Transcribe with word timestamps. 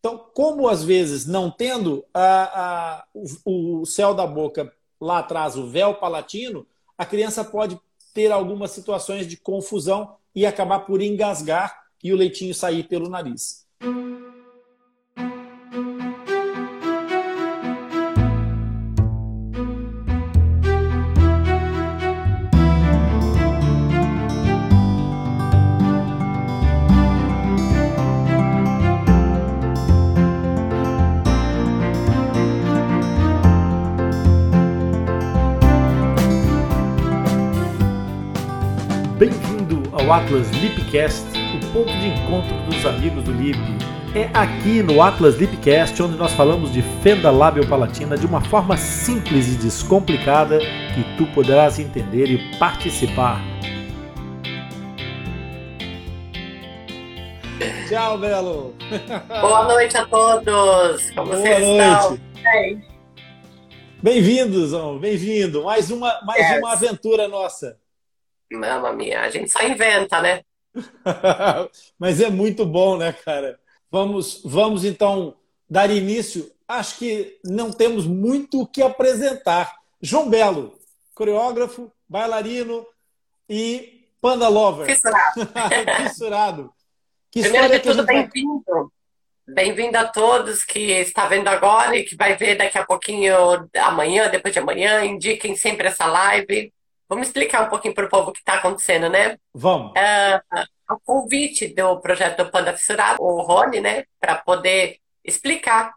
Então, 0.00 0.18
como 0.34 0.66
às 0.66 0.82
vezes 0.82 1.26
não 1.26 1.50
tendo 1.50 2.04
a, 2.12 2.42
a, 2.42 3.04
o, 3.14 3.82
o 3.82 3.86
céu 3.86 4.14
da 4.14 4.26
boca 4.26 4.72
lá 4.98 5.18
atrás, 5.18 5.56
o 5.56 5.66
véu 5.66 5.94
palatino, 5.94 6.66
a 6.96 7.04
criança 7.04 7.44
pode 7.44 7.78
ter 8.14 8.32
algumas 8.32 8.70
situações 8.70 9.26
de 9.26 9.36
confusão 9.36 10.16
e 10.34 10.46
acabar 10.46 10.80
por 10.80 11.02
engasgar 11.02 11.84
e 12.02 12.12
o 12.12 12.16
leitinho 12.16 12.54
sair 12.54 12.84
pelo 12.84 13.08
nariz. 13.10 13.66
Ao 40.10 40.14
Atlas 40.14 40.50
Lipcast, 40.50 41.24
o 41.54 41.72
ponto 41.72 41.92
de 41.98 42.08
encontro 42.08 42.56
dos 42.68 42.84
amigos 42.84 43.22
do 43.22 43.30
Lip. 43.30 43.56
É 44.12 44.28
aqui 44.34 44.82
no 44.82 45.00
Atlas 45.00 45.36
Lipcast 45.36 46.02
onde 46.02 46.16
nós 46.16 46.32
falamos 46.32 46.72
de 46.72 46.82
fenda 47.00 47.30
lábio-palatina 47.30 48.16
de 48.16 48.26
uma 48.26 48.40
forma 48.40 48.76
simples 48.76 49.46
e 49.46 49.56
descomplicada 49.56 50.58
que 50.58 51.16
tu 51.16 51.26
poderás 51.32 51.78
entender 51.78 52.26
e 52.26 52.58
participar. 52.58 53.40
Tchau, 57.88 58.18
Belo! 58.18 58.74
Boa 59.40 59.62
noite 59.62 59.96
a 59.96 60.04
todos! 60.06 61.08
Como 61.12 61.28
Boa 61.28 61.38
vocês 61.38 61.60
noite. 61.60 61.80
estão? 61.84 62.82
Bem-vindos, 64.02 64.72
bem-vindo! 65.00 65.62
Mais, 65.62 65.88
uma, 65.88 66.20
mais 66.22 66.50
yes. 66.50 66.58
uma 66.58 66.72
aventura 66.72 67.28
nossa. 67.28 67.79
Mamma 68.50 68.92
mia, 68.92 69.22
a 69.22 69.30
gente 69.30 69.50
só 69.50 69.62
inventa, 69.62 70.20
né? 70.20 70.42
Mas 71.98 72.20
é 72.20 72.30
muito 72.30 72.64
bom, 72.66 72.96
né, 72.96 73.12
cara? 73.12 73.58
Vamos, 73.90 74.42
vamos 74.44 74.84
então 74.84 75.36
dar 75.68 75.90
início. 75.90 76.50
Acho 76.66 76.98
que 76.98 77.38
não 77.44 77.72
temos 77.72 78.06
muito 78.06 78.62
o 78.62 78.66
que 78.66 78.82
apresentar. 78.82 79.74
João 80.00 80.28
Belo, 80.28 80.78
coreógrafo, 81.14 81.92
bailarino 82.08 82.86
e 83.48 84.06
panda 84.20 84.48
lover. 84.48 84.86
Fissurado. 84.86 85.32
Fissurado. 86.02 86.72
Que 87.30 87.42
Primeiro 87.42 87.70
de 87.70 87.80
tudo, 87.80 88.04
bem-vindo. 88.04 88.92
Bem-vindo 89.46 89.98
a 89.98 90.04
todos 90.04 90.64
que 90.64 90.92
está 90.92 91.26
vendo 91.26 91.48
agora 91.48 91.96
e 91.96 92.04
que 92.04 92.16
vai 92.16 92.36
ver 92.36 92.56
daqui 92.56 92.78
a 92.78 92.86
pouquinho, 92.86 93.34
amanhã, 93.76 94.28
depois 94.28 94.54
de 94.54 94.60
amanhã. 94.60 95.04
Indiquem 95.04 95.56
sempre 95.56 95.88
essa 95.88 96.06
live. 96.06 96.72
Vamos 97.10 97.26
explicar 97.26 97.66
um 97.66 97.68
pouquinho 97.68 97.92
para 97.92 98.06
o 98.06 98.08
povo 98.08 98.30
o 98.30 98.32
que 98.32 98.38
está 98.38 98.54
acontecendo, 98.54 99.08
né? 99.08 99.36
Vamos. 99.52 99.90
Uh, 99.90 100.94
o 100.94 101.00
convite 101.00 101.66
do 101.74 102.00
projeto 102.00 102.44
do 102.44 102.50
Panda 102.52 102.72
Fissurado, 102.76 103.20
o 103.20 103.42
Rony, 103.42 103.80
né, 103.80 104.04
para 104.20 104.36
poder 104.36 104.98
explicar 105.24 105.92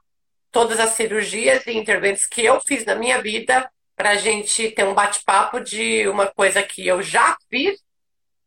todas 0.52 0.80
as 0.80 0.92
cirurgias 0.92 1.68
e 1.68 1.78
intervenções 1.78 2.26
que 2.28 2.44
eu 2.44 2.60
fiz 2.62 2.84
na 2.84 2.96
minha 2.96 3.22
vida, 3.22 3.70
para 3.96 4.12
a 4.12 4.16
gente 4.16 4.72
ter 4.72 4.86
um 4.86 4.96
bate-papo 4.96 5.60
de 5.60 6.08
uma 6.08 6.26
coisa 6.26 6.64
que 6.64 6.88
eu 6.88 7.02
já 7.04 7.38
fiz 7.48 7.80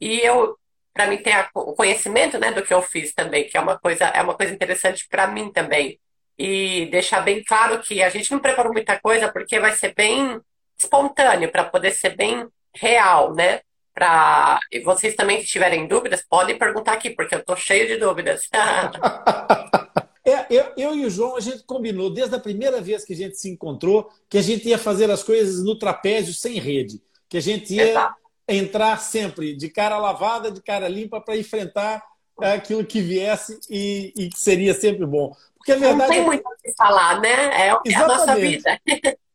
e 0.00 0.18
eu 0.18 0.58
para 0.92 1.06
mim 1.06 1.18
ter 1.18 1.48
o 1.54 1.72
conhecimento, 1.74 2.38
né, 2.38 2.50
do 2.50 2.62
que 2.62 2.74
eu 2.74 2.82
fiz 2.82 3.12
também, 3.14 3.46
que 3.46 3.56
é 3.56 3.60
uma 3.60 3.78
coisa 3.78 4.06
é 4.06 4.22
uma 4.22 4.34
coisa 4.34 4.52
interessante 4.52 5.06
para 5.08 5.28
mim 5.28 5.52
também. 5.52 6.00
E 6.36 6.86
deixar 6.86 7.20
bem 7.20 7.44
claro 7.44 7.80
que 7.80 8.02
a 8.02 8.08
gente 8.08 8.32
não 8.32 8.40
preparou 8.40 8.72
muita 8.72 8.98
coisa 8.98 9.30
porque 9.30 9.60
vai 9.60 9.72
ser 9.72 9.94
bem 9.94 10.40
espontâneo 10.78 11.50
para 11.50 11.64
poder 11.64 11.92
ser 11.92 12.16
bem 12.16 12.46
real, 12.78 13.34
né? 13.34 13.60
Pra... 13.94 14.60
E 14.70 14.80
vocês 14.80 15.14
também, 15.14 15.40
se 15.40 15.46
tiverem 15.46 15.86
dúvidas, 15.86 16.24
podem 16.28 16.58
perguntar 16.58 16.92
aqui, 16.92 17.10
porque 17.10 17.34
eu 17.34 17.40
estou 17.40 17.56
cheio 17.56 17.86
de 17.86 17.96
dúvidas. 17.96 18.48
é, 20.24 20.46
eu, 20.50 20.72
eu, 20.76 20.94
e 20.94 21.06
o 21.06 21.10
João, 21.10 21.36
a 21.36 21.40
gente 21.40 21.64
combinou 21.64 22.10
desde 22.10 22.34
a 22.34 22.40
primeira 22.40 22.80
vez 22.80 23.04
que 23.04 23.14
a 23.14 23.16
gente 23.16 23.36
se 23.36 23.48
encontrou 23.48 24.10
que 24.28 24.38
a 24.38 24.42
gente 24.42 24.68
ia 24.68 24.78
fazer 24.78 25.10
as 25.10 25.22
coisas 25.22 25.64
no 25.64 25.78
trapézio 25.78 26.34
sem 26.34 26.58
rede. 26.58 27.00
Que 27.28 27.38
a 27.38 27.42
gente 27.42 27.74
ia 27.74 27.90
Exato. 27.90 28.14
entrar 28.46 28.98
sempre 28.98 29.56
de 29.56 29.68
cara 29.70 29.98
lavada, 29.98 30.50
de 30.50 30.62
cara 30.62 30.88
limpa, 30.88 31.20
para 31.20 31.36
enfrentar 31.36 32.02
aquilo 32.38 32.84
que 32.84 33.00
viesse 33.00 33.58
e, 33.70 34.12
e, 34.16 34.28
que 34.28 34.38
seria 34.38 34.74
sempre 34.74 35.06
bom. 35.06 35.34
Porque 35.56 35.72
a 35.72 35.76
verdade. 35.76 35.98
Não 35.98 36.08
tem 36.08 36.18
é 36.20 36.24
muito 36.24 36.46
o 36.46 36.56
que 36.62 36.72
falar, 36.76 37.20
né? 37.20 37.68
É, 37.68 37.68
é 37.68 37.94
a 37.94 38.06
nossa 38.06 38.36
vida. 38.36 38.78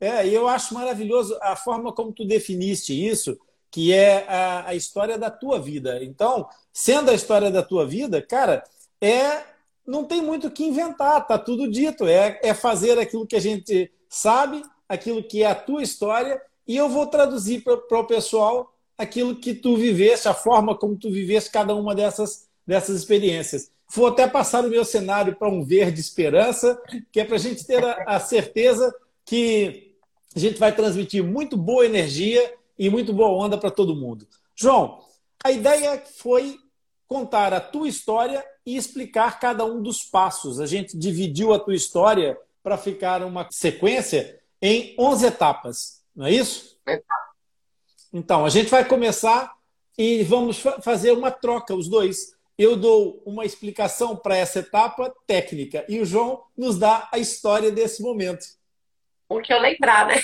É, 0.00 0.26
e 0.26 0.34
eu 0.34 0.46
acho 0.46 0.74
maravilhoso 0.74 1.36
a 1.40 1.56
forma 1.56 1.92
como 1.92 2.12
tu 2.12 2.24
definiste 2.24 2.92
isso, 2.92 3.38
que 3.70 3.92
é 3.92 4.26
a, 4.28 4.68
a 4.68 4.74
história 4.74 5.18
da 5.18 5.30
tua 5.30 5.58
vida. 5.58 6.02
Então, 6.02 6.48
sendo 6.72 7.10
a 7.10 7.14
história 7.14 7.50
da 7.50 7.62
tua 7.62 7.86
vida, 7.86 8.20
cara, 8.20 8.62
é 9.00 9.42
não 9.86 10.04
tem 10.04 10.20
muito 10.20 10.48
o 10.48 10.50
que 10.50 10.64
inventar, 10.64 11.26
tá 11.26 11.38
tudo 11.38 11.70
dito. 11.70 12.06
É, 12.06 12.40
é 12.42 12.52
fazer 12.52 12.98
aquilo 12.98 13.26
que 13.26 13.36
a 13.36 13.40
gente 13.40 13.90
sabe, 14.08 14.62
aquilo 14.88 15.22
que 15.22 15.42
é 15.42 15.46
a 15.46 15.54
tua 15.54 15.82
história, 15.82 16.40
e 16.66 16.76
eu 16.76 16.88
vou 16.88 17.06
traduzir 17.06 17.62
para 17.62 18.00
o 18.00 18.06
pessoal 18.06 18.74
aquilo 18.98 19.36
que 19.36 19.54
tu 19.54 19.76
viveste, 19.76 20.28
a 20.28 20.34
forma 20.34 20.76
como 20.76 20.96
tu 20.96 21.10
viveste 21.10 21.50
cada 21.50 21.74
uma 21.74 21.94
dessas, 21.94 22.48
dessas 22.66 22.96
experiências. 22.96 23.70
Vou 23.94 24.08
até 24.08 24.26
passar 24.26 24.64
o 24.64 24.68
meu 24.68 24.84
cenário 24.84 25.36
para 25.36 25.48
um 25.48 25.62
verde 25.62 26.00
esperança, 26.00 26.80
que 27.12 27.20
é 27.20 27.24
para 27.24 27.36
a 27.36 27.38
gente 27.38 27.64
ter 27.64 27.84
a, 27.84 28.04
a 28.06 28.20
certeza 28.20 28.92
que 29.24 29.85
a 30.36 30.38
gente 30.38 30.58
vai 30.58 30.70
transmitir 30.70 31.24
muito 31.24 31.56
boa 31.56 31.86
energia 31.86 32.54
e 32.78 32.90
muito 32.90 33.10
boa 33.10 33.30
onda 33.30 33.56
para 33.56 33.70
todo 33.70 33.96
mundo. 33.96 34.28
João, 34.54 35.02
a 35.42 35.50
ideia 35.50 36.02
foi 36.18 36.58
contar 37.08 37.54
a 37.54 37.60
tua 37.60 37.88
história 37.88 38.44
e 38.64 38.76
explicar 38.76 39.40
cada 39.40 39.64
um 39.64 39.80
dos 39.80 40.04
passos. 40.04 40.60
A 40.60 40.66
gente 40.66 40.94
dividiu 40.94 41.54
a 41.54 41.58
tua 41.58 41.74
história 41.74 42.38
para 42.62 42.76
ficar 42.76 43.24
uma 43.24 43.48
sequência 43.50 44.38
em 44.60 44.94
11 44.98 45.24
etapas, 45.26 46.02
não 46.14 46.26
é 46.26 46.32
isso? 46.32 46.76
Então, 48.12 48.44
a 48.44 48.50
gente 48.50 48.68
vai 48.68 48.84
começar 48.84 49.54
e 49.96 50.22
vamos 50.22 50.58
fazer 50.82 51.12
uma 51.12 51.30
troca, 51.30 51.74
os 51.74 51.88
dois. 51.88 52.34
Eu 52.58 52.76
dou 52.76 53.22
uma 53.24 53.46
explicação 53.46 54.14
para 54.14 54.36
essa 54.36 54.58
etapa 54.58 55.14
técnica 55.26 55.86
e 55.88 55.98
o 55.98 56.04
João 56.04 56.42
nos 56.54 56.78
dá 56.78 57.08
a 57.10 57.18
história 57.18 57.70
desse 57.70 58.02
momento 58.02 58.44
o 59.28 59.40
que 59.40 59.52
eu 59.52 59.60
lembrar, 59.60 60.06
né? 60.06 60.14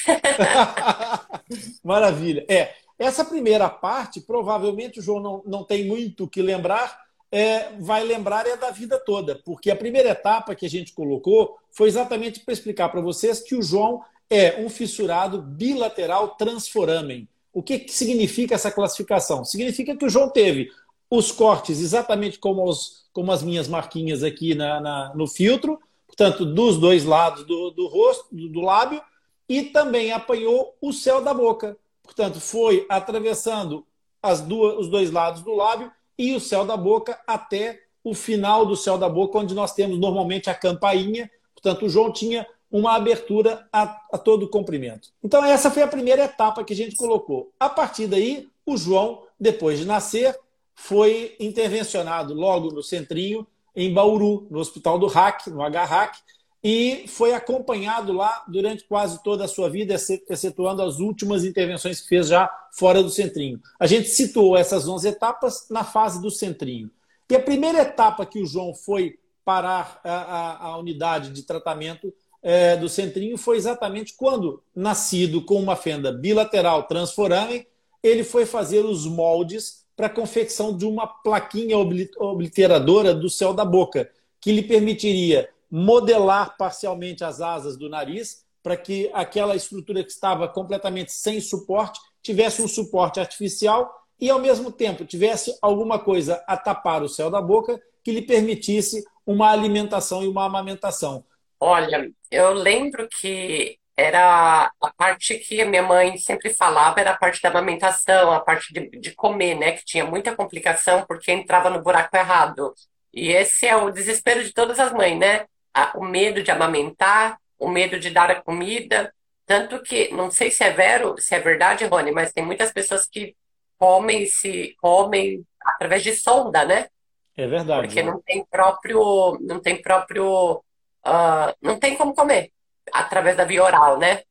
Maravilha. 1.82 2.44
É, 2.48 2.74
essa 2.98 3.24
primeira 3.24 3.68
parte, 3.68 4.20
provavelmente 4.20 5.00
o 5.00 5.02
João 5.02 5.20
não, 5.20 5.42
não 5.44 5.64
tem 5.64 5.84
muito 5.84 6.24
o 6.24 6.28
que 6.28 6.40
lembrar, 6.40 7.02
é, 7.30 7.70
vai 7.80 8.04
lembrar 8.04 8.46
é 8.46 8.56
da 8.56 8.70
vida 8.70 8.98
toda, 8.98 9.40
porque 9.44 9.70
a 9.70 9.76
primeira 9.76 10.10
etapa 10.10 10.54
que 10.54 10.66
a 10.66 10.70
gente 10.70 10.92
colocou 10.92 11.56
foi 11.70 11.88
exatamente 11.88 12.40
para 12.40 12.52
explicar 12.52 12.90
para 12.90 13.00
vocês 13.00 13.40
que 13.40 13.56
o 13.56 13.62
João 13.62 14.02
é 14.28 14.60
um 14.60 14.68
fissurado 14.68 15.40
bilateral 15.40 16.36
transforamen. 16.36 17.26
O 17.52 17.62
que, 17.62 17.78
que 17.80 17.92
significa 17.92 18.54
essa 18.54 18.70
classificação? 18.70 19.44
Significa 19.44 19.96
que 19.96 20.04
o 20.04 20.10
João 20.10 20.30
teve 20.30 20.70
os 21.10 21.32
cortes 21.32 21.80
exatamente 21.80 22.38
como, 22.38 22.64
os, 22.64 23.06
como 23.12 23.32
as 23.32 23.42
minhas 23.42 23.68
marquinhas 23.68 24.22
aqui 24.22 24.54
na, 24.54 24.80
na 24.80 25.14
no 25.14 25.26
filtro, 25.26 25.78
portanto, 26.12 26.44
dos 26.44 26.78
dois 26.78 27.04
lados 27.04 27.44
do, 27.44 27.70
do 27.70 27.86
rosto, 27.88 28.26
do, 28.30 28.48
do 28.48 28.60
lábio, 28.60 29.02
e 29.48 29.62
também 29.64 30.12
apanhou 30.12 30.76
o 30.80 30.92
céu 30.92 31.22
da 31.22 31.32
boca. 31.32 31.76
Portanto, 32.02 32.38
foi 32.38 32.86
atravessando 32.88 33.86
as 34.22 34.40
duas, 34.40 34.78
os 34.78 34.88
dois 34.88 35.10
lados 35.10 35.42
do 35.42 35.54
lábio 35.54 35.90
e 36.18 36.34
o 36.34 36.40
céu 36.40 36.64
da 36.66 36.76
boca 36.76 37.18
até 37.26 37.80
o 38.04 38.14
final 38.14 38.66
do 38.66 38.76
céu 38.76 38.98
da 38.98 39.08
boca, 39.08 39.38
onde 39.38 39.54
nós 39.54 39.72
temos 39.72 39.98
normalmente 39.98 40.50
a 40.50 40.54
campainha. 40.54 41.30
Portanto, 41.54 41.86
o 41.86 41.88
João 41.88 42.12
tinha 42.12 42.46
uma 42.70 42.94
abertura 42.94 43.66
a, 43.72 43.82
a 44.12 44.18
todo 44.18 44.48
comprimento. 44.48 45.10
Então, 45.22 45.44
essa 45.44 45.70
foi 45.70 45.82
a 45.82 45.88
primeira 45.88 46.24
etapa 46.24 46.64
que 46.64 46.72
a 46.72 46.76
gente 46.76 46.96
colocou. 46.96 47.52
A 47.58 47.68
partir 47.68 48.06
daí, 48.06 48.48
o 48.66 48.76
João, 48.76 49.22
depois 49.38 49.78
de 49.78 49.86
nascer, 49.86 50.38
foi 50.74 51.36
intervencionado 51.40 52.34
logo 52.34 52.70
no 52.70 52.82
centrinho 52.82 53.46
em 53.74 53.92
Bauru, 53.92 54.46
no 54.50 54.58
Hospital 54.58 54.98
do 54.98 55.06
RAC, 55.06 55.48
no 55.48 55.62
HRAC, 55.62 56.18
e 56.64 57.04
foi 57.08 57.34
acompanhado 57.34 58.12
lá 58.12 58.44
durante 58.46 58.84
quase 58.84 59.22
toda 59.22 59.44
a 59.44 59.48
sua 59.48 59.68
vida, 59.68 59.94
excetuando 60.28 60.82
as 60.82 61.00
últimas 61.00 61.44
intervenções 61.44 62.00
que 62.00 62.08
fez 62.08 62.28
já 62.28 62.48
fora 62.72 63.02
do 63.02 63.10
centrinho. 63.10 63.60
A 63.80 63.86
gente 63.86 64.08
situou 64.08 64.56
essas 64.56 64.86
11 64.86 65.08
etapas 65.08 65.66
na 65.68 65.82
fase 65.82 66.22
do 66.22 66.30
centrinho. 66.30 66.88
E 67.28 67.34
a 67.34 67.40
primeira 67.40 67.80
etapa 67.80 68.26
que 68.26 68.40
o 68.40 68.46
João 68.46 68.74
foi 68.74 69.18
parar 69.44 70.00
a, 70.04 70.12
a, 70.12 70.66
a 70.68 70.78
unidade 70.78 71.30
de 71.30 71.42
tratamento 71.42 72.12
é, 72.42 72.76
do 72.76 72.88
centrinho 72.88 73.38
foi 73.38 73.56
exatamente 73.56 74.14
quando, 74.16 74.62
nascido 74.74 75.42
com 75.42 75.54
uma 75.54 75.74
fenda 75.74 76.12
bilateral 76.12 76.84
transforame, 76.84 77.66
ele 78.02 78.24
foi 78.24 78.44
fazer 78.44 78.84
os 78.84 79.06
moldes 79.06 79.81
para 80.02 80.08
a 80.08 80.10
confecção 80.10 80.76
de 80.76 80.84
uma 80.84 81.06
plaquinha 81.06 81.78
obliteradora 81.78 83.14
do 83.14 83.30
céu 83.30 83.54
da 83.54 83.64
boca, 83.64 84.10
que 84.40 84.50
lhe 84.50 84.64
permitiria 84.64 85.48
modelar 85.70 86.56
parcialmente 86.56 87.22
as 87.22 87.40
asas 87.40 87.76
do 87.76 87.88
nariz, 87.88 88.44
para 88.64 88.76
que 88.76 89.08
aquela 89.14 89.54
estrutura 89.54 90.02
que 90.02 90.10
estava 90.10 90.48
completamente 90.48 91.12
sem 91.12 91.40
suporte 91.40 92.00
tivesse 92.20 92.60
um 92.60 92.66
suporte 92.66 93.20
artificial 93.20 93.94
e, 94.18 94.28
ao 94.28 94.40
mesmo 94.40 94.72
tempo, 94.72 95.04
tivesse 95.04 95.56
alguma 95.62 96.00
coisa 96.00 96.42
a 96.48 96.56
tapar 96.56 97.04
o 97.04 97.08
céu 97.08 97.30
da 97.30 97.40
boca 97.40 97.80
que 98.02 98.10
lhe 98.10 98.22
permitisse 98.22 99.04
uma 99.24 99.52
alimentação 99.52 100.24
e 100.24 100.26
uma 100.26 100.46
amamentação. 100.46 101.24
Olha, 101.60 102.10
eu 102.28 102.52
lembro 102.52 103.08
que 103.20 103.78
era 104.02 104.72
a 104.80 104.92
parte 104.92 105.38
que 105.38 105.60
a 105.60 105.66
minha 105.66 105.82
mãe 105.82 106.18
sempre 106.18 106.52
falava, 106.52 107.00
era 107.00 107.12
a 107.12 107.16
parte 107.16 107.40
da 107.40 107.48
amamentação, 107.48 108.32
a 108.32 108.40
parte 108.40 108.72
de, 108.72 108.90
de 108.98 109.14
comer, 109.14 109.54
né? 109.54 109.72
Que 109.72 109.84
tinha 109.84 110.04
muita 110.04 110.34
complicação 110.34 111.04
porque 111.06 111.30
entrava 111.30 111.70
no 111.70 111.82
buraco 111.82 112.16
errado. 112.16 112.74
E 113.12 113.30
esse 113.30 113.66
é 113.66 113.76
o 113.76 113.90
desespero 113.90 114.42
de 114.42 114.52
todas 114.52 114.80
as 114.80 114.92
mães, 114.92 115.18
né? 115.18 115.46
O 115.94 116.04
medo 116.04 116.42
de 116.42 116.50
amamentar, 116.50 117.38
o 117.58 117.68
medo 117.68 117.98
de 117.98 118.10
dar 118.10 118.30
a 118.30 118.42
comida. 118.42 119.14
Tanto 119.46 119.80
que, 119.82 120.12
não 120.12 120.30
sei 120.30 120.50
se 120.50 120.64
é 120.64 120.70
vero, 120.70 121.14
se 121.18 121.34
é 121.34 121.38
verdade, 121.38 121.84
Rony, 121.84 122.10
mas 122.10 122.32
tem 122.32 122.44
muitas 122.44 122.72
pessoas 122.72 123.06
que 123.06 123.36
comem 123.78 124.26
se 124.26 124.74
comem 124.80 125.44
através 125.60 126.02
de 126.02 126.14
sonda, 126.14 126.64
né? 126.64 126.88
É 127.36 127.46
verdade. 127.46 127.86
Porque 127.86 128.02
não 128.02 128.20
tem 128.20 128.44
próprio, 128.44 129.38
não 129.40 129.60
tem 129.60 129.80
próprio, 129.80 130.62
uh, 131.06 131.54
não 131.60 131.78
tem 131.78 131.96
como 131.96 132.14
comer 132.14 132.50
através 132.92 133.36
da 133.36 133.44
via 133.44 133.64
oral, 133.64 133.98
né? 133.98 134.22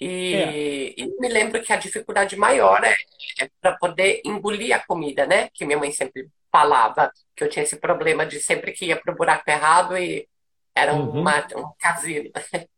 E, 0.00 0.34
é. 0.34 0.94
e 0.96 1.14
me 1.20 1.28
lembro 1.28 1.62
que 1.62 1.72
a 1.72 1.76
dificuldade 1.76 2.36
maior 2.36 2.82
é, 2.82 2.96
é 3.40 3.48
para 3.60 3.76
poder 3.76 4.20
engolir 4.24 4.74
a 4.74 4.80
comida, 4.80 5.26
né? 5.26 5.48
Que 5.54 5.64
minha 5.64 5.78
mãe 5.78 5.92
sempre 5.92 6.28
falava 6.50 7.10
que 7.36 7.44
eu 7.44 7.48
tinha 7.48 7.62
esse 7.62 7.76
problema 7.76 8.26
de 8.26 8.40
sempre 8.40 8.72
que 8.72 8.86
ia 8.86 9.00
para 9.00 9.14
o 9.14 9.16
buraco 9.16 9.48
errado 9.48 9.96
e 9.96 10.26
era 10.74 10.94
uhum. 10.94 11.20
uma, 11.20 11.38
um 11.56 11.70
casino. 11.78 12.30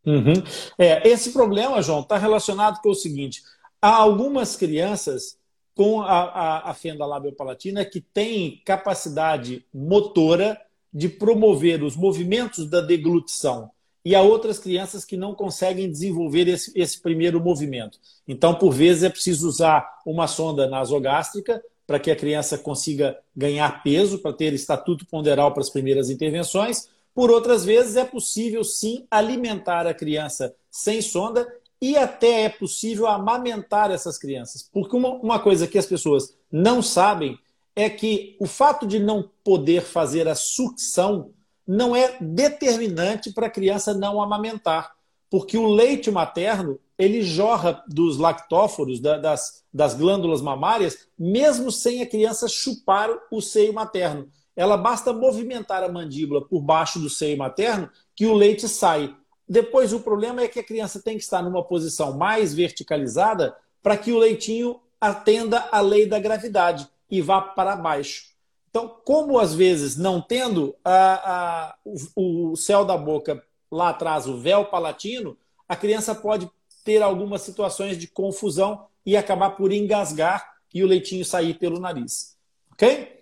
Uhum. 0.05 0.33
É, 0.77 1.07
esse 1.07 1.31
problema, 1.31 1.81
João, 1.81 2.01
está 2.01 2.17
relacionado 2.17 2.79
com 2.81 2.89
o 2.89 2.95
seguinte: 2.95 3.41
há 3.81 3.95
algumas 3.95 4.55
crianças 4.55 5.37
com 5.73 6.01
a, 6.01 6.23
a, 6.23 6.69
a 6.69 6.73
fenda 6.73 7.05
labiopalatina 7.05 7.83
que 7.83 7.99
têm 7.99 8.61
capacidade 8.63 9.65
motora 9.73 10.61
de 10.93 11.09
promover 11.09 11.83
os 11.83 11.95
movimentos 11.95 12.69
da 12.69 12.79
deglutição 12.79 13.71
e 14.05 14.13
há 14.13 14.21
outras 14.21 14.59
crianças 14.59 15.03
que 15.03 15.17
não 15.17 15.33
conseguem 15.33 15.89
desenvolver 15.89 16.47
esse, 16.47 16.71
esse 16.75 17.01
primeiro 17.01 17.41
movimento. 17.41 17.99
Então, 18.27 18.53
por 18.53 18.71
vezes, 18.71 19.01
é 19.01 19.09
preciso 19.09 19.47
usar 19.47 19.99
uma 20.05 20.27
sonda 20.27 20.69
nasogástrica 20.69 21.61
para 21.87 21.99
que 21.99 22.11
a 22.11 22.15
criança 22.15 22.55
consiga 22.55 23.17
ganhar 23.35 23.81
peso, 23.81 24.19
para 24.19 24.31
ter 24.31 24.53
estatuto 24.53 25.07
ponderal 25.07 25.51
para 25.51 25.61
as 25.61 25.71
primeiras 25.71 26.11
intervenções. 26.11 26.87
Por 27.15 27.31
outras 27.31 27.65
vezes, 27.65 27.95
é 27.95 28.05
possível 28.05 28.63
sim 28.63 29.07
alimentar 29.09 29.87
a 29.87 29.93
criança 29.93 30.55
sem 30.69 31.01
sonda 31.01 31.47
e 31.81 31.97
até 31.97 32.43
é 32.43 32.49
possível 32.49 33.07
amamentar 33.07 33.89
essas 33.89 34.17
crianças. 34.19 34.69
Porque 34.71 34.95
uma, 34.95 35.09
uma 35.15 35.39
coisa 35.39 35.67
que 35.67 35.77
as 35.77 35.85
pessoas 35.85 36.35
não 36.51 36.81
sabem 36.81 37.37
é 37.75 37.89
que 37.89 38.37
o 38.39 38.45
fato 38.45 38.85
de 38.85 38.99
não 38.99 39.29
poder 39.43 39.81
fazer 39.81 40.27
a 40.27 40.35
sucção 40.35 41.31
não 41.67 41.95
é 41.95 42.17
determinante 42.19 43.31
para 43.31 43.47
a 43.47 43.49
criança 43.49 43.93
não 43.93 44.21
amamentar, 44.21 44.93
porque 45.29 45.57
o 45.57 45.67
leite 45.67 46.11
materno 46.11 46.79
ele 46.97 47.21
jorra 47.21 47.83
dos 47.87 48.17
lactóforos, 48.17 48.99
das, 48.99 49.63
das 49.73 49.93
glândulas 49.93 50.41
mamárias, 50.41 51.07
mesmo 51.17 51.71
sem 51.71 52.01
a 52.01 52.07
criança 52.07 52.47
chupar 52.47 53.09
o 53.31 53.41
seio 53.41 53.73
materno. 53.73 54.29
Ela 54.55 54.77
basta 54.77 55.11
movimentar 55.11 55.83
a 55.83 55.89
mandíbula 55.89 56.45
por 56.47 56.61
baixo 56.61 56.99
do 56.99 57.09
seio 57.09 57.37
materno 57.37 57.89
que 58.15 58.25
o 58.25 58.33
leite 58.33 58.69
sai. 58.69 59.13
Depois, 59.47 59.91
o 59.91 59.99
problema 59.99 60.41
é 60.41 60.47
que 60.47 60.59
a 60.59 60.63
criança 60.63 61.01
tem 61.01 61.17
que 61.17 61.23
estar 61.23 61.43
numa 61.43 61.63
posição 61.63 62.17
mais 62.17 62.53
verticalizada 62.53 63.55
para 63.83 63.97
que 63.97 64.13
o 64.13 64.17
leitinho 64.17 64.79
atenda 64.99 65.67
à 65.71 65.81
lei 65.81 66.05
da 66.05 66.17
gravidade 66.17 66.87
e 67.11 67.21
vá 67.21 67.41
para 67.41 67.75
baixo. 67.75 68.34
Então, 68.75 68.93
como 69.05 69.39
às 69.39 69.55
vezes 69.55 69.95
não 69.95 70.21
tendo 70.21 70.75
a, 70.83 71.31
a, 71.33 71.75
o, 71.85 72.51
o 72.51 72.55
céu 72.57 72.83
da 72.83 72.97
boca 72.97 73.41
lá 73.71 73.87
atrás, 73.87 74.27
o 74.27 74.37
véu 74.37 74.65
palatino, 74.65 75.37
a 75.65 75.77
criança 75.77 76.13
pode 76.13 76.51
ter 76.83 77.01
algumas 77.01 77.41
situações 77.41 77.97
de 77.97 78.05
confusão 78.05 78.85
e 79.05 79.15
acabar 79.15 79.51
por 79.51 79.71
engasgar 79.71 80.55
e 80.73 80.83
o 80.83 80.87
leitinho 80.87 81.23
sair 81.23 81.53
pelo 81.53 81.79
nariz. 81.79 82.37
Ok? 82.73 83.17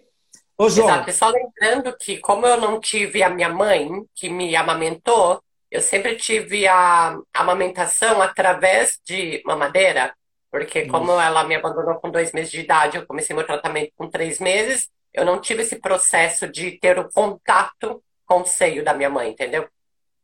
Ô, 0.58 0.68
João. 0.72 0.90
Exato. 0.90 1.14
Só 1.14 1.30
lembrando 1.30 1.96
que, 1.98 2.18
como 2.18 2.48
eu 2.48 2.60
não 2.60 2.80
tive 2.80 3.22
a 3.22 3.30
minha 3.30 3.50
mãe 3.50 3.88
que 4.16 4.30
me 4.30 4.56
amamentou, 4.56 5.40
eu 5.70 5.82
sempre 5.82 6.16
tive 6.16 6.66
a 6.66 7.16
amamentação 7.32 8.24
através 8.24 9.00
de 9.06 9.44
mamadeira, 9.46 10.16
porque 10.50 10.88
como 10.88 11.12
Isso. 11.12 11.22
ela 11.22 11.44
me 11.44 11.54
abandonou 11.54 11.94
com 12.00 12.10
dois 12.10 12.32
meses 12.32 12.52
de 12.52 12.62
idade, 12.62 12.98
eu 12.98 13.06
comecei 13.06 13.36
meu 13.36 13.46
tratamento 13.46 13.92
com 13.96 14.10
três 14.10 14.40
meses, 14.40 14.90
eu 15.14 15.26
não 15.26 15.40
tive 15.40 15.62
esse 15.62 15.78
processo 15.80 16.48
de 16.48 16.72
ter 16.80 16.98
o 16.98 17.10
contato 17.12 18.04
com 18.26 18.42
o 18.42 18.46
seio 18.46 18.84
da 18.84 18.94
minha 18.94 19.10
mãe, 19.10 19.30
entendeu? 19.30 19.68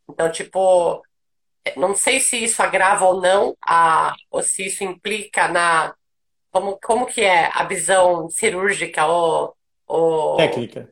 Então, 0.09 0.31
tipo, 0.31 1.03
não 1.77 1.95
sei 1.95 2.19
se 2.19 2.44
isso 2.44 2.62
agrava 2.63 3.06
ou 3.06 3.21
não, 3.21 3.56
a, 3.65 4.15
ou 4.31 4.41
se 4.41 4.65
isso 4.65 4.83
implica 4.83 5.47
na. 5.47 5.94
Como, 6.51 6.80
como 6.81 7.06
que 7.06 7.21
é 7.21 7.51
a 7.53 7.63
visão 7.63 8.30
cirúrgica 8.30 9.06
ou, 9.06 9.56
ou. 9.86 10.38
Técnica. 10.38 10.89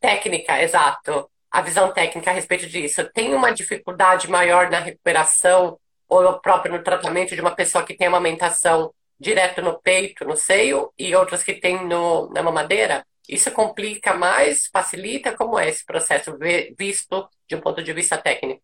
Técnica, 0.00 0.62
exato. 0.62 1.28
A 1.50 1.62
visão 1.62 1.92
técnica 1.92 2.30
a 2.30 2.34
respeito 2.34 2.66
disso. 2.66 3.10
Tem 3.12 3.34
uma 3.34 3.50
dificuldade 3.50 4.30
maior 4.30 4.70
na 4.70 4.78
recuperação 4.78 5.78
ou 6.08 6.38
próprio 6.40 6.72
no 6.72 6.82
tratamento 6.82 7.34
de 7.34 7.40
uma 7.40 7.54
pessoa 7.54 7.84
que 7.84 7.94
tem 7.94 8.06
amamentação 8.06 8.92
direto 9.18 9.60
no 9.62 9.78
peito, 9.80 10.24
no 10.24 10.36
seio, 10.36 10.92
e 10.98 11.14
outras 11.14 11.42
que 11.42 11.54
tem 11.54 11.86
no, 11.86 12.28
na 12.30 12.42
mamadeira? 12.42 13.04
Isso 13.28 13.50
complica 13.50 14.14
mais, 14.14 14.68
facilita? 14.72 15.36
Como 15.36 15.58
é 15.58 15.68
esse 15.68 15.84
processo 15.84 16.36
visto 16.78 17.28
de 17.46 17.56
um 17.56 17.60
ponto 17.60 17.82
de 17.82 17.92
vista 17.92 18.16
técnico? 18.16 18.62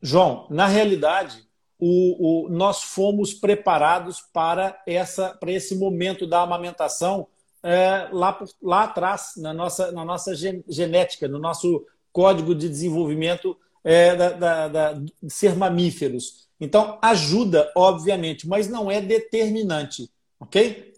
João, 0.00 0.46
na 0.50 0.66
realidade, 0.66 1.46
o, 1.78 2.46
o, 2.46 2.48
nós 2.48 2.82
fomos 2.82 3.34
preparados 3.34 4.22
para, 4.32 4.80
essa, 4.86 5.34
para 5.34 5.52
esse 5.52 5.76
momento 5.76 6.26
da 6.26 6.42
amamentação 6.42 7.28
é, 7.62 8.08
lá, 8.12 8.38
lá 8.62 8.84
atrás, 8.84 9.32
na 9.36 9.52
nossa, 9.52 9.92
na 9.92 10.04
nossa 10.04 10.32
genética, 10.34 11.28
no 11.28 11.38
nosso 11.38 11.84
código 12.12 12.54
de 12.54 12.68
desenvolvimento 12.68 13.58
é, 13.84 14.14
da, 14.16 14.30
da, 14.30 14.68
da, 14.68 14.92
de 14.92 15.12
ser 15.28 15.54
mamíferos. 15.54 16.45
Então, 16.60 16.98
ajuda, 17.02 17.70
obviamente, 17.76 18.48
mas 18.48 18.68
não 18.68 18.90
é 18.90 19.00
determinante. 19.00 20.10
ok? 20.40 20.94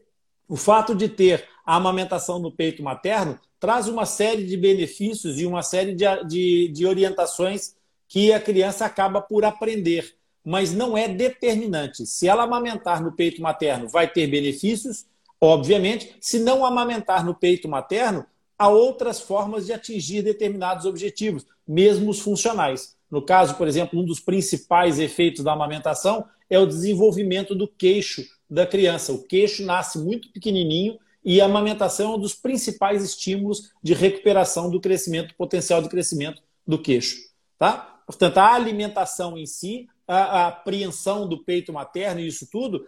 O 0.49 0.57
fato 0.57 0.95
de 0.95 1.09
ter 1.09 1.49
a 1.67 1.77
amamentação 1.77 2.39
no 2.39 2.51
peito 2.51 2.83
materno 2.83 3.39
traz 3.61 3.89
uma 3.89 4.07
série 4.07 4.45
de 4.45 4.57
benefícios 4.57 5.39
e 5.39 5.45
uma 5.45 5.63
série 5.63 5.95
de, 5.95 6.05
de, 6.25 6.69
de 6.69 6.87
orientações 6.87 7.75
que 8.09 8.33
a 8.33 8.41
criança 8.41 8.87
acaba 8.87 9.21
por 9.21 9.45
aprender, 9.45 10.15
mas 10.45 10.73
não 10.73 10.97
é 10.97 11.09
determinante. 11.09 12.07
Se 12.07 12.27
ela 12.27 12.45
amamentar 12.45 13.03
no 13.03 13.13
peito 13.13 13.43
materno, 13.43 13.89
vai 13.89 14.09
ter 14.09 14.27
benefícios, 14.27 15.05
obviamente. 15.41 16.17
Se 16.21 16.39
não 16.39 16.65
amamentar 16.65 17.25
no 17.25 17.35
peito 17.35 17.69
materno, 17.69 18.25
há 18.59 18.69
outras 18.69 19.21
formas 19.21 19.67
de 19.67 19.73
atingir 19.73 20.23
determinados 20.23 20.87
objetivos, 20.87 21.45
mesmo 21.67 22.11
os 22.11 22.21
funcionais. 22.21 22.97
No 23.11 23.23
caso, 23.23 23.55
por 23.55 23.67
exemplo, 23.67 23.99
um 23.99 24.05
dos 24.05 24.21
principais 24.21 24.99
efeitos 24.99 25.43
da 25.43 25.53
amamentação 25.53 26.27
é 26.51 26.59
o 26.59 26.67
desenvolvimento 26.67 27.55
do 27.55 27.67
queixo 27.67 28.25
da 28.49 28.67
criança. 28.67 29.13
O 29.13 29.23
queixo 29.23 29.65
nasce 29.65 29.99
muito 29.99 30.31
pequenininho 30.33 30.99
e 31.25 31.41
a 31.41 31.47
amamentação 31.47 32.13
é 32.13 32.17
um 32.17 32.19
dos 32.19 32.35
principais 32.35 33.03
estímulos 33.03 33.71
de 33.83 33.93
recuperação 33.93 34.71
do 34.71 34.81
crescimento, 34.81 35.29
do 35.29 35.35
potencial 35.35 35.83
de 35.83 35.89
crescimento 35.89 36.43
do 36.67 36.79
queixo. 36.81 37.17
Tá? 37.59 38.01
Portanto, 38.07 38.39
a 38.39 38.55
alimentação 38.55 39.37
em 39.37 39.47
si, 39.47 39.89
a, 40.07 40.17
a 40.17 40.47
apreensão 40.49 41.29
do 41.29 41.45
peito 41.45 41.73
materno 41.73 42.21
e 42.21 42.27
isso 42.27 42.49
tudo, 42.51 42.87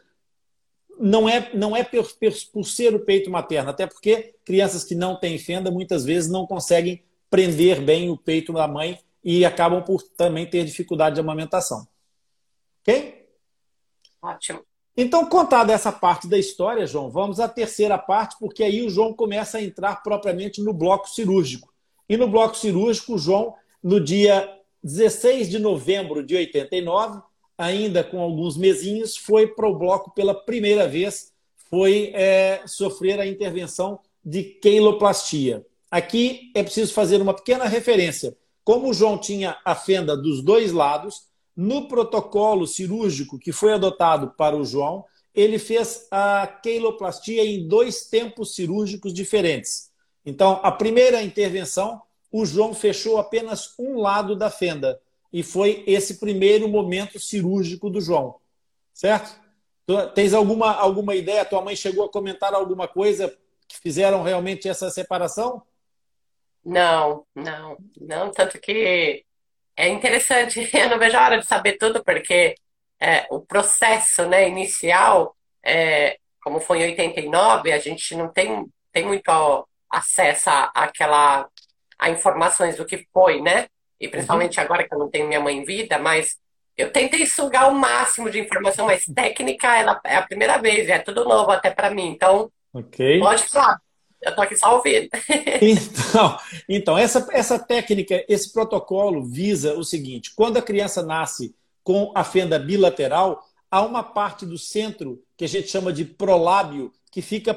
não 0.98 1.28
é, 1.28 1.50
não 1.54 1.74
é 1.74 1.82
por, 1.82 2.06
por, 2.52 2.64
ser 2.64 2.94
o 2.94 3.00
peito 3.00 3.30
materno, 3.30 3.70
até 3.70 3.86
porque 3.86 4.34
crianças 4.44 4.84
que 4.84 4.94
não 4.94 5.16
têm 5.16 5.38
fenda 5.38 5.70
muitas 5.70 6.04
vezes 6.04 6.30
não 6.30 6.46
conseguem 6.46 7.02
prender 7.30 7.80
bem 7.80 8.10
o 8.10 8.16
peito 8.16 8.52
da 8.52 8.68
mãe 8.68 8.98
e 9.22 9.44
acabam 9.44 9.82
por 9.82 10.02
também 10.02 10.46
ter 10.46 10.64
dificuldade 10.64 11.14
de 11.14 11.20
amamentação. 11.20 11.86
Ok? 12.82 13.26
Ótimo. 14.22 14.64
Então, 14.96 15.24
contada 15.26 15.72
essa 15.72 15.92
parte 15.92 16.26
da 16.26 16.38
história, 16.38 16.86
João, 16.86 17.10
vamos 17.10 17.40
à 17.40 17.48
terceira 17.48 17.96
parte, 17.96 18.36
porque 18.38 18.62
aí 18.62 18.82
o 18.82 18.90
João 18.90 19.14
começa 19.14 19.58
a 19.58 19.62
entrar 19.62 20.02
propriamente 20.02 20.60
no 20.60 20.72
bloco 20.72 21.08
cirúrgico. 21.08 21.72
E 22.08 22.16
no 22.16 22.28
bloco 22.28 22.56
cirúrgico, 22.56 23.14
o 23.14 23.18
João, 23.18 23.54
no 23.82 24.00
dia 24.00 24.46
16 24.82 25.48
de 25.48 25.58
novembro 25.58 26.24
de 26.24 26.34
89, 26.34 27.22
ainda 27.56 28.02
com 28.02 28.20
alguns 28.20 28.56
mesinhos, 28.56 29.16
foi 29.16 29.46
para 29.46 29.68
o 29.68 29.78
bloco 29.78 30.10
pela 30.10 30.34
primeira 30.34 30.88
vez, 30.88 31.32
foi 31.70 32.10
é, 32.14 32.62
sofrer 32.66 33.20
a 33.20 33.26
intervenção 33.26 34.00
de 34.24 34.42
queiloplastia. 34.42 35.64
Aqui 35.90 36.50
é 36.54 36.62
preciso 36.62 36.92
fazer 36.92 37.20
uma 37.20 37.34
pequena 37.34 37.64
referência. 37.64 38.36
Como 38.64 38.90
o 38.90 38.94
João 38.94 39.18
tinha 39.18 39.56
a 39.64 39.74
fenda 39.74 40.16
dos 40.16 40.42
dois 40.42 40.72
lados, 40.72 41.28
no 41.56 41.88
protocolo 41.88 42.66
cirúrgico 42.66 43.38
que 43.38 43.52
foi 43.52 43.72
adotado 43.72 44.34
para 44.36 44.56
o 44.56 44.64
João, 44.64 45.04
ele 45.34 45.58
fez 45.58 46.06
a 46.10 46.46
queiloplastia 46.46 47.44
em 47.44 47.66
dois 47.66 48.04
tempos 48.04 48.54
cirúrgicos 48.54 49.12
diferentes. 49.12 49.90
Então, 50.24 50.60
a 50.62 50.72
primeira 50.72 51.22
intervenção, 51.22 52.00
o 52.30 52.44
João 52.44 52.74
fechou 52.74 53.18
apenas 53.18 53.74
um 53.78 53.98
lado 53.98 54.36
da 54.36 54.50
fenda. 54.50 55.00
E 55.32 55.42
foi 55.42 55.84
esse 55.86 56.14
primeiro 56.18 56.68
momento 56.68 57.18
cirúrgico 57.20 57.88
do 57.88 58.00
João. 58.00 58.36
Certo? 58.92 59.38
Tens 60.14 60.34
alguma, 60.34 60.72
alguma 60.72 61.14
ideia? 61.14 61.44
Tua 61.44 61.62
mãe 61.62 61.76
chegou 61.76 62.04
a 62.04 62.10
comentar 62.10 62.52
alguma 62.54 62.86
coisa 62.86 63.32
que 63.68 63.78
fizeram 63.78 64.22
realmente 64.22 64.68
essa 64.68 64.90
separação? 64.90 65.62
Não, 66.64 67.26
não, 67.34 67.76
não. 68.00 68.30
Tanto 68.30 68.58
que 68.60 69.24
é 69.76 69.88
interessante, 69.88 70.68
eu 70.76 70.90
não 70.90 70.98
vejo 70.98 71.16
a 71.16 71.24
hora 71.24 71.38
de 71.38 71.46
saber 71.46 71.78
tudo, 71.78 72.04
porque 72.04 72.54
é, 73.00 73.26
o 73.30 73.40
processo 73.40 74.26
né, 74.26 74.48
inicial, 74.48 75.34
é, 75.64 76.18
como 76.42 76.60
foi 76.60 76.80
em 76.80 76.90
89, 76.90 77.72
a 77.72 77.78
gente 77.78 78.14
não 78.14 78.28
tem, 78.28 78.66
tem 78.92 79.06
muito 79.06 79.66
acesso 79.88 80.50
àquela, 80.74 81.48
a 81.98 82.10
informações 82.10 82.76
do 82.76 82.84
que 82.84 83.06
foi, 83.12 83.40
né? 83.40 83.66
E 83.98 84.08
principalmente 84.08 84.58
uhum. 84.58 84.64
agora 84.64 84.86
que 84.86 84.94
eu 84.94 84.98
não 84.98 85.10
tenho 85.10 85.28
minha 85.28 85.40
mãe 85.40 85.58
em 85.58 85.64
vida, 85.64 85.98
mas 85.98 86.38
eu 86.76 86.90
tentei 86.90 87.26
sugar 87.26 87.68
o 87.70 87.74
máximo 87.74 88.30
de 88.30 88.40
informação, 88.40 88.86
mas 88.86 89.04
técnica 89.04 89.76
ela, 89.76 90.00
é 90.04 90.16
a 90.16 90.22
primeira 90.22 90.58
vez, 90.58 90.88
é 90.88 90.98
tudo 90.98 91.24
novo 91.24 91.50
até 91.50 91.70
para 91.70 91.90
mim. 91.90 92.08
Então, 92.08 92.50
okay. 92.72 93.18
pode 93.18 93.44
falar. 93.44 93.80
Eu 94.22 94.34
tô 94.34 94.42
aqui 94.42 94.56
só 94.56 94.76
ouvindo. 94.76 95.08
então, 95.62 96.38
então 96.68 96.98
essa, 96.98 97.26
essa 97.32 97.58
técnica, 97.58 98.24
esse 98.28 98.52
protocolo 98.52 99.24
visa 99.24 99.74
o 99.74 99.84
seguinte: 99.84 100.32
quando 100.34 100.56
a 100.56 100.62
criança 100.62 101.02
nasce 101.02 101.54
com 101.82 102.12
a 102.14 102.22
fenda 102.22 102.58
bilateral, 102.58 103.44
há 103.70 103.82
uma 103.82 104.02
parte 104.02 104.44
do 104.44 104.58
centro 104.58 105.22
que 105.36 105.44
a 105.44 105.48
gente 105.48 105.68
chama 105.68 105.92
de 105.92 106.04
prolábio 106.04 106.92
que 107.10 107.22
fica 107.22 107.54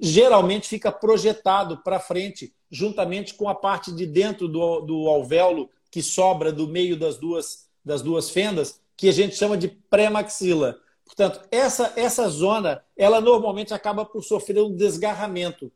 geralmente 0.00 0.68
fica 0.68 0.90
projetado 0.90 1.78
para 1.78 2.00
frente, 2.00 2.54
juntamente 2.70 3.34
com 3.34 3.48
a 3.48 3.54
parte 3.54 3.92
de 3.92 4.06
dentro 4.06 4.48
do, 4.48 4.80
do 4.80 5.08
alvéolo 5.08 5.68
que 5.90 6.02
sobra 6.02 6.50
do 6.50 6.66
meio 6.66 6.96
das 6.96 7.18
duas, 7.18 7.68
das 7.84 8.02
duas 8.02 8.30
fendas, 8.30 8.80
que 8.96 9.08
a 9.08 9.12
gente 9.12 9.36
chama 9.36 9.56
de 9.56 9.68
pré-maxila. 9.68 10.78
Portanto, 11.04 11.40
essa, 11.52 11.92
essa 11.96 12.28
zona, 12.28 12.82
ela 12.96 13.20
normalmente 13.20 13.72
acaba 13.72 14.04
por 14.04 14.22
sofrer 14.22 14.60
um 14.60 14.74
desgarramento. 14.74 15.70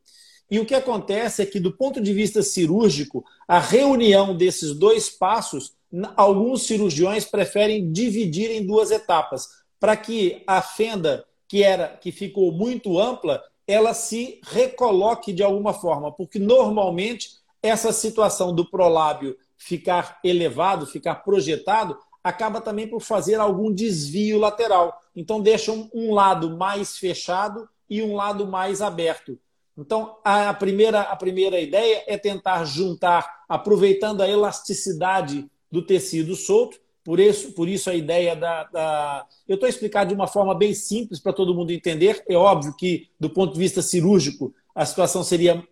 E 0.50 0.58
o 0.58 0.66
que 0.66 0.74
acontece 0.74 1.42
é 1.42 1.46
que, 1.46 1.60
do 1.60 1.72
ponto 1.72 2.00
de 2.00 2.12
vista 2.12 2.42
cirúrgico, 2.42 3.24
a 3.46 3.58
reunião 3.58 4.36
desses 4.36 4.74
dois 4.74 5.08
passos 5.08 5.74
alguns 6.16 6.62
cirurgiões 6.62 7.24
preferem 7.24 7.90
dividir 7.92 8.50
em 8.50 8.64
duas 8.64 8.90
etapas, 8.90 9.48
para 9.78 9.96
que 9.96 10.42
a 10.46 10.62
fenda 10.62 11.24
que 11.48 11.64
era 11.64 11.88
que 11.88 12.12
ficou 12.12 12.52
muito 12.52 12.98
ampla, 12.98 13.42
ela 13.66 13.92
se 13.92 14.40
recoloque 14.44 15.32
de 15.32 15.42
alguma 15.42 15.72
forma, 15.72 16.12
porque 16.12 16.38
normalmente 16.38 17.40
essa 17.62 17.92
situação 17.92 18.54
do 18.54 18.68
prolábio 18.70 19.36
ficar 19.56 20.18
elevado, 20.24 20.86
ficar 20.86 21.16
projetado, 21.16 21.98
acaba 22.22 22.60
também 22.60 22.86
por 22.86 23.00
fazer 23.00 23.36
algum 23.36 23.72
desvio 23.72 24.38
lateral. 24.38 25.00
Então 25.14 25.40
deixa 25.40 25.72
um, 25.72 26.14
lado 26.14 26.56
mais 26.56 26.96
fechado 26.96 27.68
e 27.88 28.02
um 28.02 28.14
lado 28.14 28.46
mais 28.46 28.80
aberto. 28.80 29.38
Então, 29.76 30.18
a 30.24 30.52
primeira, 30.52 31.00
a 31.00 31.16
primeira 31.16 31.60
ideia 31.60 32.04
é 32.06 32.18
tentar 32.18 32.64
juntar, 32.64 33.44
aproveitando 33.48 34.20
a 34.20 34.28
elasticidade 34.28 35.48
do 35.70 35.82
tecido 35.82 36.34
solto. 36.34 36.78
Por 37.02 37.18
isso, 37.18 37.52
por 37.52 37.68
isso 37.68 37.88
a 37.88 37.94
ideia 37.94 38.36
da. 38.36 38.64
da... 38.64 39.26
Eu 39.48 39.54
estou 39.54 39.68
explicando 39.68 40.08
de 40.08 40.14
uma 40.14 40.26
forma 40.26 40.54
bem 40.54 40.74
simples 40.74 41.18
para 41.18 41.32
todo 41.32 41.54
mundo 41.54 41.70
entender. 41.70 42.22
É 42.28 42.36
óbvio 42.36 42.74
que, 42.76 43.08
do 43.18 43.30
ponto 43.30 43.54
de 43.54 43.58
vista 43.58 43.80
cirúrgico, 43.80 44.54
a 44.74 44.84
situação 44.84 45.22
seria 45.22 45.66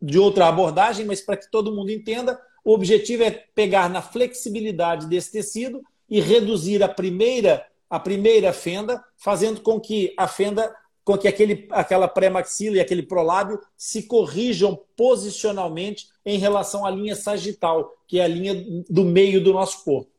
de 0.00 0.18
outra 0.18 0.46
abordagem, 0.46 1.04
mas 1.04 1.20
para 1.20 1.36
que 1.36 1.50
todo 1.50 1.74
mundo 1.74 1.90
entenda, 1.90 2.40
o 2.64 2.72
objetivo 2.72 3.22
é 3.22 3.30
pegar 3.30 3.88
na 3.88 4.02
flexibilidade 4.02 5.06
desse 5.06 5.32
tecido 5.32 5.82
e 6.08 6.20
reduzir 6.20 6.82
a 6.82 6.88
primeira, 6.88 7.64
a 7.88 8.00
primeira 8.00 8.52
fenda, 8.52 9.02
fazendo 9.16 9.60
com 9.60 9.78
que 9.80 10.14
a 10.16 10.26
fenda, 10.26 10.74
com 11.08 11.16
que 11.16 11.26
aquele, 11.26 11.66
aquela 11.70 12.06
pré-maxila 12.06 12.76
e 12.76 12.80
aquele 12.80 13.02
prolábio 13.02 13.58
se 13.74 14.02
corrijam 14.02 14.78
posicionalmente 14.94 16.08
em 16.22 16.36
relação 16.38 16.84
à 16.84 16.90
linha 16.90 17.16
sagital, 17.16 17.96
que 18.06 18.20
é 18.20 18.24
a 18.24 18.28
linha 18.28 18.54
do 18.90 19.06
meio 19.06 19.42
do 19.42 19.54
nosso 19.54 19.82
corpo. 19.84 20.10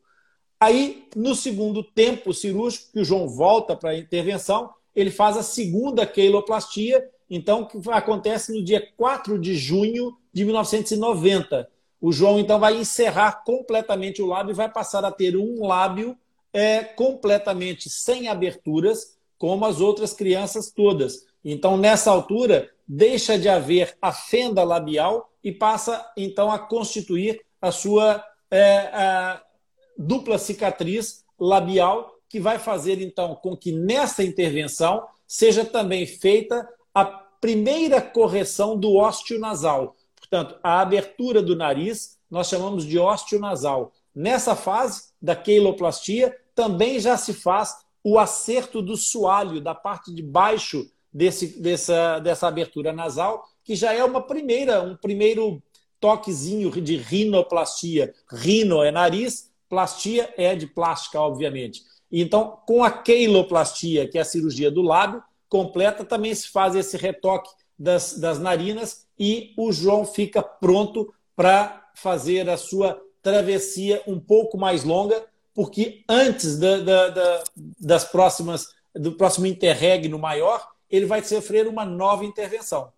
Aí, 0.58 1.06
no 1.14 1.32
segundo 1.36 1.84
tempo 1.84 2.34
cirúrgico, 2.34 2.90
que 2.92 2.98
o 2.98 3.04
João 3.04 3.28
volta 3.28 3.76
para 3.76 3.90
a 3.90 3.96
intervenção, 3.96 4.68
ele 4.92 5.12
faz 5.12 5.36
a 5.36 5.44
segunda 5.44 6.04
queiloplastia, 6.04 7.08
então, 7.30 7.64
que 7.64 7.78
acontece 7.92 8.52
no 8.52 8.64
dia 8.64 8.84
4 8.96 9.38
de 9.38 9.54
junho 9.54 10.16
de 10.32 10.44
1990. 10.44 11.70
O 12.00 12.10
João, 12.10 12.36
então, 12.36 12.58
vai 12.58 12.76
encerrar 12.76 13.44
completamente 13.44 14.20
o 14.20 14.26
lábio 14.26 14.50
e 14.50 14.56
vai 14.56 14.68
passar 14.68 15.04
a 15.04 15.12
ter 15.12 15.36
um 15.36 15.64
lábio 15.64 16.18
é, 16.52 16.82
completamente 16.82 17.88
sem 17.88 18.26
aberturas, 18.26 19.19
como 19.40 19.64
as 19.64 19.80
outras 19.80 20.12
crianças 20.12 20.70
todas. 20.70 21.24
Então, 21.42 21.78
nessa 21.78 22.10
altura, 22.10 22.70
deixa 22.86 23.38
de 23.38 23.48
haver 23.48 23.96
a 24.02 24.12
fenda 24.12 24.62
labial 24.62 25.30
e 25.42 25.50
passa, 25.50 26.06
então, 26.14 26.52
a 26.52 26.58
constituir 26.58 27.40
a 27.58 27.72
sua 27.72 28.22
é, 28.50 28.90
a 28.92 29.42
dupla 29.96 30.36
cicatriz 30.36 31.24
labial, 31.38 32.14
que 32.28 32.38
vai 32.38 32.58
fazer, 32.58 33.00
então, 33.00 33.34
com 33.34 33.56
que 33.56 33.72
nessa 33.72 34.22
intervenção 34.22 35.06
seja 35.26 35.64
também 35.64 36.04
feita 36.04 36.68
a 36.94 37.06
primeira 37.06 38.02
correção 38.02 38.78
do 38.78 38.94
ósteo 38.96 39.38
nasal. 39.38 39.96
Portanto, 40.16 40.54
a 40.62 40.82
abertura 40.82 41.40
do 41.40 41.56
nariz 41.56 42.18
nós 42.30 42.46
chamamos 42.46 42.84
de 42.84 42.98
ósteo 42.98 43.40
nasal. 43.40 43.92
Nessa 44.14 44.54
fase 44.54 45.04
da 45.20 45.34
queiloplastia, 45.34 46.36
também 46.54 47.00
já 47.00 47.16
se 47.16 47.32
faz 47.32 47.74
o 48.02 48.18
acerto 48.18 48.80
do 48.80 48.96
soalho, 48.96 49.60
da 49.60 49.74
parte 49.74 50.12
de 50.14 50.22
baixo 50.22 50.90
desse, 51.12 51.60
dessa, 51.60 52.18
dessa 52.18 52.48
abertura 52.48 52.92
nasal, 52.92 53.44
que 53.64 53.74
já 53.74 53.92
é 53.92 54.02
uma 54.02 54.22
primeira, 54.22 54.82
um 54.82 54.96
primeiro 54.96 55.62
toquezinho 55.98 56.70
de 56.70 56.96
rinoplastia. 56.96 58.14
Rino 58.30 58.82
é 58.82 58.90
nariz, 58.90 59.50
plastia 59.68 60.32
é 60.36 60.54
de 60.56 60.66
plástica, 60.66 61.20
obviamente. 61.20 61.82
Então, 62.10 62.58
com 62.66 62.82
a 62.82 62.90
queiloplastia, 62.90 64.08
que 64.08 64.18
é 64.18 64.22
a 64.22 64.24
cirurgia 64.24 64.70
do 64.70 64.82
lábio, 64.82 65.22
completa, 65.48 66.04
também 66.04 66.34
se 66.34 66.48
faz 66.48 66.74
esse 66.74 66.96
retoque 66.96 67.50
das, 67.78 68.18
das 68.18 68.38
narinas 68.38 69.06
e 69.18 69.52
o 69.56 69.70
João 69.72 70.04
fica 70.04 70.42
pronto 70.42 71.12
para 71.36 71.90
fazer 71.94 72.48
a 72.48 72.56
sua 72.56 73.00
travessia 73.22 74.02
um 74.06 74.18
pouco 74.18 74.56
mais 74.56 74.84
longa, 74.84 75.24
porque 75.54 76.04
antes 76.08 76.58
da, 76.58 76.78
da, 76.78 77.08
da, 77.08 77.44
das 77.78 78.04
próximas, 78.04 78.68
do 78.94 79.12
próximo 79.12 79.46
interregno 79.46 80.18
maior, 80.18 80.66
ele 80.88 81.06
vai 81.06 81.22
sofrer 81.22 81.66
uma 81.66 81.84
nova 81.84 82.24
intervenção. 82.24 82.92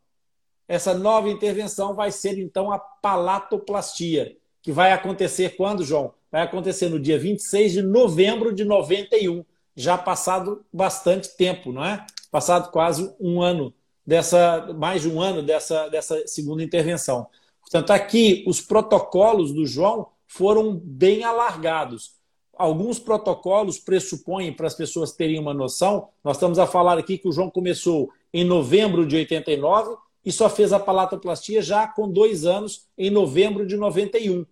Essa 0.67 0.95
nova 0.95 1.29
intervenção 1.29 1.95
vai 1.95 2.11
ser, 2.11 2.39
então, 2.39 2.73
a 2.73 2.79
palatoplastia, 2.79 4.37
que 4.63 4.73
vai 4.73 4.93
acontecer 4.93 5.57
quando, 5.57 5.85
João? 5.85 6.15
Vai 6.31 6.43
acontecer 6.43 6.89
no 6.89 6.99
dia 6.99 7.19
26 7.19 7.73
de 7.73 7.83
novembro 7.83 8.55
de 8.55 8.65
91, 8.65 9.45
já 9.77 9.99
passado 9.99 10.65
bastante 10.73 11.37
tempo, 11.37 11.73
não 11.73 11.85
é? 11.85 12.07
Passado 12.31 12.71
quase 12.71 13.15
um 13.21 13.43
ano 13.43 13.75
dessa, 14.07 14.73
mais 14.75 15.03
de 15.03 15.09
um 15.09 15.21
ano 15.21 15.43
dessa, 15.43 15.89
dessa 15.89 16.27
segunda 16.27 16.63
intervenção. 16.63 17.27
Portanto, 17.61 17.91
aqui 17.91 18.45
os 18.47 18.61
protocolos 18.61 19.53
do 19.53 19.67
João 19.67 20.09
foram 20.27 20.75
bem 20.75 21.25
alargados. 21.25 22.15
Alguns 22.63 23.01
protocolos 23.01 23.81
pressupõem, 23.81 24.53
para 24.53 24.69
as 24.69 24.75
pessoas 24.77 25.11
terem 25.11 25.37
uma 25.37 25.53
noção, 25.53 26.11
nós 26.23 26.37
estamos 26.37 26.61
a 26.61 26.65
falar 26.65 26.97
aqui 26.97 27.19
que 27.19 27.27
o 27.27 27.33
João 27.33 27.51
começou 27.51 28.09
em 28.33 28.45
novembro 28.45 29.05
de 29.05 29.17
89 29.17 29.97
e 30.25 30.31
só 30.31 30.49
fez 30.49 30.73
a 30.73 30.79
palatoplastia 30.79 31.61
já 31.61 31.89
com 31.89 32.09
dois 32.09 32.45
anos, 32.45 32.87
em 32.97 33.11
novembro 33.11 33.67
de 33.67 33.77
91. 33.77 34.47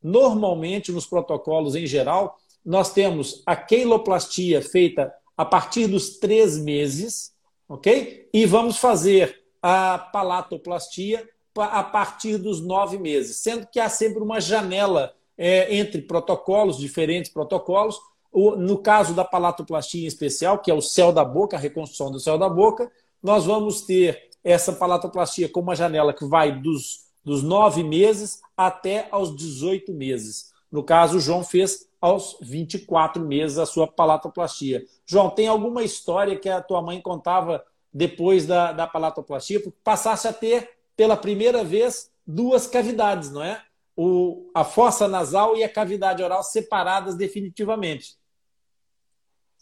Normalmente, 0.00 0.92
nos 0.92 1.08
protocolos 1.08 1.74
em 1.74 1.88
geral, 1.88 2.38
nós 2.64 2.92
temos 2.92 3.42
a 3.44 3.56
queiloplastia 3.56 4.62
feita 4.62 5.12
a 5.36 5.44
partir 5.44 5.88
dos 5.88 6.20
três 6.20 6.56
meses, 6.56 7.32
ok? 7.68 8.28
E 8.32 8.46
vamos 8.46 8.76
fazer 8.76 9.42
a 9.60 9.98
palatoplastia 9.98 11.28
a 11.56 11.82
partir 11.82 12.38
dos 12.38 12.60
nove 12.60 12.96
meses, 12.96 13.38
sendo 13.38 13.66
que 13.66 13.80
há 13.80 13.88
sempre 13.88 14.22
uma 14.22 14.40
janela 14.40 15.15
é, 15.36 15.74
entre 15.76 16.02
protocolos, 16.02 16.78
diferentes 16.78 17.30
protocolos. 17.30 17.98
O, 18.32 18.56
no 18.56 18.78
caso 18.78 19.14
da 19.14 19.24
palatoplastia 19.24 20.04
em 20.04 20.06
especial, 20.06 20.58
que 20.58 20.70
é 20.70 20.74
o 20.74 20.82
céu 20.82 21.12
da 21.12 21.24
boca, 21.24 21.56
a 21.56 21.60
reconstrução 21.60 22.10
do 22.10 22.20
céu 22.20 22.38
da 22.38 22.48
boca, 22.48 22.90
nós 23.22 23.46
vamos 23.46 23.82
ter 23.82 24.28
essa 24.44 24.72
palatoplastia 24.72 25.48
com 25.48 25.60
uma 25.60 25.74
janela 25.74 26.12
que 26.12 26.24
vai 26.24 26.52
dos 26.52 27.06
dos 27.26 27.42
nove 27.42 27.82
meses 27.82 28.40
até 28.56 29.08
aos 29.10 29.34
18 29.34 29.92
meses. 29.92 30.52
No 30.70 30.84
caso, 30.84 31.16
o 31.16 31.20
João 31.20 31.42
fez 31.42 31.88
aos 32.00 32.38
24 32.40 33.20
meses 33.26 33.58
a 33.58 33.66
sua 33.66 33.88
palatoplastia. 33.88 34.84
João, 35.04 35.28
tem 35.28 35.48
alguma 35.48 35.82
história 35.82 36.38
que 36.38 36.48
a 36.48 36.62
tua 36.62 36.80
mãe 36.80 37.00
contava 37.00 37.64
depois 37.92 38.46
da, 38.46 38.70
da 38.70 38.86
palatoplastia? 38.86 39.58
Porque 39.58 39.76
passasse 39.82 40.28
a 40.28 40.32
ter, 40.32 40.70
pela 40.96 41.16
primeira 41.16 41.64
vez, 41.64 42.12
duas 42.24 42.68
cavidades, 42.68 43.32
não 43.32 43.42
é? 43.42 43.60
O, 43.96 44.50
a 44.54 44.62
fossa 44.62 45.08
nasal 45.08 45.56
e 45.56 45.64
a 45.64 45.72
cavidade 45.72 46.22
oral 46.22 46.42
separadas 46.42 47.16
definitivamente. 47.16 48.16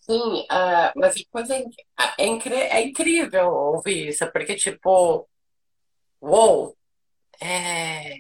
Sim, 0.06 0.42
uh, 0.42 0.92
mas 0.96 1.24
coisa 1.30 1.54
é, 1.56 1.64
é, 2.18 2.26
é, 2.26 2.82
incrível 2.82 3.48
ouvir 3.50 4.08
isso, 4.08 4.30
porque, 4.32 4.54
tipo, 4.54 5.26
uou, 6.20 6.76
é, 7.40 8.16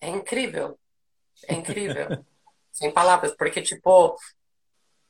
é 0.00 0.08
incrível, 0.08 0.78
é 1.48 1.54
incrível, 1.54 2.24
sem 2.70 2.92
palavras, 2.92 3.34
porque, 3.36 3.60
tipo, 3.62 4.16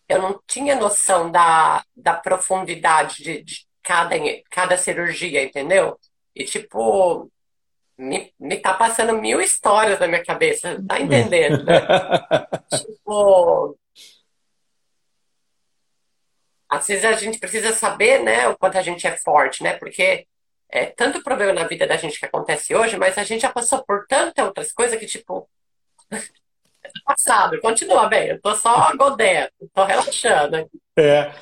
eu 0.09 0.23
não 0.23 0.41
tinha 0.47 0.77
noção 0.77 1.31
da, 1.31 1.85
da 1.95 2.15
profundidade 2.15 3.23
de, 3.23 3.43
de 3.43 3.67
cada, 3.83 4.15
cada 4.51 4.79
cirurgia, 4.79 5.45
entendeu? 5.45 5.99
E, 6.35 6.45
tipo, 6.45 7.31
me, 8.03 8.33
me 8.39 8.57
tá 8.59 8.75
passando 8.75 9.15
mil 9.15 9.41
histórias 9.41 9.99
na 10.01 10.09
minha 10.09 10.25
cabeça, 10.25 10.83
tá 10.87 11.01
entendendo, 11.01 11.65
né? 11.65 11.81
tipo, 12.77 13.79
às 16.69 16.87
vezes 16.87 17.05
a 17.05 17.13
gente 17.13 17.39
precisa 17.39 17.73
saber, 17.73 18.23
né, 18.23 18.49
o 18.49 18.59
quanto 18.59 18.77
a 18.77 18.83
gente 18.83 19.07
é 19.07 19.17
forte, 19.17 19.63
né? 19.63 19.75
Porque 19.75 20.27
é 20.69 20.87
tanto 20.87 21.23
problema 21.23 21.53
na 21.53 21.65
vida 21.65 21.87
da 21.87 21.97
gente 21.97 22.19
que 22.19 22.27
acontece 22.27 22.75
hoje, 22.75 22.97
mas 22.97 23.17
a 23.19 23.25
gente 23.25 23.43
já 23.43 23.53
passou 23.53 23.85
por 23.85 24.07
tantas 24.07 24.45
outras 24.45 24.73
coisas 24.73 24.99
que, 24.99 25.07
tipo, 25.07 25.49
passado, 27.05 27.61
continua 27.61 28.09
bem, 28.09 28.31
eu 28.31 28.41
tô 28.41 28.55
só 28.57 28.97
godé, 28.97 29.51
tô 29.73 29.85
relaxando. 29.85 30.69
É. 30.99 31.33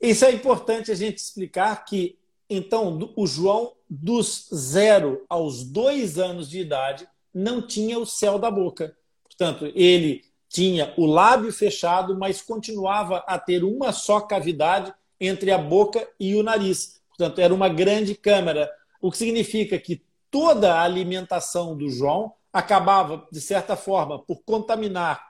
Isso 0.00 0.24
é 0.24 0.30
importante 0.30 0.92
a 0.92 0.94
gente 0.94 1.18
explicar 1.18 1.84
que, 1.84 2.18
então, 2.48 3.12
o 3.16 3.26
João, 3.26 3.74
dos 4.02 4.48
zero 4.54 5.24
aos 5.28 5.64
dois 5.64 6.18
anos 6.18 6.48
de 6.48 6.60
idade, 6.60 7.06
não 7.32 7.60
tinha 7.60 7.98
o 7.98 8.06
céu 8.06 8.38
da 8.38 8.50
boca. 8.50 8.96
Portanto, 9.24 9.70
ele 9.74 10.24
tinha 10.48 10.94
o 10.96 11.06
lábio 11.06 11.52
fechado, 11.52 12.16
mas 12.16 12.40
continuava 12.40 13.18
a 13.26 13.38
ter 13.38 13.64
uma 13.64 13.92
só 13.92 14.20
cavidade 14.20 14.92
entre 15.20 15.50
a 15.50 15.58
boca 15.58 16.08
e 16.18 16.34
o 16.34 16.42
nariz. 16.42 17.00
Portanto, 17.08 17.40
era 17.40 17.54
uma 17.54 17.68
grande 17.68 18.14
câmara, 18.14 18.70
o 19.00 19.10
que 19.10 19.18
significa 19.18 19.78
que 19.78 20.02
toda 20.30 20.74
a 20.74 20.82
alimentação 20.82 21.76
do 21.76 21.88
João 21.88 22.32
acabava, 22.52 23.26
de 23.30 23.40
certa 23.40 23.76
forma, 23.76 24.18
por 24.18 24.42
contaminar 24.44 25.24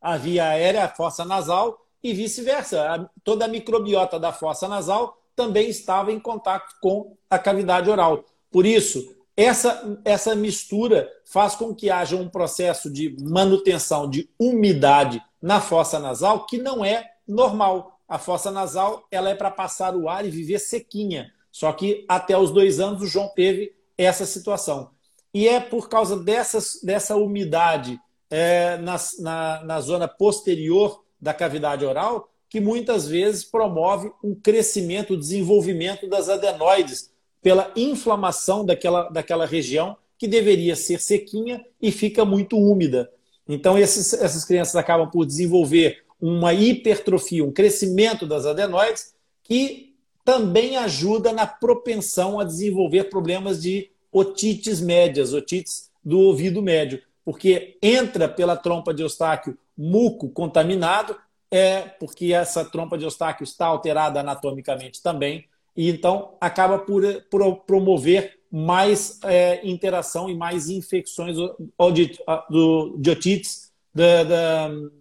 a 0.00 0.16
via 0.16 0.48
aérea, 0.48 0.84
a 0.84 0.88
fossa 0.88 1.24
nasal, 1.24 1.78
e 2.02 2.14
vice-versa. 2.14 3.10
Toda 3.22 3.44
a 3.44 3.48
microbiota 3.48 4.18
da 4.18 4.32
fossa 4.32 4.66
nasal 4.66 5.19
também 5.34 5.68
estava 5.68 6.12
em 6.12 6.20
contato 6.20 6.74
com 6.80 7.16
a 7.28 7.38
cavidade 7.38 7.88
oral. 7.88 8.24
Por 8.50 8.66
isso, 8.66 9.16
essa, 9.36 9.98
essa 10.04 10.34
mistura 10.34 11.08
faz 11.24 11.54
com 11.54 11.74
que 11.74 11.90
haja 11.90 12.16
um 12.16 12.28
processo 12.28 12.90
de 12.90 13.16
manutenção 13.20 14.08
de 14.08 14.28
umidade 14.38 15.22
na 15.40 15.60
fossa 15.60 15.98
nasal 15.98 16.46
que 16.46 16.58
não 16.58 16.84
é 16.84 17.10
normal. 17.26 17.98
A 18.08 18.18
fossa 18.18 18.50
nasal 18.50 19.06
ela 19.10 19.30
é 19.30 19.34
para 19.34 19.50
passar 19.50 19.96
o 19.96 20.08
ar 20.08 20.26
e 20.26 20.30
viver 20.30 20.58
sequinha. 20.58 21.32
Só 21.50 21.72
que 21.72 22.04
até 22.08 22.36
os 22.36 22.50
dois 22.50 22.80
anos 22.80 23.02
o 23.02 23.06
João 23.06 23.28
teve 23.34 23.74
essa 23.96 24.26
situação. 24.26 24.90
E 25.32 25.48
é 25.48 25.60
por 25.60 25.88
causa 25.88 26.16
dessas, 26.16 26.80
dessa 26.82 27.16
umidade 27.16 27.98
é, 28.28 28.76
na, 28.78 28.96
na, 29.20 29.64
na 29.64 29.80
zona 29.80 30.08
posterior 30.08 31.04
da 31.20 31.32
cavidade 31.32 31.84
oral 31.84 32.29
que 32.50 32.60
muitas 32.60 33.06
vezes 33.06 33.44
promove 33.44 34.10
um 34.22 34.34
crescimento, 34.34 35.14
o 35.14 35.16
desenvolvimento 35.16 36.08
das 36.08 36.28
adenoides, 36.28 37.10
pela 37.40 37.72
inflamação 37.76 38.66
daquela, 38.66 39.08
daquela 39.08 39.46
região 39.46 39.96
que 40.18 40.28
deveria 40.28 40.76
ser 40.76 41.00
sequinha 41.00 41.64
e 41.80 41.90
fica 41.90 42.24
muito 42.24 42.58
úmida. 42.58 43.10
Então, 43.48 43.78
esses, 43.78 44.12
essas 44.12 44.44
crianças 44.44 44.76
acabam 44.76 45.08
por 45.08 45.24
desenvolver 45.24 46.02
uma 46.20 46.52
hipertrofia, 46.52 47.42
um 47.42 47.52
crescimento 47.52 48.26
das 48.26 48.44
adenoides, 48.44 49.14
que 49.42 49.94
também 50.24 50.76
ajuda 50.76 51.32
na 51.32 51.46
propensão 51.46 52.38
a 52.38 52.44
desenvolver 52.44 53.04
problemas 53.04 53.62
de 53.62 53.90
otites 54.12 54.80
médias, 54.80 55.32
otites 55.32 55.90
do 56.04 56.18
ouvido 56.18 56.60
médio, 56.60 57.00
porque 57.24 57.78
entra 57.80 58.28
pela 58.28 58.56
trompa 58.56 58.92
de 58.92 59.02
Eustáquio 59.02 59.56
muco 59.76 60.28
contaminado, 60.28 61.16
é 61.50 61.80
porque 61.82 62.32
essa 62.32 62.64
trompa 62.64 62.96
de 62.96 63.04
Eustáquio 63.04 63.44
está 63.44 63.66
alterada 63.66 64.20
anatomicamente 64.20 65.02
também, 65.02 65.46
e 65.76 65.88
então 65.88 66.36
acaba 66.40 66.78
por, 66.78 67.02
por 67.30 67.56
promover 67.60 68.38
mais 68.50 69.20
é, 69.24 69.66
interação 69.66 70.28
e 70.28 70.36
mais 70.36 70.68
infecções 70.68 71.36
do, 71.36 72.96
de 72.98 73.10
otites 73.10 73.70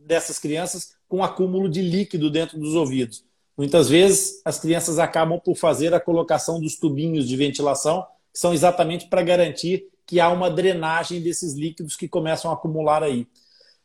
dessas 0.06 0.40
crianças 0.40 0.96
com 1.08 1.24
acúmulo 1.24 1.68
de 1.68 1.82
líquido 1.82 2.30
dentro 2.30 2.60
dos 2.60 2.76
ouvidos. 2.76 3.24
Muitas 3.58 3.90
vezes 3.90 4.42
as 4.46 4.60
crianças 4.60 5.00
acabam 5.00 5.40
por 5.40 5.56
fazer 5.56 5.94
a 5.94 6.00
colocação 6.00 6.62
dos 6.62 6.78
tubinhos 6.78 7.28
de 7.28 7.36
ventilação, 7.36 8.06
que 8.32 8.40
são 8.40 8.54
exatamente 8.54 9.08
para 9.08 9.22
garantir 9.22 9.88
que 10.06 10.20
há 10.20 10.30
uma 10.30 10.50
drenagem 10.50 11.22
desses 11.22 11.54
líquidos 11.54 11.96
que 11.96 12.08
começam 12.08 12.50
a 12.50 12.54
acumular 12.54 13.04
aí. 13.04 13.28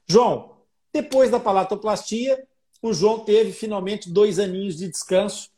João, 0.06 0.52
depois 0.92 1.30
da 1.30 1.40
palatoplastia, 1.40 2.46
o 2.84 2.92
João 2.92 3.20
teve 3.20 3.50
finalmente 3.50 4.10
dois 4.10 4.38
aninhos 4.38 4.76
de 4.76 4.86
descanso 4.86 5.48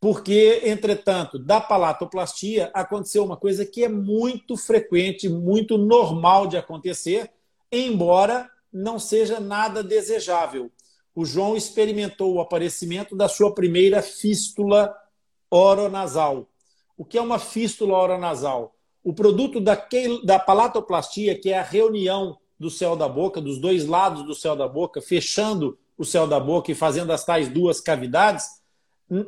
porque, 0.00 0.62
entretanto, 0.64 1.38
da 1.38 1.60
palatoplastia 1.60 2.70
aconteceu 2.72 3.22
uma 3.22 3.36
coisa 3.36 3.66
que 3.66 3.84
é 3.84 3.88
muito 3.88 4.56
frequente, 4.56 5.28
muito 5.28 5.76
normal 5.76 6.46
de 6.46 6.56
acontecer, 6.56 7.30
embora 7.70 8.50
não 8.72 8.98
seja 8.98 9.38
nada 9.38 9.82
desejável. 9.82 10.72
O 11.14 11.26
João 11.26 11.54
experimentou 11.54 12.32
o 12.32 12.40
aparecimento 12.40 13.14
da 13.14 13.28
sua 13.28 13.54
primeira 13.54 14.00
fístula 14.00 14.96
oronasal. 15.50 16.48
O 16.96 17.04
que 17.04 17.18
é 17.18 17.20
uma 17.20 17.38
fístula 17.38 17.98
oronasal? 17.98 18.74
O 19.04 19.12
produto 19.12 19.60
daquele, 19.60 20.24
da 20.24 20.38
palatoplastia, 20.38 21.38
que 21.38 21.50
é 21.50 21.58
a 21.58 21.62
reunião 21.62 22.38
do 22.58 22.70
céu 22.70 22.96
da 22.96 23.06
boca, 23.06 23.38
dos 23.38 23.58
dois 23.58 23.84
lados 23.84 24.24
do 24.24 24.34
céu 24.34 24.56
da 24.56 24.66
boca, 24.66 25.02
fechando 25.02 25.78
o 26.00 26.04
céu 26.06 26.26
da 26.26 26.40
boca 26.40 26.72
e 26.72 26.74
fazendo 26.74 27.12
as 27.12 27.26
tais 27.26 27.46
duas 27.46 27.78
cavidades, 27.78 28.46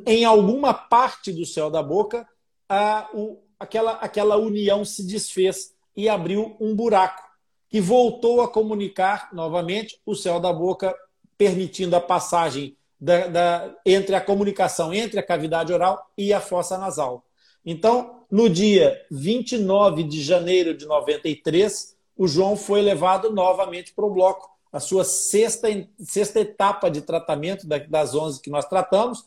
em 0.07 0.25
alguma 0.25 0.73
parte 0.73 1.31
do 1.31 1.45
céu 1.45 1.69
da 1.69 1.83
boca, 1.83 2.27
a, 2.67 3.07
o, 3.13 3.37
aquela, 3.59 3.91
aquela 3.91 4.37
união 4.37 4.83
se 4.83 5.05
desfez 5.05 5.75
e 5.95 6.09
abriu 6.09 6.57
um 6.59 6.75
buraco, 6.75 7.21
que 7.69 7.79
voltou 7.79 8.41
a 8.41 8.47
comunicar 8.47 9.29
novamente 9.31 9.99
o 10.03 10.15
céu 10.15 10.39
da 10.39 10.51
boca, 10.51 10.95
permitindo 11.37 11.95
a 11.95 12.01
passagem 12.01 12.75
da, 12.99 13.27
da, 13.27 13.75
entre 13.85 14.15
a 14.15 14.21
comunicação 14.21 14.91
entre 14.91 15.19
a 15.19 15.23
cavidade 15.23 15.71
oral 15.71 16.03
e 16.17 16.33
a 16.33 16.41
fossa 16.41 16.75
nasal. 16.75 17.23
Então, 17.63 18.25
no 18.31 18.49
dia 18.49 18.99
29 19.11 20.01
de 20.01 20.23
janeiro 20.23 20.75
de 20.75 20.87
93, 20.87 21.95
o 22.17 22.27
João 22.27 22.57
foi 22.57 22.81
levado 22.81 23.31
novamente 23.31 23.93
para 23.93 24.05
o 24.05 24.11
bloco, 24.11 24.52
a 24.73 24.79
sua 24.79 25.05
sexta, 25.05 25.67
sexta 25.99 26.39
etapa 26.39 26.89
de 26.89 27.01
tratamento 27.01 27.67
das 27.67 28.15
11 28.15 28.41
que 28.41 28.49
nós 28.49 28.65
tratamos, 28.65 29.23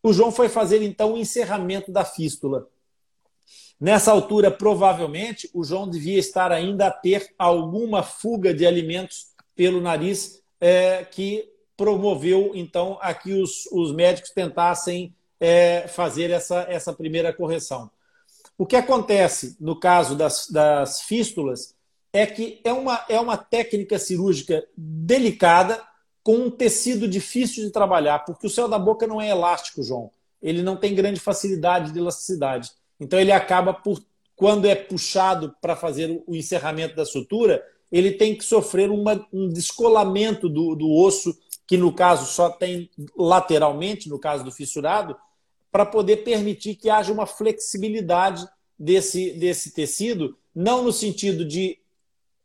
o 0.00 0.12
João 0.12 0.30
foi 0.30 0.48
fazer 0.48 0.82
então 0.82 1.14
o 1.14 1.18
encerramento 1.18 1.90
da 1.90 2.04
fístula. 2.04 2.68
Nessa 3.80 4.12
altura, 4.12 4.52
provavelmente, 4.52 5.50
o 5.52 5.64
João 5.64 5.90
devia 5.90 6.18
estar 6.18 6.52
ainda 6.52 6.86
a 6.86 6.90
ter 6.92 7.34
alguma 7.36 8.04
fuga 8.04 8.54
de 8.54 8.64
alimentos 8.64 9.32
pelo 9.56 9.80
nariz 9.80 10.40
é, 10.60 11.04
que 11.04 11.50
promoveu 11.76 12.52
então 12.54 12.96
a 13.00 13.12
que 13.12 13.32
os, 13.32 13.66
os 13.72 13.92
médicos 13.92 14.30
tentassem 14.30 15.12
é, 15.40 15.88
fazer 15.88 16.30
essa, 16.30 16.60
essa 16.68 16.92
primeira 16.92 17.32
correção. 17.32 17.90
O 18.56 18.64
que 18.64 18.76
acontece 18.76 19.56
no 19.58 19.78
caso 19.78 20.14
das, 20.14 20.48
das 20.48 21.02
fístulas 21.02 21.73
é 22.14 22.24
que 22.24 22.60
é 22.62 22.72
uma, 22.72 23.04
é 23.08 23.18
uma 23.18 23.36
técnica 23.36 23.98
cirúrgica 23.98 24.64
delicada 24.76 25.82
com 26.22 26.36
um 26.36 26.50
tecido 26.50 27.08
difícil 27.08 27.64
de 27.64 27.72
trabalhar, 27.72 28.20
porque 28.20 28.46
o 28.46 28.50
céu 28.50 28.68
da 28.68 28.78
boca 28.78 29.04
não 29.04 29.20
é 29.20 29.28
elástico, 29.28 29.82
João. 29.82 30.12
Ele 30.40 30.62
não 30.62 30.76
tem 30.76 30.94
grande 30.94 31.18
facilidade 31.18 31.90
de 31.90 31.98
elasticidade. 31.98 32.70
Então 33.00 33.18
ele 33.18 33.32
acaba 33.32 33.74
por, 33.74 34.00
quando 34.36 34.64
é 34.66 34.76
puxado 34.76 35.56
para 35.60 35.74
fazer 35.74 36.22
o 36.24 36.36
encerramento 36.36 36.94
da 36.94 37.04
sutura, 37.04 37.60
ele 37.90 38.12
tem 38.12 38.36
que 38.38 38.44
sofrer 38.44 38.90
uma, 38.90 39.26
um 39.32 39.48
descolamento 39.48 40.48
do, 40.48 40.76
do 40.76 40.88
osso, 40.88 41.36
que 41.66 41.76
no 41.76 41.92
caso 41.92 42.26
só 42.26 42.48
tem 42.48 42.88
lateralmente, 43.16 44.08
no 44.08 44.20
caso 44.20 44.44
do 44.44 44.52
fissurado, 44.52 45.16
para 45.72 45.84
poder 45.84 46.18
permitir 46.18 46.76
que 46.76 46.88
haja 46.88 47.12
uma 47.12 47.26
flexibilidade 47.26 48.46
desse, 48.78 49.32
desse 49.32 49.74
tecido 49.74 50.38
não 50.54 50.84
no 50.84 50.92
sentido 50.92 51.44
de, 51.44 51.78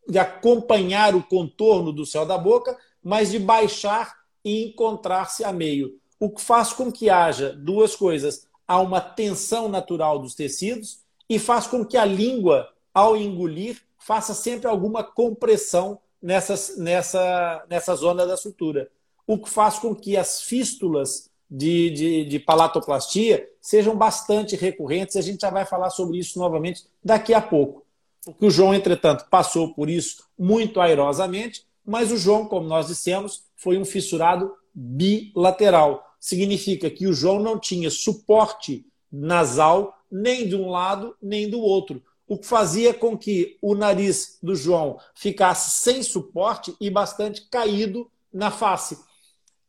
de 0.10 0.18
acompanhar 0.18 1.16
o 1.16 1.24
contorno 1.24 1.94
do 1.94 2.06
céu 2.06 2.26
da 2.26 2.38
boca, 2.38 2.78
mas 3.04 3.32
de 3.32 3.40
baixar 3.40 4.18
e 4.44 4.70
encontrar-se 4.70 5.44
a 5.44 5.52
meio. 5.52 5.98
O 6.20 6.30
que 6.30 6.42
faz 6.42 6.74
com 6.74 6.92
que 6.92 7.10
haja 7.10 7.54
duas 7.54 7.96
coisas: 7.96 8.48
há 8.68 8.80
uma 8.80 9.00
tensão 9.00 9.70
natural 9.70 10.20
dos 10.20 10.36
tecidos 10.36 11.02
e 11.30 11.38
faz 11.38 11.68
com 11.68 11.86
que 11.86 11.98
a 11.98 12.06
língua, 12.06 12.68
ao 12.94 13.16
engolir, 13.16 13.82
faça 13.98 14.34
sempre 14.34 14.68
alguma 14.68 15.04
compressão 15.04 16.00
nessa, 16.22 16.56
nessa, 16.82 17.66
nessa 17.70 17.96
zona 17.96 18.26
da 18.26 18.36
sutura. 18.36 18.90
O 19.28 19.38
que 19.38 19.50
faz 19.50 19.78
com 19.78 19.96
que 19.96 20.18
as 20.18 20.42
fístulas 20.42 21.30
de, 21.50 21.90
de, 21.90 22.26
de 22.26 22.40
palatoplastia 22.40 23.48
sejam 23.60 23.96
bastante 23.96 24.56
recorrentes. 24.56 25.16
A 25.16 25.22
gente 25.22 25.42
já 25.42 25.50
vai 25.50 25.66
falar 25.66 25.90
sobre 25.90 26.20
isso 26.20 26.38
novamente 26.38 26.86
daqui 27.04 27.34
a 27.34 27.42
pouco. 27.42 27.84
Porque 28.32 28.46
o 28.46 28.52
João, 28.52 28.74
entretanto, 28.74 29.26
passou 29.30 29.74
por 29.74 29.90
isso 29.90 30.24
muito 30.38 30.80
airosamente, 30.80 31.64
mas 31.86 32.12
o 32.12 32.18
João, 32.18 32.46
como 32.46 32.68
nós 32.68 32.88
dissemos, 32.88 33.44
foi 33.56 33.78
um 33.78 33.86
fissurado 33.86 34.54
bilateral. 34.74 36.06
Significa 36.20 36.90
que 36.90 37.08
o 37.08 37.14
João 37.14 37.40
não 37.40 37.60
tinha 37.60 37.90
suporte 37.90 38.86
nasal 39.12 39.98
nem 40.12 40.48
de 40.48 40.56
um 40.56 40.70
lado 40.70 41.16
nem 41.22 41.50
do 41.50 41.60
outro, 41.60 42.02
o 42.28 42.38
que 42.38 42.46
fazia 42.46 42.94
com 42.94 43.18
que 43.18 43.58
o 43.62 43.74
nariz 43.74 44.38
do 44.42 44.56
João 44.56 45.00
ficasse 45.16 45.82
sem 45.82 46.04
suporte 46.04 46.76
e 46.80 46.90
bastante 46.90 47.48
caído 47.50 48.10
na 48.32 48.52
face. 48.52 49.00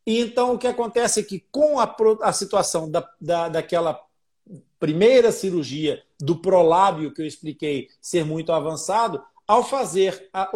E 0.05 0.19
então 0.19 0.53
o 0.53 0.57
que 0.57 0.67
acontece 0.67 1.19
é 1.19 1.23
que, 1.23 1.45
com 1.51 1.79
a, 1.79 1.95
a 2.21 2.33
situação 2.33 2.89
da, 2.89 3.07
da, 3.19 3.49
daquela 3.49 3.99
primeira 4.81 5.31
cirurgia 5.31 6.01
do 6.19 6.35
prolábio 6.35 7.13
que 7.13 7.21
eu 7.21 7.27
expliquei 7.27 7.87
ser 8.01 8.25
muito 8.25 8.51
avançado, 8.51 9.23
ao 9.47 9.63
fazer 9.63 10.27
a, 10.33 10.49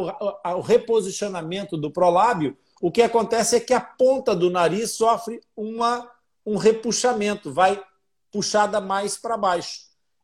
a, 0.43 0.55
o 0.55 0.61
reposicionamento 0.61 1.77
do 1.77 1.91
prolábio, 1.91 2.57
o 2.81 2.91
que 2.91 3.03
acontece 3.03 3.55
é 3.55 3.59
que 3.59 3.73
a 3.73 3.79
ponta 3.79 4.35
do 4.35 4.49
nariz 4.49 4.93
sofre 4.93 5.41
uma, 5.55 6.09
um 6.43 6.57
repuxamento, 6.57 7.53
vai 7.53 7.79
puxada 8.31 8.81
mais 8.81 9.15
para 9.15 9.37
baixo. 9.37 9.81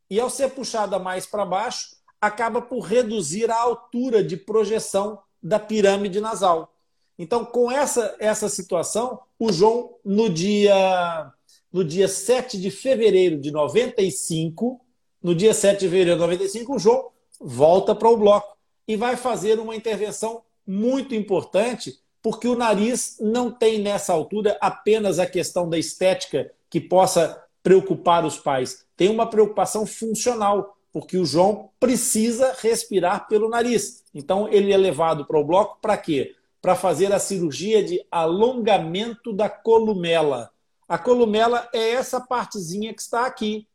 E 0.10 0.20
ao 0.20 0.32
ser 0.32 0.50
puxada 0.50 0.98
mais 0.98 1.28
para 1.28 1.46
baixo, 1.46 1.96
acaba 2.20 2.60
por 2.60 2.80
reduzir 2.80 3.52
a 3.52 3.62
altura 3.62 4.24
de 4.24 4.36
projeção 4.36 5.20
da 5.42 5.60
pirâmide 5.60 6.20
nasal. 6.20 6.74
Então, 7.20 7.46
com 7.46 7.72
essa, 7.72 8.16
essa 8.20 8.50
situação, 8.50 9.20
o 9.38 9.52
João, 9.52 9.94
no 10.04 10.28
dia, 10.28 11.32
no 11.72 11.84
dia 11.84 12.08
7 12.08 12.60
de 12.60 12.70
fevereiro 12.70 13.40
de 13.40 13.52
95, 13.52 14.80
no 15.22 15.34
dia 15.36 15.54
7 15.54 15.80
de 15.80 15.86
fevereiro 15.86 16.16
de 16.16 16.22
95, 16.22 16.76
o 16.76 16.80
João 16.80 17.10
volta 17.40 17.96
para 17.96 18.10
o 18.10 18.18
bloco 18.18 18.58
e 18.88 18.96
vai 18.96 19.16
fazer 19.16 19.60
uma 19.60 19.76
intervenção 19.76 20.42
muito 20.66 21.16
importante, 21.16 22.00
porque 22.22 22.48
o 22.48 22.56
nariz 22.56 23.18
não 23.20 23.52
tem 23.52 23.80
nessa 23.80 24.14
altura 24.14 24.58
apenas 24.62 25.20
a 25.20 25.26
questão 25.26 25.70
da 25.70 25.78
estética 25.78 26.52
que 26.70 26.80
possa 26.80 27.44
preocupar 27.64 28.26
os 28.26 28.38
pais, 28.38 28.86
tem 28.98 29.10
uma 29.10 29.30
preocupação 29.30 29.86
funcional, 29.86 30.78
porque 30.92 31.18
o 31.18 31.26
João 31.26 31.70
precisa 31.80 32.56
respirar 32.60 33.28
pelo 33.28 33.50
nariz. 33.50 34.04
Então, 34.14 34.48
ele 34.50 34.74
é 34.74 34.78
levado 34.78 35.26
para 35.26 35.40
o 35.40 35.44
bloco 35.44 35.78
para 35.82 35.98
quê? 35.98 36.36
para 36.62 36.76
fazer 36.76 37.12
a 37.12 37.20
cirurgia 37.20 37.84
de 37.84 38.06
alongamento 38.12 39.34
da 39.34 39.50
columela. 39.50 40.52
A 40.92 40.98
columela 40.98 41.70
é 41.72 41.92
essa 41.92 42.20
partezinha 42.20 42.94
que 42.94 43.02
está 43.02 43.26
aqui. 43.26 43.66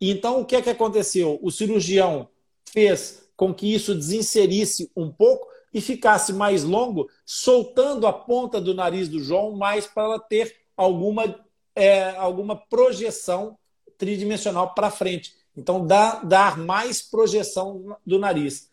Então, 0.00 0.40
o 0.40 0.44
que 0.44 0.56
é 0.56 0.60
que 0.60 0.68
aconteceu? 0.68 1.38
O 1.40 1.48
cirurgião 1.48 2.28
fez 2.68 3.28
com 3.36 3.54
que 3.54 3.72
isso 3.72 3.94
desinserisse 3.94 4.90
um 4.96 5.08
pouco 5.08 5.46
e 5.72 5.80
ficasse 5.80 6.32
mais 6.32 6.64
longo, 6.64 7.08
soltando 7.24 8.08
a 8.08 8.12
ponta 8.12 8.60
do 8.60 8.74
nariz 8.74 9.08
do 9.08 9.20
João 9.20 9.52
mais 9.52 9.86
para 9.86 10.02
ela 10.02 10.18
ter 10.18 10.52
alguma, 10.76 11.46
é, 11.76 12.10
alguma 12.16 12.56
projeção 12.56 13.56
tridimensional 13.96 14.74
para 14.74 14.90
frente. 14.90 15.32
Então, 15.56 15.86
dá, 15.86 16.24
dar 16.24 16.58
mais 16.58 17.00
projeção 17.00 17.96
do 18.04 18.18
nariz. 18.18 18.68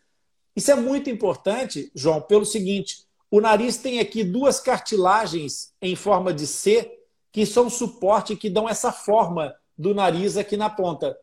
Isso 0.56 0.72
é 0.72 0.74
muito 0.74 1.08
importante, 1.08 1.88
João, 1.94 2.20
pelo 2.20 2.44
seguinte: 2.44 3.04
o 3.30 3.40
nariz 3.40 3.76
tem 3.76 4.00
aqui 4.00 4.24
duas 4.24 4.58
cartilagens 4.58 5.72
em 5.80 5.94
forma 5.94 6.34
de 6.34 6.48
C 6.48 6.98
que 7.32 7.46
são 7.46 7.70
suporte 7.70 8.36
que 8.36 8.50
dão 8.50 8.68
essa 8.68 8.92
forma 8.92 9.54
do 9.76 9.94
nariz 9.94 10.36
aqui 10.36 10.56
na 10.56 10.70
ponta. 10.70 11.18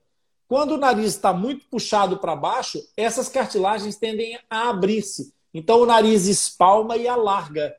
Quando 0.47 0.71
o 0.71 0.77
nariz 0.77 1.13
está 1.13 1.31
muito 1.31 1.65
puxado 1.69 2.17
para 2.17 2.35
baixo, 2.35 2.81
essas 2.97 3.29
cartilagens 3.29 3.95
tendem 3.95 4.37
a 4.49 4.69
abrir-se. 4.69 5.31
Então 5.53 5.79
o 5.79 5.85
nariz 5.85 6.25
espalma 6.25 6.97
e 6.97 7.07
alarga. 7.07 7.75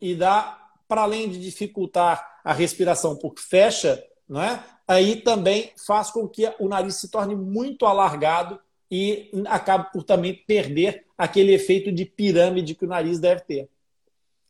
E 0.00 0.14
dá, 0.14 0.70
para 0.86 1.02
além 1.02 1.28
de 1.28 1.40
dificultar 1.40 2.40
a 2.44 2.52
respiração 2.52 3.16
porque 3.16 3.42
fecha, 3.42 4.02
não 4.28 4.40
é? 4.40 4.64
aí 4.90 5.16
também 5.16 5.72
faz 5.86 6.10
com 6.10 6.26
que 6.26 6.52
o 6.58 6.68
nariz 6.68 6.96
se 6.96 7.08
torne 7.08 7.36
muito 7.36 7.86
alargado 7.86 8.58
e 8.90 9.30
acaba 9.46 9.84
por 9.84 10.02
também 10.02 10.34
perder 10.34 11.06
aquele 11.16 11.54
efeito 11.54 11.92
de 11.92 12.04
pirâmide 12.04 12.74
que 12.74 12.84
o 12.84 12.88
nariz 12.88 13.20
deve 13.20 13.42
ter. 13.42 13.68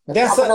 Dessa... 0.06 0.44
A 0.44 0.46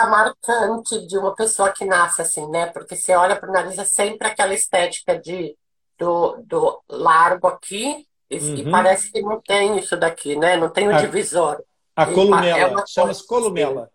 tá 0.00 0.06
marcante 0.06 1.06
de 1.06 1.18
uma 1.18 1.34
pessoa 1.34 1.72
que 1.72 1.84
nasce 1.84 2.22
assim, 2.22 2.48
né? 2.48 2.66
Porque 2.66 2.94
você 2.94 3.14
olha 3.14 3.36
para 3.36 3.48
o 3.48 3.52
nariz, 3.52 3.78
é 3.78 3.84
sempre 3.84 4.28
aquela 4.28 4.54
estética 4.54 5.18
de, 5.18 5.56
do, 5.98 6.36
do 6.44 6.82
largo 6.88 7.48
aqui, 7.48 8.06
e, 8.30 8.38
uhum. 8.38 8.54
e 8.56 8.70
parece 8.70 9.10
que 9.10 9.20
não 9.22 9.40
tem 9.40 9.78
isso 9.78 9.96
daqui, 9.96 10.36
né? 10.36 10.56
Não 10.56 10.68
tem 10.68 10.86
o 10.86 10.94
a, 10.94 11.00
divisor. 11.00 11.62
A 11.96 12.06
columela, 12.06 12.82
é 12.82 12.86
chama-se 12.86 13.26
columela. 13.26 13.90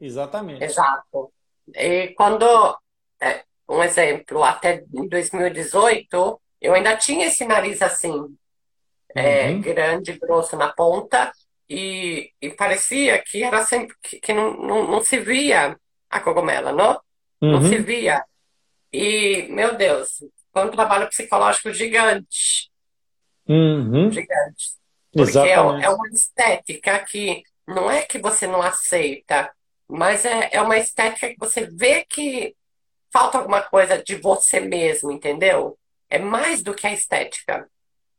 Exatamente. 0.00 0.64
Exato. 0.64 1.32
E 1.74 2.08
quando, 2.16 2.44
é, 3.20 3.44
um 3.68 3.82
exemplo, 3.82 4.42
até 4.42 4.84
em 4.94 5.08
2018, 5.08 6.40
eu 6.60 6.74
ainda 6.74 6.96
tinha 6.96 7.26
esse 7.26 7.44
nariz 7.44 7.82
assim, 7.82 8.36
é, 9.14 9.50
uhum. 9.50 9.60
grande, 9.60 10.12
grosso 10.12 10.56
na 10.56 10.72
ponta, 10.72 11.32
e, 11.74 12.30
e, 12.42 12.50
parecia 12.50 13.18
que 13.22 13.42
era 13.42 13.64
sempre 13.64 13.96
que, 14.02 14.20
que 14.20 14.34
não, 14.34 14.52
não, 14.58 14.86
não, 14.86 15.02
se 15.02 15.18
via 15.18 15.74
a 16.10 16.20
cogumela, 16.20 16.70
não? 16.70 17.00
Uhum. 17.40 17.52
Não 17.52 17.62
se 17.66 17.78
via. 17.78 18.22
E, 18.92 19.46
meu 19.48 19.74
Deus, 19.74 20.22
foi 20.52 20.66
um 20.66 20.70
trabalho 20.70 21.08
psicológico 21.08 21.72
gigante. 21.72 22.70
Uhum. 23.48 24.12
Gigante. 24.12 24.72
Porque 25.10 25.38
é, 25.38 25.52
é, 25.52 25.88
uma 25.88 26.08
estética 26.08 26.98
que 27.06 27.42
não 27.66 27.90
é 27.90 28.02
que 28.02 28.18
você 28.18 28.46
não 28.46 28.60
aceita, 28.60 29.50
mas 29.88 30.26
é, 30.26 30.50
é 30.52 30.60
uma 30.60 30.76
estética 30.76 31.30
que 31.30 31.38
você 31.38 31.66
vê 31.66 32.04
que 32.04 32.54
falta 33.10 33.38
alguma 33.38 33.62
coisa 33.62 34.02
de 34.02 34.16
você 34.16 34.60
mesmo, 34.60 35.10
entendeu? 35.10 35.78
É 36.10 36.18
mais 36.18 36.62
do 36.62 36.74
que 36.74 36.86
a 36.86 36.92
estética. 36.92 37.66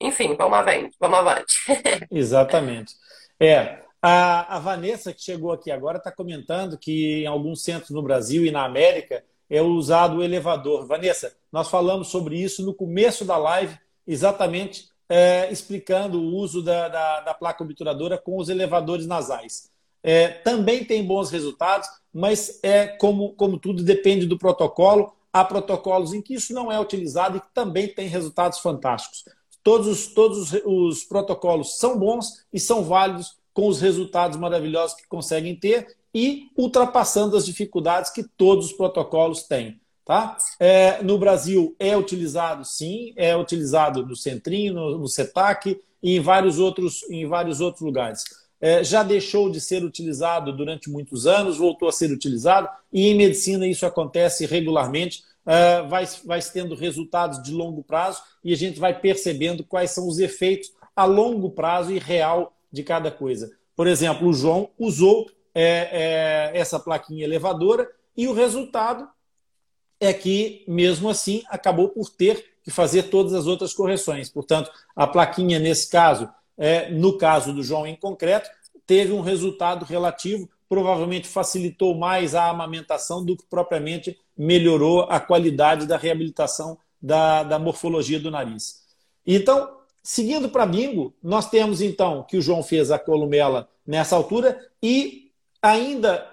Enfim, 0.01 0.35
vamos 0.35 0.57
avante. 0.57 0.97
Vamos 0.99 1.19
avante. 1.19 1.55
Exatamente. 2.09 2.95
É, 3.43 3.81
a, 4.01 4.55
a, 4.55 4.59
Vanessa, 4.59 5.11
que 5.11 5.21
chegou 5.21 5.51
aqui 5.51 5.69
agora, 5.69 5.97
está 5.97 6.09
comentando 6.09 6.77
que 6.77 7.23
em 7.23 7.25
alguns 7.25 7.61
centros 7.61 7.89
no 7.89 8.01
Brasil 8.01 8.45
e 8.45 8.51
na 8.51 8.63
América 8.63 9.21
é 9.49 9.61
usado 9.61 10.19
o 10.19 10.23
elevador. 10.23 10.87
Vanessa, 10.87 11.35
nós 11.51 11.67
falamos 11.67 12.07
sobre 12.07 12.41
isso 12.41 12.65
no 12.65 12.73
começo 12.73 13.25
da 13.25 13.35
live, 13.35 13.77
exatamente 14.07 14.87
é, 15.09 15.51
explicando 15.51 16.21
o 16.21 16.35
uso 16.37 16.63
da, 16.63 16.87
da, 16.87 17.19
da, 17.19 17.33
placa 17.33 17.65
obturadora 17.65 18.17
com 18.17 18.37
os 18.37 18.47
elevadores 18.47 19.05
nasais. 19.05 19.69
É, 20.01 20.29
também 20.29 20.85
tem 20.85 21.05
bons 21.05 21.29
resultados, 21.29 21.89
mas 22.13 22.61
é 22.63 22.87
como, 22.87 23.33
como 23.33 23.59
tudo 23.59 23.83
depende 23.83 24.25
do 24.25 24.39
protocolo. 24.39 25.13
Há 25.33 25.43
protocolos 25.43 26.13
em 26.13 26.21
que 26.21 26.35
isso 26.35 26.53
não 26.53 26.71
é 26.71 26.79
utilizado 26.79 27.35
e 27.35 27.41
que 27.41 27.53
também 27.53 27.89
tem 27.89 28.07
resultados 28.07 28.59
fantásticos. 28.59 29.25
Todos, 29.63 29.87
os, 29.87 30.07
todos 30.07 30.51
os, 30.51 30.61
os 30.65 31.03
protocolos 31.03 31.77
são 31.77 31.97
bons 31.97 32.45
e 32.51 32.59
são 32.59 32.83
válidos 32.83 33.37
com 33.53 33.67
os 33.67 33.79
resultados 33.79 34.37
maravilhosos 34.37 34.95
que 34.95 35.07
conseguem 35.07 35.55
ter 35.55 35.95
e 36.13 36.49
ultrapassando 36.57 37.37
as 37.37 37.45
dificuldades 37.45 38.11
que 38.11 38.23
todos 38.23 38.67
os 38.67 38.73
protocolos 38.73 39.43
têm. 39.43 39.79
Tá? 40.05 40.37
É, 40.59 41.01
no 41.01 41.17
Brasil 41.17 41.75
é 41.79 41.95
utilizado, 41.95 42.65
sim, 42.65 43.13
é 43.15 43.35
utilizado 43.37 44.05
no 44.05 44.17
Centrinho, 44.17 44.73
no, 44.73 44.97
no 44.97 45.07
CETAC 45.07 45.79
e 46.01 46.17
em 46.17 46.19
vários 46.19 46.59
outros, 46.59 47.03
em 47.09 47.25
vários 47.25 47.61
outros 47.61 47.81
lugares. 47.81 48.23
É, 48.59 48.83
já 48.83 49.01
deixou 49.01 49.49
de 49.49 49.61
ser 49.61 49.83
utilizado 49.83 50.51
durante 50.55 50.89
muitos 50.89 51.25
anos, 51.25 51.57
voltou 51.57 51.87
a 51.87 51.91
ser 51.91 52.11
utilizado, 52.11 52.67
e 52.91 53.07
em 53.07 53.15
medicina 53.15 53.65
isso 53.67 53.85
acontece 53.85 54.45
regularmente 54.45 55.23
uh, 55.45 55.87
vai, 55.87 56.05
vai 56.25 56.41
tendo 56.41 56.75
resultados 56.75 57.41
de 57.41 57.51
longo 57.51 57.83
prazo 57.83 58.21
e 58.43 58.53
a 58.53 58.57
gente 58.57 58.79
vai 58.79 58.99
percebendo 58.99 59.63
quais 59.63 59.91
são 59.91 60.07
os 60.07 60.19
efeitos 60.19 60.71
a 60.95 61.05
longo 61.05 61.49
prazo 61.49 61.91
e 61.91 61.99
real 61.99 62.55
de 62.71 62.83
cada 62.83 63.11
coisa. 63.11 63.51
Por 63.75 63.87
exemplo, 63.87 64.27
o 64.27 64.33
João 64.33 64.69
usou 64.77 65.29
é, 65.53 66.51
é, 66.53 66.57
essa 66.57 66.79
plaquinha 66.79 67.23
elevadora 67.23 67.89
e 68.15 68.27
o 68.27 68.33
resultado 68.33 69.07
é 69.99 70.13
que, 70.13 70.63
mesmo 70.67 71.09
assim, 71.09 71.43
acabou 71.47 71.89
por 71.89 72.09
ter 72.09 72.53
que 72.63 72.71
fazer 72.71 73.03
todas 73.03 73.33
as 73.33 73.45
outras 73.45 73.73
correções. 73.73 74.29
Portanto, 74.29 74.71
a 74.95 75.07
plaquinha, 75.07 75.59
nesse 75.59 75.89
caso, 75.89 76.29
é, 76.57 76.89
no 76.91 77.17
caso 77.17 77.53
do 77.53 77.63
João 77.63 77.87
em 77.87 77.95
concreto, 77.95 78.49
teve 78.85 79.11
um 79.11 79.21
resultado 79.21 79.85
relativo, 79.85 80.49
provavelmente 80.73 81.27
facilitou 81.27 81.93
mais 81.93 82.33
a 82.33 82.49
amamentação 82.49 83.23
do 83.23 83.37
que 83.37 83.45
propriamente 83.47 84.17
melhorou 84.35 85.03
a 85.03 85.19
qualidade 85.19 85.85
da 85.85 85.97
reabilitação 85.97 86.79
da, 86.99 87.43
da 87.43 87.59
morfologia 87.59 88.19
do 88.19 88.31
nariz. 88.31 88.81
Então, 89.23 89.77
seguindo 90.01 90.49
para 90.49 90.65
bingo, 90.65 91.13
nós 91.21 91.47
temos 91.47 91.79
então 91.79 92.23
que 92.23 92.37
o 92.37 92.41
João 92.41 92.63
fez 92.63 92.89
a 92.89 92.97
columela 92.97 93.69
nessa 93.85 94.15
altura 94.15 94.59
e 94.81 95.29
ainda 95.61 96.27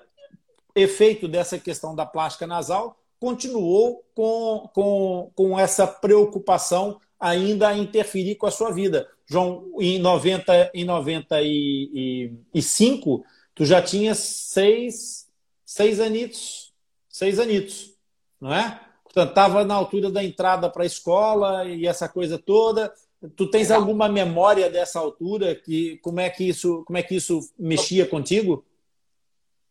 efeito 0.75 1.29
dessa 1.29 1.59
questão 1.59 1.95
da 1.95 2.07
plástica 2.07 2.47
nasal 2.47 2.97
continuou 3.19 4.03
com, 4.15 4.71
com, 4.73 5.31
com 5.35 5.61
essa 5.61 5.87
preocupação 5.87 6.99
ainda 7.21 7.69
a 7.69 7.77
interferir 7.77 8.37
com 8.37 8.47
a 8.47 8.51
sua 8.51 8.71
vida. 8.71 9.07
João, 9.27 9.71
em 9.79 9.99
90 9.99 10.71
em 10.73 10.87
95, 10.87 13.23
tu 13.61 13.67
já 13.67 13.83
tinha 13.83 14.15
seis, 14.15 15.29
seis 15.67 16.01
anitos, 16.01 16.73
seis 17.11 17.39
anitos, 17.39 17.95
não 18.41 18.55
é? 18.55 18.81
Portanto, 19.05 19.29
estava 19.29 19.67
na 19.67 19.75
altura 19.75 20.11
da 20.11 20.25
entrada 20.25 20.71
para 20.71 20.83
a 20.83 20.87
escola 20.87 21.67
e 21.67 21.87
essa 21.87 22.09
coisa 22.09 22.39
toda. 22.39 22.91
Tu 23.37 23.51
tens 23.51 23.71
alguma 23.71 24.09
memória 24.09 24.71
dessa 24.71 24.99
altura? 24.99 25.55
Que 25.55 25.99
como 25.99 26.21
é 26.21 26.31
que 26.31 26.49
isso, 26.49 26.83
como 26.87 26.97
é 26.97 27.03
que 27.03 27.17
isso 27.17 27.53
mexia 27.59 28.07
contigo? 28.07 28.65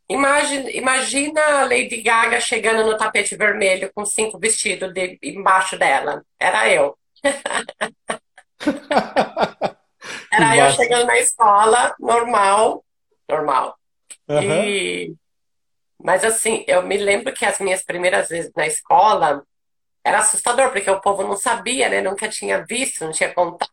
Imagina, 0.07 0.69
imagina 0.69 1.41
a 1.41 1.63
Lady 1.63 2.03
Gaga 2.03 2.39
chegando 2.39 2.85
no 2.85 2.95
tapete 2.95 3.35
vermelho 3.35 3.91
com 3.91 4.05
cinco 4.05 4.37
vestidos 4.37 4.93
de, 4.93 5.17
embaixo 5.23 5.79
dela. 5.79 6.23
Era 6.39 6.71
eu. 6.71 6.95
Era 10.31 10.57
eu 10.57 10.71
chegando 10.73 11.07
na 11.07 11.17
escola, 11.17 11.95
normal, 11.99 12.85
normal. 13.27 13.78
Uhum. 14.29 14.63
E... 14.63 15.15
Mas 16.01 16.23
assim, 16.23 16.63
eu 16.67 16.81
me 16.83 16.97
lembro 16.97 17.33
que 17.33 17.45
as 17.45 17.59
minhas 17.59 17.81
primeiras 17.83 18.29
vezes 18.29 18.51
na 18.55 18.65
escola 18.67 19.43
era 20.03 20.19
assustador, 20.19 20.71
porque 20.71 20.89
o 20.89 21.01
povo 21.01 21.23
não 21.23 21.35
sabia, 21.35 21.89
né? 21.89 22.01
Nunca 22.01 22.29
tinha 22.29 22.63
visto, 22.65 23.03
não 23.03 23.11
tinha 23.11 23.33
contato. 23.33 23.71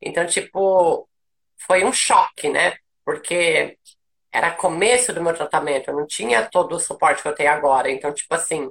Então, 0.00 0.24
tipo, 0.26 1.08
foi 1.66 1.84
um 1.84 1.92
choque, 1.92 2.48
né? 2.48 2.76
Porque 3.04 3.76
era 4.32 4.52
começo 4.52 5.12
do 5.12 5.22
meu 5.22 5.34
tratamento, 5.34 5.88
eu 5.90 5.96
não 5.96 6.06
tinha 6.06 6.48
todo 6.48 6.76
o 6.76 6.80
suporte 6.80 7.22
que 7.22 7.28
eu 7.28 7.34
tenho 7.34 7.50
agora. 7.50 7.90
Então, 7.90 8.12
tipo 8.12 8.32
assim, 8.34 8.70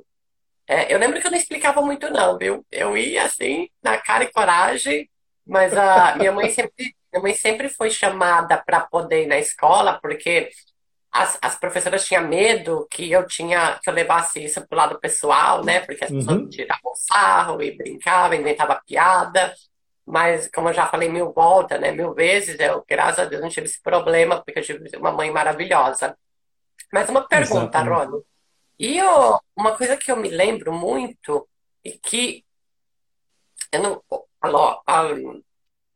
é, 0.67 0.93
eu 0.93 0.99
lembro 0.99 1.19
que 1.19 1.27
eu 1.27 1.31
não 1.31 1.37
explicava 1.37 1.81
muito, 1.81 2.09
não, 2.09 2.37
viu? 2.37 2.65
Eu 2.71 2.97
ia 2.97 3.23
assim, 3.23 3.69
na 3.81 3.97
cara 3.97 4.23
e 4.23 4.31
coragem, 4.31 5.09
mas 5.45 5.75
a 5.75 6.15
minha 6.15 6.31
mãe 6.31 6.49
sempre, 6.49 6.95
minha 7.11 7.21
mãe 7.21 7.33
sempre 7.33 7.69
foi 7.69 7.89
chamada 7.89 8.57
para 8.57 8.81
poder 8.81 9.23
ir 9.23 9.27
na 9.27 9.39
escola, 9.39 9.99
porque 10.01 10.49
as, 11.17 11.39
as 11.41 11.55
professoras 11.59 12.05
tinham 12.05 12.27
medo 12.27 12.87
que 12.91 13.11
eu 13.11 13.25
tinha 13.25 13.79
que 13.81 13.89
eu 13.89 13.93
levasse 13.93 14.43
isso 14.43 14.65
pro 14.67 14.77
lado 14.77 14.99
pessoal, 14.99 15.63
né? 15.63 15.79
Porque 15.79 16.03
as 16.03 16.11
pessoas 16.11 16.37
uhum. 16.37 16.49
tiravam 16.49 16.93
sarro 16.93 17.61
e 17.61 17.75
brincavam, 17.75 18.37
inventavam 18.37 18.79
piada. 18.85 19.53
Mas, 20.05 20.47
como 20.53 20.69
eu 20.69 20.73
já 20.73 20.85
falei 20.85 21.09
mil 21.09 21.33
voltas, 21.33 21.81
né? 21.81 21.91
Mil 21.91 22.13
vezes, 22.13 22.59
eu, 22.59 22.85
graças 22.87 23.19
a 23.19 23.25
Deus, 23.25 23.41
não 23.41 23.49
tive 23.49 23.65
esse 23.65 23.81
problema, 23.81 24.41
porque 24.43 24.59
eu 24.59 24.63
tive 24.63 24.95
uma 24.95 25.11
mãe 25.11 25.31
maravilhosa. 25.31 26.15
Mas 26.93 27.09
uma 27.09 27.27
pergunta, 27.27 27.79
Rony. 27.81 28.21
E 28.79 28.97
eu, 28.97 29.39
uma 29.55 29.75
coisa 29.75 29.97
que 29.97 30.11
eu 30.11 30.15
me 30.15 30.29
lembro 30.29 30.71
muito 30.71 31.49
e 31.83 31.93
que 31.93 32.45
eu 33.71 33.81
não, 33.81 34.03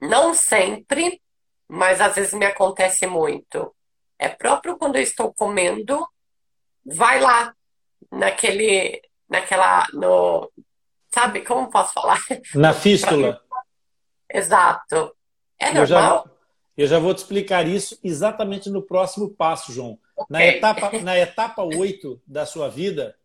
não 0.02 0.34
sempre, 0.34 1.22
mas 1.68 2.02
às 2.02 2.16
vezes 2.16 2.34
me 2.34 2.46
acontece 2.46 3.06
muito. 3.06 3.74
É 4.22 4.30
próprio 4.30 4.78
quando 4.78 4.98
eu 4.98 5.02
estou 5.02 5.34
comendo, 5.34 6.08
vai 6.86 7.20
lá 7.20 7.56
naquele, 8.12 9.02
naquela, 9.28 9.88
no, 9.94 10.52
sabe 11.12 11.42
como 11.42 11.72
posso 11.72 11.94
falar? 11.94 12.20
Na 12.54 12.72
fístula. 12.72 13.42
Exato. 14.32 15.16
É 15.60 15.74
normal. 15.74 15.80
Eu 15.80 15.88
já, 15.88 16.24
eu 16.78 16.88
já 16.88 17.00
vou 17.00 17.16
te 17.16 17.18
explicar 17.18 17.68
isso 17.68 17.98
exatamente 18.04 18.70
no 18.70 18.84
próximo 18.84 19.28
passo, 19.28 19.74
João. 19.74 19.98
Na 20.30 20.46
etapa, 20.46 20.92
na 21.00 21.18
etapa 21.18 21.64
8 21.64 22.22
da 22.28 22.46
sua 22.46 22.70
vida, 22.70 23.16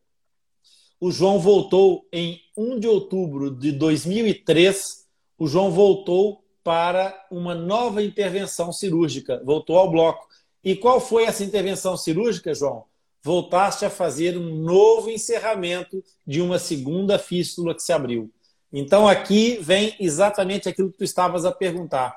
o 0.99 1.11
João 1.11 1.39
voltou 1.39 2.09
em 2.11 2.41
1 2.57 2.81
de 2.81 2.89
outubro 2.89 3.51
de 3.51 3.71
2003. 3.71 5.07
O 5.39 5.47
João 5.47 5.71
voltou 5.71 6.43
para 6.65 7.27
uma 7.31 7.55
nova 7.55 8.03
intervenção 8.03 8.73
cirúrgica, 8.73 9.43
voltou 9.45 9.79
ao 9.79 9.91
bloco. 9.91 10.27
E 10.67 10.75
qual 10.75 11.01
foi 11.01 11.23
essa 11.23 11.45
intervenção 11.45 11.97
cirúrgica, 11.97 12.53
João? 12.53 12.87
Voltaste 13.23 13.85
a 13.85 13.91
fazer 13.91 14.37
um 14.37 14.53
novo 14.57 15.09
encerramento 15.09 16.03
de 16.27 16.43
uma 16.43 16.59
segunda 16.59 17.21
fístula 17.21 17.73
que 17.73 17.85
se 17.85 17.93
abriu. 17.93 18.33
Então 18.73 19.07
aqui 19.07 19.59
vem 19.61 19.95
exatamente 20.01 20.69
aquilo 20.69 20.91
que 20.91 20.99
tu 20.99 21.05
estavas 21.05 21.45
a 21.45 21.53
perguntar. 21.53 22.17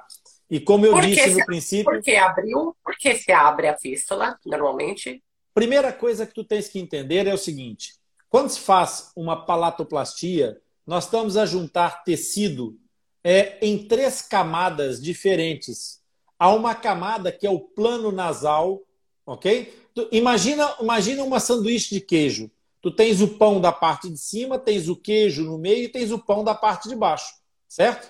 E 0.50 0.60
como 0.60 0.84
eu 0.84 1.00
disse 1.00 1.30
no 1.30 1.36
se, 1.36 1.46
princípio. 1.46 1.86
Por 1.86 2.02
que 2.02 2.16
abriu? 2.16 2.76
Por 2.84 2.98
que 2.98 3.14
se 3.14 3.32
abre 3.32 3.68
a 3.68 3.78
fístula, 3.78 4.36
normalmente? 4.44 5.24
Primeira 5.54 5.94
coisa 5.94 6.26
que 6.26 6.34
tu 6.34 6.44
tens 6.44 6.68
que 6.68 6.80
entender 6.80 7.28
é 7.28 7.34
o 7.36 7.38
seguinte: 7.38 7.98
quando 8.30 8.50
se 8.50 8.62
faz 8.62 9.12
uma 9.16 9.46
palatoplastia, 9.46 10.60
nós 10.88 11.04
estamos 11.04 11.38
a 11.38 11.46
juntar 11.46 12.04
tecido 12.04 12.76
é, 13.24 13.64
em 13.64 13.88
três 13.88 14.24
camadas 14.24 15.00
diferentes. 15.00 15.99
Há 16.40 16.54
uma 16.54 16.74
camada 16.74 17.32
que 17.32 17.46
é 17.46 17.50
o 17.50 17.60
plano 17.60 18.12
nasal, 18.12 18.82
ok? 19.26 19.74
Tu, 19.94 20.08
imagina, 20.12 20.74
imagina 20.80 21.24
uma 21.24 21.40
sanduíche 21.40 21.94
de 21.94 22.02
queijo. 22.02 22.50
Tu 22.82 22.90
tens 22.90 23.20
o 23.22 23.28
pão 23.28 23.60
da 23.60 23.74
parte 23.74 24.10
de 24.10 24.18
cima, 24.18 24.58
tens 24.58 24.88
o 24.88 24.96
queijo 24.96 25.44
no 25.44 25.58
meio 25.58 25.84
e 25.84 25.90
tens 25.90 26.12
o 26.12 26.18
pão 26.18 26.44
da 26.44 26.56
parte 26.56 26.88
de 26.88 26.96
baixo, 26.96 27.36
certo? 27.68 28.10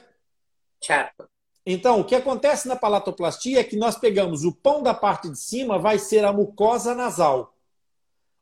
Certo. 0.80 1.28
Então, 1.66 2.00
o 2.00 2.06
que 2.06 2.16
acontece 2.16 2.68
na 2.68 2.76
palatoplastia 2.76 3.60
é 3.60 3.64
que 3.64 3.76
nós 3.76 3.98
pegamos 3.98 4.44
o 4.44 4.52
pão 4.52 4.82
da 4.82 4.94
parte 4.94 5.30
de 5.30 5.38
cima, 5.40 5.80
vai 5.80 5.98
ser 5.98 6.24
a 6.24 6.32
mucosa 6.32 6.94
nasal. 6.94 7.56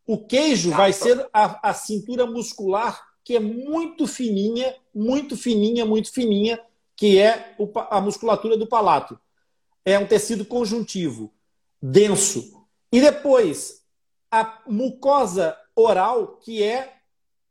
O 0.06 0.18
queijo 0.18 0.72
vai 0.72 0.94
ser 0.94 1.28
a, 1.34 1.70
a 1.70 1.74
cintura 1.74 2.26
muscular, 2.26 3.06
que 3.24 3.36
é 3.36 3.40
muito 3.40 4.08
fininha, 4.08 4.76
muito 4.94 5.36
fininha, 5.36 5.86
muito 5.86 6.12
fininha, 6.12 6.60
que 6.96 7.20
é 7.20 7.56
a 7.90 8.00
musculatura 8.00 8.58
do 8.58 8.68
palato. 8.68 9.20
É 9.88 9.98
um 9.98 10.06
tecido 10.06 10.44
conjuntivo, 10.44 11.34
denso. 11.82 12.68
E 12.92 13.00
depois, 13.00 13.86
a 14.30 14.62
mucosa 14.68 15.58
oral, 15.74 16.36
que 16.40 16.62
é 16.62 16.98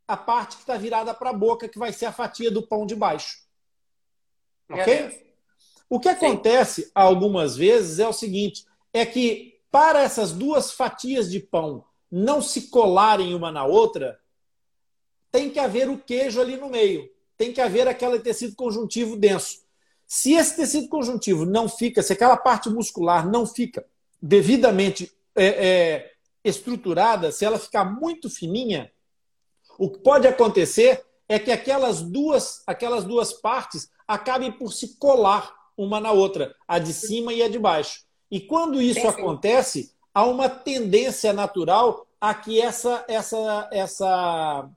a 0.07 0.15
parte 0.15 0.57
que 0.57 0.61
está 0.61 0.77
virada 0.77 1.15
para 1.15 1.31
a 1.31 1.33
boca, 1.33 1.67
que 1.67 1.79
vai 1.79 1.91
ser 1.91 2.05
a 2.05 2.11
fatia 2.11 2.51
do 2.51 2.61
pão 2.61 2.85
de 2.85 2.95
baixo. 2.95 3.39
Ok? 4.69 5.33
O 5.89 5.99
que 5.99 6.09
acontece 6.09 6.83
Sim. 6.83 6.91
algumas 6.93 7.57
vezes 7.57 7.97
é 7.97 8.07
o 8.07 8.13
seguinte: 8.13 8.67
é 8.93 9.03
que 9.03 9.59
para 9.71 10.03
essas 10.03 10.31
duas 10.31 10.71
fatias 10.71 11.31
de 11.31 11.39
pão 11.39 11.83
não 12.11 12.39
se 12.39 12.69
colarem 12.69 13.33
uma 13.33 13.51
na 13.51 13.65
outra, 13.65 14.19
tem 15.31 15.49
que 15.49 15.57
haver 15.57 15.89
o 15.89 15.97
queijo 15.97 16.39
ali 16.39 16.55
no 16.55 16.69
meio, 16.69 17.11
tem 17.35 17.51
que 17.51 17.61
haver 17.61 17.87
aquele 17.87 18.19
tecido 18.19 18.55
conjuntivo 18.55 19.17
denso. 19.17 19.65
Se 20.07 20.33
esse 20.33 20.55
tecido 20.55 20.87
conjuntivo 20.87 21.45
não 21.45 21.67
fica, 21.67 22.01
se 22.01 22.13
aquela 22.13 22.37
parte 22.37 22.69
muscular 22.69 23.29
não 23.29 23.45
fica 23.45 23.85
devidamente 24.21 25.11
é, 25.35 25.45
é, 25.45 26.11
estruturada, 26.43 27.31
se 27.31 27.43
ela 27.43 27.59
ficar 27.59 27.83
muito 27.83 28.29
fininha, 28.29 28.89
o 29.77 29.89
que 29.89 29.99
pode 29.99 30.25
acontecer 30.25 31.03
é 31.27 31.37
que 31.37 31.51
aquelas 31.51 32.01
duas, 32.01 32.63
aquelas 32.65 33.03
duas 33.03 33.33
partes 33.33 33.89
acabem 34.07 34.49
por 34.49 34.71
se 34.71 34.97
colar 34.97 35.53
uma 35.75 35.99
na 35.99 36.13
outra, 36.13 36.55
a 36.65 36.79
de 36.79 36.93
cima 36.93 37.33
e 37.33 37.43
a 37.43 37.49
de 37.49 37.59
baixo. 37.59 38.05
E 38.31 38.39
quando 38.39 38.81
isso 38.81 39.01
sim. 39.01 39.07
acontece, 39.07 39.91
há 40.13 40.25
uma 40.25 40.49
tendência 40.49 41.33
natural 41.33 42.07
a 42.19 42.33
que 42.33 42.59
essa, 42.59 43.05
essa, 43.07 43.69
essa 43.71 44.69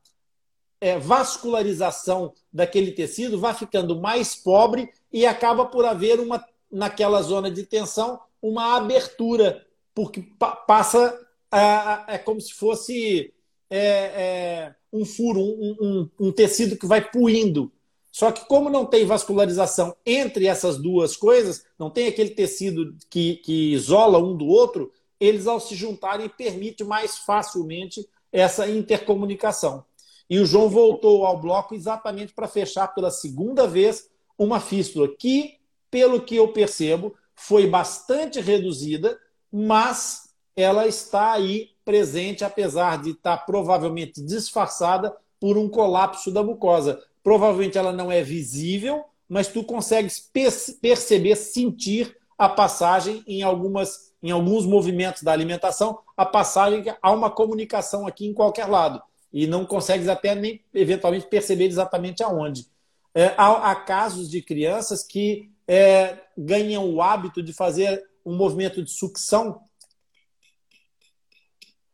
é, 0.80 0.98
vascularização 0.98 2.34
daquele 2.52 2.92
tecido 2.92 3.38
vá 3.38 3.54
ficando 3.54 3.98
mais 3.98 4.34
pobre 4.34 4.90
e 5.12 5.26
acaba 5.26 5.66
por 5.66 5.84
haver 5.84 6.20
uma, 6.20 6.44
naquela 6.70 7.22
zona 7.22 7.50
de 7.50 7.64
tensão 7.64 8.20
uma 8.40 8.76
abertura, 8.76 9.66
porque 9.94 10.22
pa 10.38 10.56
passa 10.56 11.18
a, 11.50 12.12
a, 12.12 12.14
é 12.14 12.18
como 12.18 12.40
se 12.40 12.54
fosse 12.54 13.32
é, 13.68 13.78
é, 13.78 14.74
um 14.92 15.04
furo, 15.04 15.40
um, 15.40 15.76
um, 15.80 16.10
um 16.28 16.32
tecido 16.32 16.76
que 16.76 16.86
vai 16.86 17.10
puindo 17.10 17.72
só 18.12 18.32
que, 18.32 18.44
como 18.46 18.68
não 18.68 18.84
tem 18.84 19.06
vascularização 19.06 19.94
entre 20.04 20.46
essas 20.46 20.76
duas 20.76 21.16
coisas, 21.16 21.64
não 21.78 21.90
tem 21.90 22.08
aquele 22.08 22.30
tecido 22.30 22.96
que, 23.08 23.36
que 23.36 23.72
isola 23.72 24.18
um 24.18 24.36
do 24.36 24.46
outro, 24.46 24.92
eles, 25.18 25.46
ao 25.46 25.60
se 25.60 25.74
juntarem, 25.74 26.28
permite 26.28 26.82
mais 26.82 27.18
facilmente 27.18 28.06
essa 28.32 28.68
intercomunicação. 28.68 29.84
E 30.28 30.38
o 30.38 30.46
João 30.46 30.68
voltou 30.68 31.24
ao 31.24 31.40
bloco 31.40 31.74
exatamente 31.74 32.32
para 32.32 32.48
fechar 32.48 32.88
pela 32.88 33.10
segunda 33.10 33.66
vez 33.66 34.08
uma 34.40 34.58
fístula 34.58 35.06
que, 35.06 35.58
pelo 35.90 36.22
que 36.22 36.34
eu 36.34 36.48
percebo, 36.48 37.14
foi 37.34 37.66
bastante 37.66 38.40
reduzida, 38.40 39.18
mas 39.52 40.30
ela 40.56 40.86
está 40.86 41.32
aí 41.32 41.72
presente, 41.84 42.42
apesar 42.42 43.02
de 43.02 43.10
estar 43.10 43.36
provavelmente 43.44 44.22
disfarçada 44.24 45.14
por 45.38 45.58
um 45.58 45.68
colapso 45.68 46.32
da 46.32 46.42
mucosa. 46.42 47.02
Provavelmente 47.22 47.76
ela 47.76 47.92
não 47.92 48.10
é 48.10 48.22
visível, 48.22 49.04
mas 49.28 49.46
tu 49.46 49.62
consegues 49.62 50.18
perceber, 50.18 51.36
sentir 51.36 52.16
a 52.38 52.48
passagem 52.48 53.22
em 53.26 53.42
algumas 53.42 54.08
em 54.22 54.30
alguns 54.30 54.66
movimentos 54.66 55.22
da 55.22 55.32
alimentação, 55.32 55.98
a 56.14 56.26
passagem 56.26 56.84
há 57.00 57.10
uma 57.10 57.30
comunicação 57.30 58.06
aqui 58.06 58.26
em 58.26 58.34
qualquer 58.34 58.66
lado 58.66 59.00
e 59.32 59.46
não 59.46 59.64
consegues 59.64 60.08
até 60.08 60.34
nem 60.34 60.60
eventualmente 60.74 61.26
perceber 61.26 61.64
exatamente 61.64 62.22
aonde. 62.22 62.66
É, 63.14 63.34
há, 63.36 63.70
há, 63.70 63.74
casos 63.74 64.30
de 64.30 64.40
crianças 64.40 65.02
que 65.02 65.50
é, 65.66 66.18
ganham 66.36 66.88
o 66.88 67.02
hábito 67.02 67.42
de 67.42 67.52
fazer 67.52 68.02
um 68.24 68.36
movimento 68.36 68.82
de 68.82 68.90
sucção 68.90 69.62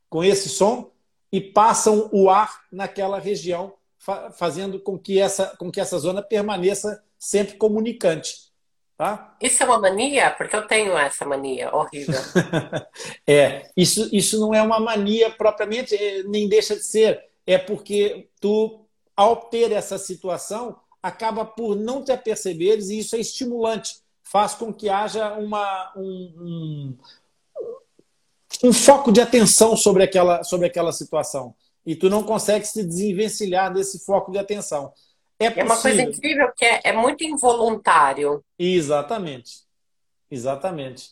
com 0.09 0.23
esse 0.23 0.49
som 0.49 0.91
e 1.33 1.41
passam 1.41 2.09
o 2.13 2.31
ar 2.31 2.63
naquela 2.71 3.19
região, 3.19 3.75
fa 3.99 4.31
fazendo 4.31 4.79
com 4.81 4.99
que 4.99 5.19
essa, 5.21 5.57
com 5.57 5.71
que 5.71 5.81
essa 5.81 5.99
zona 5.99 6.23
permaneça 6.23 7.03
sempre 7.19 7.57
comunicante. 7.57 8.47
Tá? 8.97 9.37
Isso 9.43 9.63
é 9.63 9.67
uma 9.67 9.79
mania? 9.79 10.31
Porque 10.31 10.57
eu 10.57 10.67
tenho 10.67 10.97
essa 10.97 11.27
mania 11.27 11.75
horrível. 11.75 12.19
é, 13.27 13.71
isso, 13.77 14.09
isso 14.11 14.41
não 14.41 14.55
é 14.55 14.63
uma 14.63 14.81
mania 14.81 15.31
propriamente, 15.31 15.95
é, 15.95 16.23
nem 16.23 16.49
deixa 16.49 16.75
de 16.75 16.83
ser. 16.83 17.23
É 17.47 17.59
porque 17.59 18.31
tu, 18.41 18.87
ao 19.15 19.37
ter 19.37 19.71
essa 19.71 19.99
situação, 19.99 20.81
acaba 21.03 21.45
por 21.45 21.77
não 21.77 22.03
te 22.03 22.13
aperceberes 22.13 22.89
e 22.89 22.99
isso 22.99 23.17
é 23.17 23.21
estimulante. 23.21 23.97
Faz 24.23 24.55
com 24.55 24.73
que 24.73 24.89
haja 24.89 25.35
uma, 25.35 25.93
um, 25.97 26.35
um, 26.39 26.99
um 28.65 28.73
foco 28.73 29.13
de 29.13 29.21
atenção 29.21 29.77
sobre 29.77 30.03
aquela, 30.03 30.43
sobre 30.43 30.67
aquela 30.67 30.93
situação. 30.93 31.55
E 31.85 31.95
tu 31.95 32.11
não 32.11 32.23
consegue 32.23 32.65
se 32.67 32.85
desenvencilhar 32.85 33.73
desse 33.73 34.05
foco 34.05 34.33
de 34.33 34.39
atenção. 34.39 34.93
É, 35.39 35.61
é 35.61 35.65
uma 35.65 35.81
coisa 35.81 36.03
incrível 36.03 36.51
que 36.57 36.65
é, 36.65 36.81
é 36.85 36.93
muito 36.93 37.23
involuntário. 37.23 38.43
Exatamente. 38.59 39.65
Exatamente. 40.31 41.11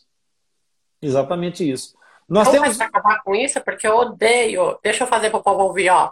Exatamente 1.01 1.69
isso. 1.69 1.95
Nós 2.27 2.47
Vamos 2.47 2.61
temos... 2.61 2.81
acabar 2.81 3.21
com 3.23 3.35
isso, 3.35 3.61
porque 3.61 3.87
eu 3.87 3.95
odeio. 3.95 4.77
Deixa 4.83 5.03
eu 5.03 5.07
fazer 5.07 5.29
para 5.29 5.39
o 5.39 5.43
povo 5.43 5.63
ouvir, 5.63 5.89
ó. 5.89 6.11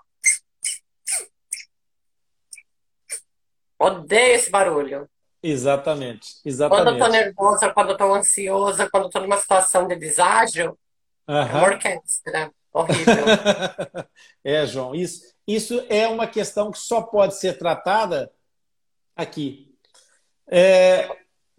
Odeio 3.84 4.36
esse 4.36 4.50
barulho. 4.50 5.10
Exatamente, 5.42 6.36
exatamente. 6.46 6.86
Quando 6.86 6.98
eu 6.98 7.06
tô 7.06 7.12
nervosa, 7.12 7.74
quando 7.74 7.90
eu 7.90 7.98
tô 7.98 8.14
ansiosa, 8.14 8.90
quando 8.90 9.04
eu 9.04 9.10
tô 9.10 9.20
numa 9.20 9.38
situação 9.38 9.88
de 9.88 9.96
deságio, 9.98 10.78
uhum. 11.28 11.36
é 11.36 11.44
uma 11.44 11.64
orquestra. 11.64 12.52
Horrível. 12.72 13.26
é, 14.44 14.66
João, 14.66 14.96
isso, 14.96 15.22
isso 15.46 15.86
é 15.90 16.08
uma 16.08 16.26
questão 16.26 16.72
que 16.72 16.80
só 16.80 17.02
pode 17.02 17.36
ser 17.36 17.58
tratada 17.58 18.32
aqui. 19.16 19.76
É, 20.48 21.10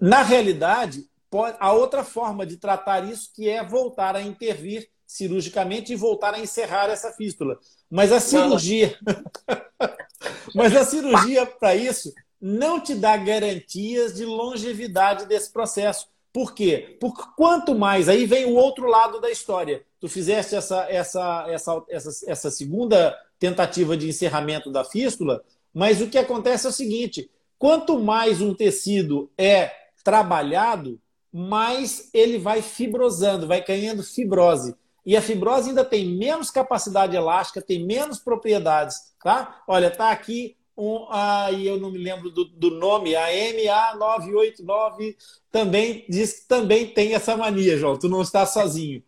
na 0.00 0.22
realidade, 0.22 1.04
pode, 1.30 1.56
há 1.60 1.72
outra 1.72 2.02
forma 2.02 2.46
de 2.46 2.56
tratar 2.56 3.04
isso, 3.04 3.30
que 3.34 3.48
é 3.48 3.62
voltar 3.62 4.16
a 4.16 4.22
intervir 4.22 4.88
cirurgicamente 5.06 5.92
e 5.92 5.96
voltar 5.96 6.34
a 6.34 6.40
encerrar 6.40 6.88
essa 6.88 7.12
fístula. 7.12 7.58
Mas 7.90 8.10
a 8.10 8.18
cirurgia. 8.18 8.98
Mas 10.54 10.74
a 10.76 10.84
cirurgia, 10.84 11.46
para 11.46 11.74
isso, 11.74 12.12
não 12.40 12.80
te 12.80 12.94
dá 12.94 13.16
garantias 13.16 14.14
de 14.14 14.24
longevidade 14.24 15.26
desse 15.26 15.50
processo. 15.52 16.08
Por 16.32 16.52
quê? 16.52 16.96
Porque 17.00 17.22
quanto 17.36 17.74
mais, 17.74 18.08
aí 18.08 18.26
vem 18.26 18.44
o 18.44 18.54
outro 18.54 18.86
lado 18.86 19.20
da 19.20 19.30
história. 19.30 19.82
Tu 20.00 20.08
fizeste 20.08 20.54
essa, 20.54 20.84
essa, 20.90 21.46
essa, 21.48 21.84
essa, 21.88 22.10
essa 22.26 22.50
segunda 22.50 23.16
tentativa 23.38 23.96
de 23.96 24.08
encerramento 24.08 24.70
da 24.70 24.84
fístula, 24.84 25.42
mas 25.72 26.00
o 26.00 26.08
que 26.08 26.18
acontece 26.18 26.66
é 26.66 26.70
o 26.70 26.72
seguinte: 26.72 27.30
quanto 27.58 27.98
mais 27.98 28.40
um 28.40 28.52
tecido 28.52 29.30
é 29.38 29.70
trabalhado, 30.02 31.00
mais 31.32 32.10
ele 32.12 32.38
vai 32.38 32.62
fibrosando, 32.62 33.46
vai 33.46 33.64
ganhando 33.64 34.02
fibrose. 34.02 34.74
E 35.04 35.16
a 35.16 35.22
fibrose 35.22 35.68
ainda 35.68 35.84
tem 35.84 36.16
menos 36.16 36.50
capacidade 36.50 37.14
elástica, 37.16 37.60
tem 37.60 37.84
menos 37.84 38.18
propriedades. 38.18 39.14
Tá? 39.22 39.62
Olha, 39.66 39.90
tá 39.90 40.10
aqui 40.10 40.56
um, 40.76 41.06
aí 41.08 41.66
eu 41.66 41.78
não 41.78 41.90
me 41.90 41.98
lembro 41.98 42.30
do, 42.30 42.44
do 42.46 42.70
nome, 42.70 43.14
a 43.14 43.28
MA989 43.28 45.16
também 45.50 46.04
diz 46.08 46.40
que 46.40 46.48
também 46.48 46.86
tem 46.86 47.14
essa 47.14 47.36
mania, 47.36 47.76
João, 47.76 47.96
tu 47.96 48.08
não 48.08 48.22
está 48.22 48.44
sozinho. 48.44 49.02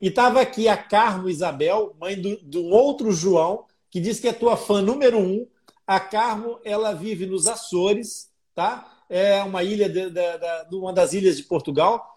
E 0.00 0.08
estava 0.08 0.40
aqui 0.40 0.66
a 0.66 0.78
Carmo 0.78 1.28
Isabel, 1.28 1.94
mãe 2.00 2.18
do, 2.18 2.38
do 2.42 2.64
outro 2.64 3.12
João, 3.12 3.66
que 3.90 4.00
diz 4.00 4.18
que 4.18 4.28
é 4.28 4.32
tua 4.32 4.56
fã 4.56 4.80
número 4.80 5.18
um. 5.18 5.46
A 5.86 6.00
Carmo, 6.00 6.58
ela 6.64 6.94
vive 6.94 7.26
nos 7.26 7.46
Açores, 7.46 8.30
tá? 8.54 8.90
É 9.08 9.42
uma 9.42 9.62
ilha, 9.62 9.90
de, 9.90 10.08
de, 10.08 10.38
de, 10.70 10.76
uma 10.76 10.92
das 10.92 11.12
ilhas 11.12 11.36
de 11.36 11.42
Portugal, 11.42 12.16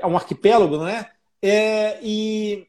é 0.00 0.06
um 0.06 0.16
arquipélago, 0.16 0.76
não 0.76 0.88
é? 0.88 1.10
É? 1.42 1.98
E 2.02 2.66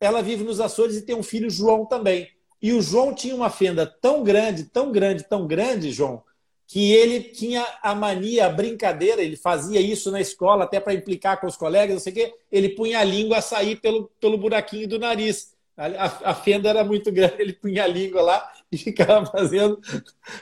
ela 0.00 0.22
vive 0.22 0.44
nos 0.44 0.60
Açores 0.60 0.96
e 0.96 1.02
tem 1.02 1.16
um 1.16 1.22
filho, 1.22 1.50
João, 1.50 1.86
também. 1.86 2.28
E 2.60 2.72
o 2.72 2.82
João 2.82 3.14
tinha 3.14 3.34
uma 3.34 3.50
fenda 3.50 3.86
tão 3.86 4.22
grande, 4.22 4.64
tão 4.64 4.90
grande, 4.90 5.24
tão 5.24 5.46
grande, 5.46 5.92
João, 5.92 6.22
que 6.66 6.92
ele 6.92 7.20
tinha 7.20 7.64
a 7.82 7.94
mania, 7.94 8.46
a 8.46 8.50
brincadeira, 8.50 9.22
ele 9.22 9.36
fazia 9.36 9.80
isso 9.80 10.10
na 10.10 10.20
escola 10.20 10.64
até 10.64 10.80
para 10.80 10.94
implicar 10.94 11.40
com 11.40 11.46
os 11.46 11.56
colegas, 11.56 11.94
não 11.94 12.00
sei 12.00 12.12
o 12.12 12.16
quê, 12.16 12.34
ele 12.50 12.70
punha 12.70 12.98
a 12.98 13.04
língua 13.04 13.38
a 13.38 13.42
sair 13.42 13.76
pelo, 13.76 14.10
pelo 14.20 14.38
buraquinho 14.38 14.88
do 14.88 14.98
nariz. 14.98 15.54
A, 15.76 16.30
a, 16.30 16.34
fenda 16.34 16.70
era 16.70 16.82
muito 16.82 17.12
grande, 17.12 17.34
ele 17.38 17.52
punha 17.52 17.84
a 17.84 17.86
língua 17.86 18.22
lá 18.22 18.52
e 18.72 18.78
ficava 18.78 19.26
fazendo 19.26 19.78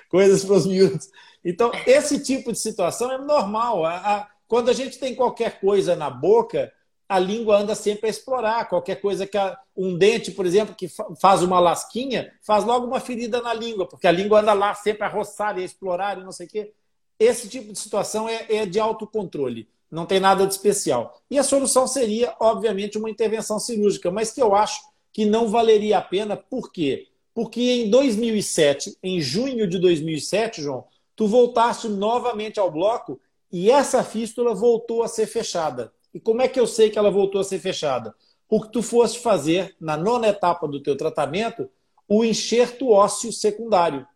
coisas 0.08 0.44
para 0.44 0.54
os 0.54 0.66
miúdos. 0.66 1.10
Então, 1.44 1.72
esse 1.86 2.22
tipo 2.22 2.52
de 2.52 2.58
situação 2.58 3.12
é 3.12 3.18
normal. 3.18 3.84
A, 3.84 3.96
a, 3.96 4.28
quando 4.46 4.70
a 4.70 4.72
gente 4.72 4.98
tem 4.98 5.14
qualquer 5.14 5.60
coisa 5.60 5.96
na 5.96 6.08
boca, 6.08 6.72
a 7.08 7.18
língua 7.18 7.58
anda 7.58 7.74
sempre 7.74 8.06
a 8.06 8.10
explorar. 8.10 8.68
Qualquer 8.68 9.00
coisa 9.00 9.26
que 9.26 9.36
a, 9.36 9.58
um 9.76 9.96
dente, 9.96 10.30
por 10.30 10.46
exemplo, 10.46 10.74
que 10.74 10.88
faz 11.20 11.42
uma 11.42 11.60
lasquinha, 11.60 12.32
faz 12.42 12.64
logo 12.64 12.86
uma 12.86 13.00
ferida 13.00 13.40
na 13.40 13.52
língua, 13.52 13.86
porque 13.86 14.06
a 14.06 14.12
língua 14.12 14.40
anda 14.40 14.52
lá 14.52 14.74
sempre 14.74 15.04
a 15.04 15.08
roçar 15.08 15.58
e 15.58 15.62
a 15.62 15.64
explorar 15.64 16.18
e 16.18 16.24
não 16.24 16.32
sei 16.32 16.46
o 16.46 16.50
quê. 16.50 16.72
Esse 17.18 17.48
tipo 17.48 17.72
de 17.72 17.78
situação 17.78 18.28
é, 18.28 18.46
é 18.48 18.66
de 18.66 18.80
autocontrole, 18.80 19.68
não 19.90 20.06
tem 20.06 20.18
nada 20.18 20.46
de 20.46 20.52
especial. 20.52 21.20
E 21.30 21.38
a 21.38 21.44
solução 21.44 21.86
seria, 21.86 22.34
obviamente, 22.40 22.98
uma 22.98 23.10
intervenção 23.10 23.58
cirúrgica, 23.58 24.10
mas 24.10 24.32
que 24.32 24.42
eu 24.42 24.54
acho 24.54 24.80
que 25.12 25.24
não 25.24 25.48
valeria 25.48 25.98
a 25.98 26.02
pena. 26.02 26.36
Por 26.36 26.72
quê? 26.72 27.08
Porque 27.32 27.60
em 27.60 27.90
2007, 27.90 28.96
em 29.02 29.20
junho 29.20 29.68
de 29.68 29.78
2007, 29.78 30.62
João, 30.62 30.84
tu 31.14 31.26
voltaste 31.26 31.88
novamente 31.88 32.58
ao 32.58 32.70
bloco 32.70 33.20
e 33.50 33.70
essa 33.70 34.02
fístula 34.02 34.54
voltou 34.54 35.02
a 35.02 35.08
ser 35.08 35.26
fechada. 35.26 35.92
E 36.14 36.20
como 36.20 36.40
é 36.40 36.48
que 36.48 36.60
eu 36.60 36.66
sei 36.66 36.88
que 36.88 36.98
ela 36.98 37.10
voltou 37.10 37.40
a 37.40 37.44
ser 37.44 37.58
fechada? 37.58 38.14
Porque 38.48 38.70
tu 38.70 38.82
foste 38.82 39.18
fazer, 39.18 39.74
na 39.80 39.96
nona 39.96 40.28
etapa 40.28 40.68
do 40.68 40.80
teu 40.80 40.96
tratamento, 40.96 41.68
o 42.08 42.24
enxerto 42.24 42.88
ósseo 42.90 43.32
secundário. 43.32 44.06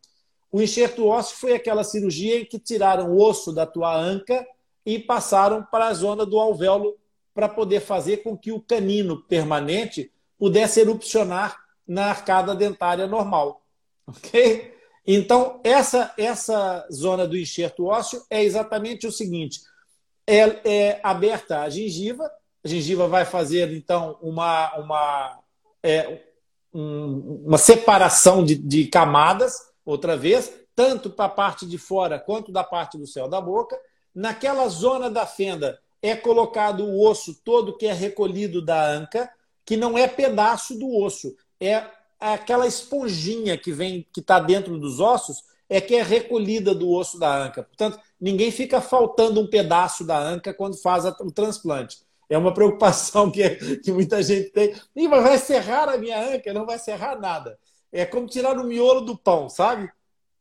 O 0.52 0.62
enxerto 0.62 1.06
ósseo 1.06 1.36
foi 1.36 1.54
aquela 1.54 1.82
cirurgia 1.82 2.40
em 2.40 2.44
que 2.44 2.58
tiraram 2.58 3.12
o 3.12 3.20
osso 3.20 3.52
da 3.52 3.66
tua 3.66 3.94
anca 3.94 4.46
e 4.86 4.98
passaram 4.98 5.62
para 5.62 5.88
a 5.88 5.94
zona 5.94 6.24
do 6.24 6.38
alvéolo 6.38 6.96
para 7.34 7.48
poder 7.48 7.80
fazer 7.80 8.18
com 8.18 8.36
que 8.36 8.52
o 8.52 8.60
canino 8.60 9.22
permanente 9.24 10.10
pudesse 10.38 10.80
erupcionar 10.80 11.58
na 11.86 12.06
arcada 12.06 12.54
dentária 12.54 13.06
normal. 13.06 13.62
Ok? 14.06 14.74
Então, 15.06 15.60
essa, 15.64 16.12
essa 16.18 16.86
zona 16.92 17.26
do 17.26 17.36
enxerto 17.36 17.86
ósseo 17.86 18.22
é 18.30 18.42
exatamente 18.42 19.06
o 19.06 19.12
seguinte: 19.12 19.60
é, 20.28 20.60
é 20.64 21.00
aberta 21.02 21.62
a 21.62 21.70
gengiva. 21.70 22.30
A 22.62 22.68
gengiva 22.68 23.08
vai 23.08 23.24
fazer, 23.24 23.72
então, 23.72 24.18
uma, 24.20 24.76
uma, 24.76 25.38
é, 25.82 26.20
um, 26.74 27.44
uma 27.46 27.56
separação 27.56 28.44
de, 28.44 28.54
de 28.54 28.86
camadas, 28.86 29.54
outra 29.84 30.16
vez, 30.16 30.52
tanto 30.76 31.08
para 31.08 31.24
a 31.24 31.30
parte 31.30 31.64
de 31.66 31.78
fora 31.78 32.18
quanto 32.18 32.52
da 32.52 32.62
parte 32.62 32.98
do 32.98 33.06
céu 33.06 33.26
da 33.26 33.40
boca. 33.40 33.78
Naquela 34.14 34.68
zona 34.68 35.08
da 35.08 35.24
fenda 35.24 35.78
é 36.02 36.14
colocado 36.14 36.84
o 36.84 37.08
osso 37.08 37.40
todo 37.42 37.76
que 37.76 37.86
é 37.86 37.92
recolhido 37.92 38.60
da 38.60 38.86
anca, 38.86 39.30
que 39.64 39.76
não 39.76 39.96
é 39.96 40.06
pedaço 40.06 40.78
do 40.78 40.94
osso, 40.94 41.34
é 41.60 41.84
aquela 42.20 42.66
esponjinha 42.66 43.56
que 43.56 43.72
vem, 43.72 44.06
que 44.12 44.20
está 44.20 44.38
dentro 44.38 44.78
dos 44.78 45.00
ossos, 45.00 45.42
é 45.68 45.80
que 45.80 45.94
é 45.94 46.02
recolhida 46.02 46.74
do 46.74 46.90
osso 46.90 47.18
da 47.18 47.44
anca. 47.44 47.62
Portanto, 47.62 47.98
ninguém 48.20 48.50
fica 48.50 48.80
faltando 48.80 49.40
um 49.40 49.46
pedaço 49.46 50.04
da 50.04 50.18
anca 50.18 50.52
quando 50.52 50.76
faz 50.76 51.04
o 51.04 51.30
transplante. 51.30 51.98
É 52.28 52.36
uma 52.36 52.52
preocupação 52.52 53.30
que, 53.30 53.76
que 53.78 53.92
muita 53.92 54.22
gente 54.22 54.50
tem. 54.50 54.74
E 54.94 55.08
vai 55.08 55.38
serrar 55.38 55.88
a 55.88 55.96
minha 55.96 56.34
anca? 56.34 56.52
Não 56.52 56.66
vai 56.66 56.78
serrar 56.78 57.18
nada. 57.18 57.58
é 57.90 58.04
como 58.04 58.26
tirar 58.26 58.58
o 58.58 58.64
miolo 58.64 59.00
do 59.00 59.16
pão, 59.16 59.48
sabe? 59.48 59.90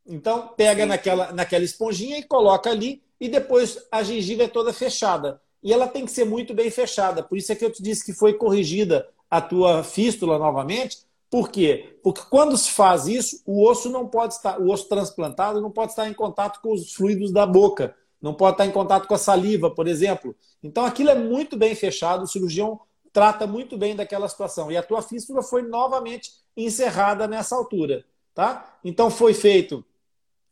Então, 0.06 0.50
pega 0.56 0.86
naquela, 0.86 1.32
naquela 1.34 1.64
esponjinha 1.64 2.18
e 2.18 2.24
coloca 2.24 2.70
ali, 2.70 3.02
e 3.20 3.28
depois 3.28 3.86
a 3.92 4.04
gengiva 4.04 4.44
é 4.44 4.48
toda 4.48 4.74
fechada. 4.74 5.42
E 5.62 5.74
ela 5.74 5.88
tem 5.88 6.06
que 6.06 6.12
ser 6.12 6.26
muito 6.26 6.54
bem 6.54 6.70
fechada. 6.70 7.24
Por 7.24 7.38
isso 7.38 7.52
é 7.52 7.56
que 7.56 7.66
eu 7.66 7.72
te 7.72 7.82
disse 7.82 8.06
que 8.06 8.14
foi 8.14 8.34
corrigida 8.34 9.08
a 9.30 9.42
tua 9.42 9.84
fístula 9.84 10.38
novamente. 10.38 11.00
Por 11.30 11.50
quê? 11.50 12.00
Porque 12.02 12.22
quando 12.30 12.58
se 12.58 12.72
faz 12.72 13.06
isso, 13.08 13.42
o 13.46 13.68
osso 13.68 13.90
não 13.90 14.08
pode 14.08 14.36
estar, 14.36 14.60
o 14.60 14.70
osso 14.72 14.88
transplantado 14.88 15.60
não 15.60 15.70
pode 15.70 15.92
estar 15.92 16.08
em 16.08 16.14
contato 16.14 16.62
com 16.62 16.74
os 16.74 16.94
fluidos 16.94 17.32
da 17.32 17.46
boca, 17.46 17.96
não 18.22 18.34
pode 18.34 18.54
estar 18.54 18.66
em 18.66 18.72
contato 18.72 19.08
com 19.08 19.14
a 19.14 19.18
saliva, 19.18 19.70
por 19.70 19.88
exemplo. 19.88 20.36
Então 20.64 20.86
aquilo 20.86 21.10
é 21.10 21.16
muito 21.16 21.58
bem 21.58 21.76
fechado, 21.76 22.24
o 22.24 22.28
cirurgião 22.28 22.80
trata 23.12 23.46
muito 23.46 23.78
bem 23.78 23.96
daquela 23.96 24.30
situação. 24.30 24.72
E 24.72 24.78
a 24.78 24.84
tua 24.84 25.02
fístula 25.02 25.44
foi 25.44 25.64
novamente 25.64 26.32
encerrada 26.56 27.28
nessa 27.28 27.56
altura, 27.56 28.06
tá? 28.34 28.78
Então 28.84 29.10
foi 29.10 29.34
feito 29.34 29.84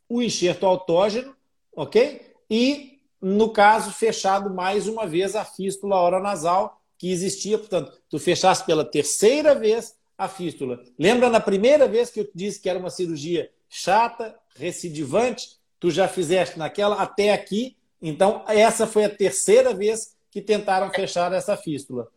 o 0.08 0.22
enxerto 0.22 0.66
autógeno, 0.66 1.34
ok? 1.74 2.34
E, 2.50 3.00
no 3.20 3.50
caso, 3.50 3.90
fechado 3.90 4.50
mais 4.50 4.86
uma 4.86 5.06
vez 5.06 5.34
a 5.34 5.44
fístula 5.44 6.00
oronasal 6.00 6.80
que 6.98 7.10
existia. 7.10 7.58
Portanto, 7.58 7.92
tu 8.08 8.18
fechaste 8.18 8.64
pela 8.64 8.84
terceira 8.84 9.54
vez 9.54 9.96
a 10.16 10.28
fístula. 10.28 10.82
Lembra 10.98 11.28
na 11.28 11.40
primeira 11.40 11.86
vez 11.86 12.10
que 12.10 12.20
eu 12.20 12.30
disse 12.34 12.60
que 12.60 12.68
era 12.68 12.78
uma 12.78 12.90
cirurgia 12.90 13.50
chata, 13.68 14.34
recidivante? 14.54 15.56
Tu 15.78 15.90
já 15.90 16.08
fizeste 16.08 16.58
naquela 16.58 17.02
até 17.02 17.32
aqui. 17.32 17.76
Então, 18.00 18.44
essa 18.48 18.86
foi 18.86 19.04
a 19.04 19.14
terceira 19.14 19.74
vez 19.74 20.16
que 20.30 20.40
tentaram 20.40 20.90
fechar 20.90 21.32
essa 21.32 21.56
fístula. 21.56 22.08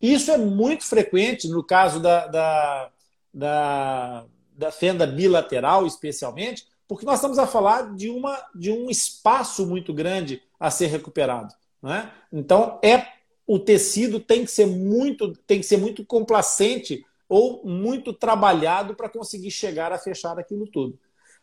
Isso 0.00 0.30
é 0.30 0.38
muito 0.38 0.84
frequente 0.84 1.48
no 1.48 1.64
caso 1.64 2.00
da, 2.00 2.26
da, 2.26 2.90
da, 3.34 4.24
da 4.56 4.70
fenda 4.70 5.06
bilateral, 5.06 5.86
especialmente, 5.86 6.66
porque 6.86 7.04
nós 7.04 7.16
estamos 7.16 7.38
a 7.38 7.46
falar 7.46 7.94
de, 7.94 8.08
uma, 8.08 8.40
de 8.54 8.70
um 8.70 8.88
espaço 8.88 9.66
muito 9.66 9.92
grande 9.92 10.42
a 10.58 10.70
ser 10.70 10.86
recuperado. 10.86 11.52
Né? 11.82 12.10
Então, 12.32 12.78
é 12.82 13.06
o 13.46 13.58
tecido 13.58 14.20
tem 14.20 14.44
que 14.44 14.50
ser 14.50 14.66
muito, 14.66 15.32
tem 15.46 15.58
que 15.58 15.66
ser 15.66 15.78
muito 15.78 16.04
complacente 16.04 17.04
ou 17.28 17.62
muito 17.64 18.12
trabalhado 18.12 18.94
para 18.94 19.08
conseguir 19.08 19.50
chegar 19.50 19.92
a 19.92 19.98
fechar 19.98 20.38
aquilo 20.38 20.66
tudo. 20.66 20.98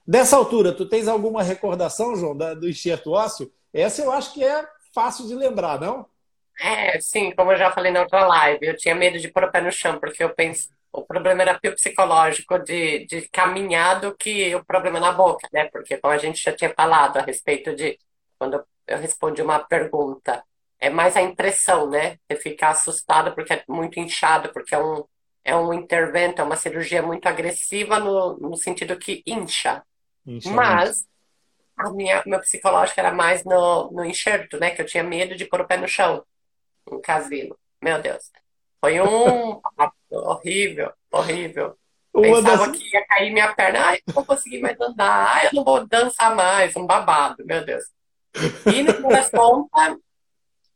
Dessa 0.07 0.35
altura, 0.35 0.71
tu 0.71 0.87
tens 0.87 1.07
alguma 1.07 1.43
recordação, 1.43 2.15
João, 2.15 2.35
do 2.35 2.69
enxerto 2.69 3.11
ósseo? 3.11 3.51
Essa 3.73 4.03
eu 4.03 4.11
acho 4.11 4.33
que 4.33 4.43
é 4.43 4.67
fácil 4.93 5.27
de 5.27 5.35
lembrar, 5.35 5.79
não? 5.79 6.05
É, 6.59 6.99
sim, 7.01 7.31
como 7.35 7.51
eu 7.51 7.57
já 7.57 7.71
falei 7.71 7.91
na 7.91 8.01
outra 8.01 8.25
live, 8.25 8.65
eu 8.65 8.77
tinha 8.77 8.95
medo 8.95 9.19
de 9.19 9.27
pôr 9.27 9.43
o 9.43 9.51
pé 9.51 9.59
no 9.61 9.71
chão, 9.71 9.99
porque 9.99 10.23
eu 10.23 10.33
penso, 10.33 10.69
o 10.91 11.03
problema 11.03 11.41
era 11.41 11.59
psicológico 11.59 12.57
de, 12.59 13.05
de 13.05 13.27
caminhar 13.29 13.99
do 13.99 14.15
que 14.15 14.55
o 14.55 14.63
problema 14.63 14.99
na 14.99 15.11
boca, 15.11 15.47
né? 15.51 15.65
Porque 15.65 15.97
como 15.97 16.13
a 16.13 16.17
gente 16.17 16.41
já 16.41 16.53
tinha 16.53 16.73
falado 16.73 17.17
a 17.17 17.21
respeito 17.21 17.75
de 17.75 17.99
quando 18.39 18.63
eu 18.87 18.97
respondi 18.97 19.41
uma 19.41 19.59
pergunta, 19.59 20.43
é 20.79 20.89
mais 20.89 21.17
a 21.17 21.21
impressão, 21.21 21.89
né? 21.89 22.17
Você 22.29 22.37
ficar 22.37 22.69
assustado 22.69 23.33
porque 23.33 23.53
é 23.53 23.63
muito 23.67 23.99
inchado, 23.99 24.53
porque 24.53 24.73
é 24.73 24.79
um, 24.79 25.03
é 25.45 25.55
um 25.55 25.71
intervento, 25.71 26.41
é 26.41 26.43
uma 26.43 26.55
cirurgia 26.55 27.03
muito 27.03 27.27
agressiva 27.27 27.99
no, 27.99 28.35
no 28.37 28.57
sentido 28.57 28.97
que 28.97 29.21
incha. 29.27 29.83
incha 30.25 30.49
Mas 30.49 31.05
a 31.77 31.91
minha, 31.91 32.23
meu 32.25 32.39
psicológico 32.39 32.99
era 32.99 33.13
mais 33.13 33.43
no, 33.43 33.91
no 33.91 34.03
enxerto, 34.03 34.59
né? 34.59 34.71
Que 34.71 34.81
eu 34.81 34.85
tinha 34.87 35.03
medo 35.03 35.35
de 35.35 35.45
pôr 35.45 35.61
o 35.61 35.67
pé 35.67 35.77
no 35.77 35.87
chão, 35.87 36.25
um 36.91 36.99
casino. 36.99 37.55
Meu 37.79 38.01
Deus. 38.01 38.31
Foi 38.81 38.99
um 38.99 39.61
horrível, 40.09 40.91
horrível. 41.11 41.77
Uma 42.11 42.37
Pensava 42.37 42.67
das... 42.67 42.77
que 42.77 42.91
ia 42.91 43.05
cair 43.05 43.31
minha 43.31 43.53
perna. 43.53 43.79
Ai, 43.85 43.99
não 44.07 44.15
vou 44.15 44.25
conseguir 44.25 44.61
mais 44.61 44.79
andar. 44.81 45.27
Ai, 45.29 45.47
eu 45.47 45.53
não 45.53 45.63
vou 45.63 45.85
dançar 45.85 46.35
mais. 46.35 46.75
Um 46.75 46.87
babado, 46.87 47.45
meu 47.45 47.63
Deus. 47.63 47.83
E 48.65 48.81
no 48.81 48.93
fim 48.93 49.07
das 49.09 49.29
contas, 49.29 49.97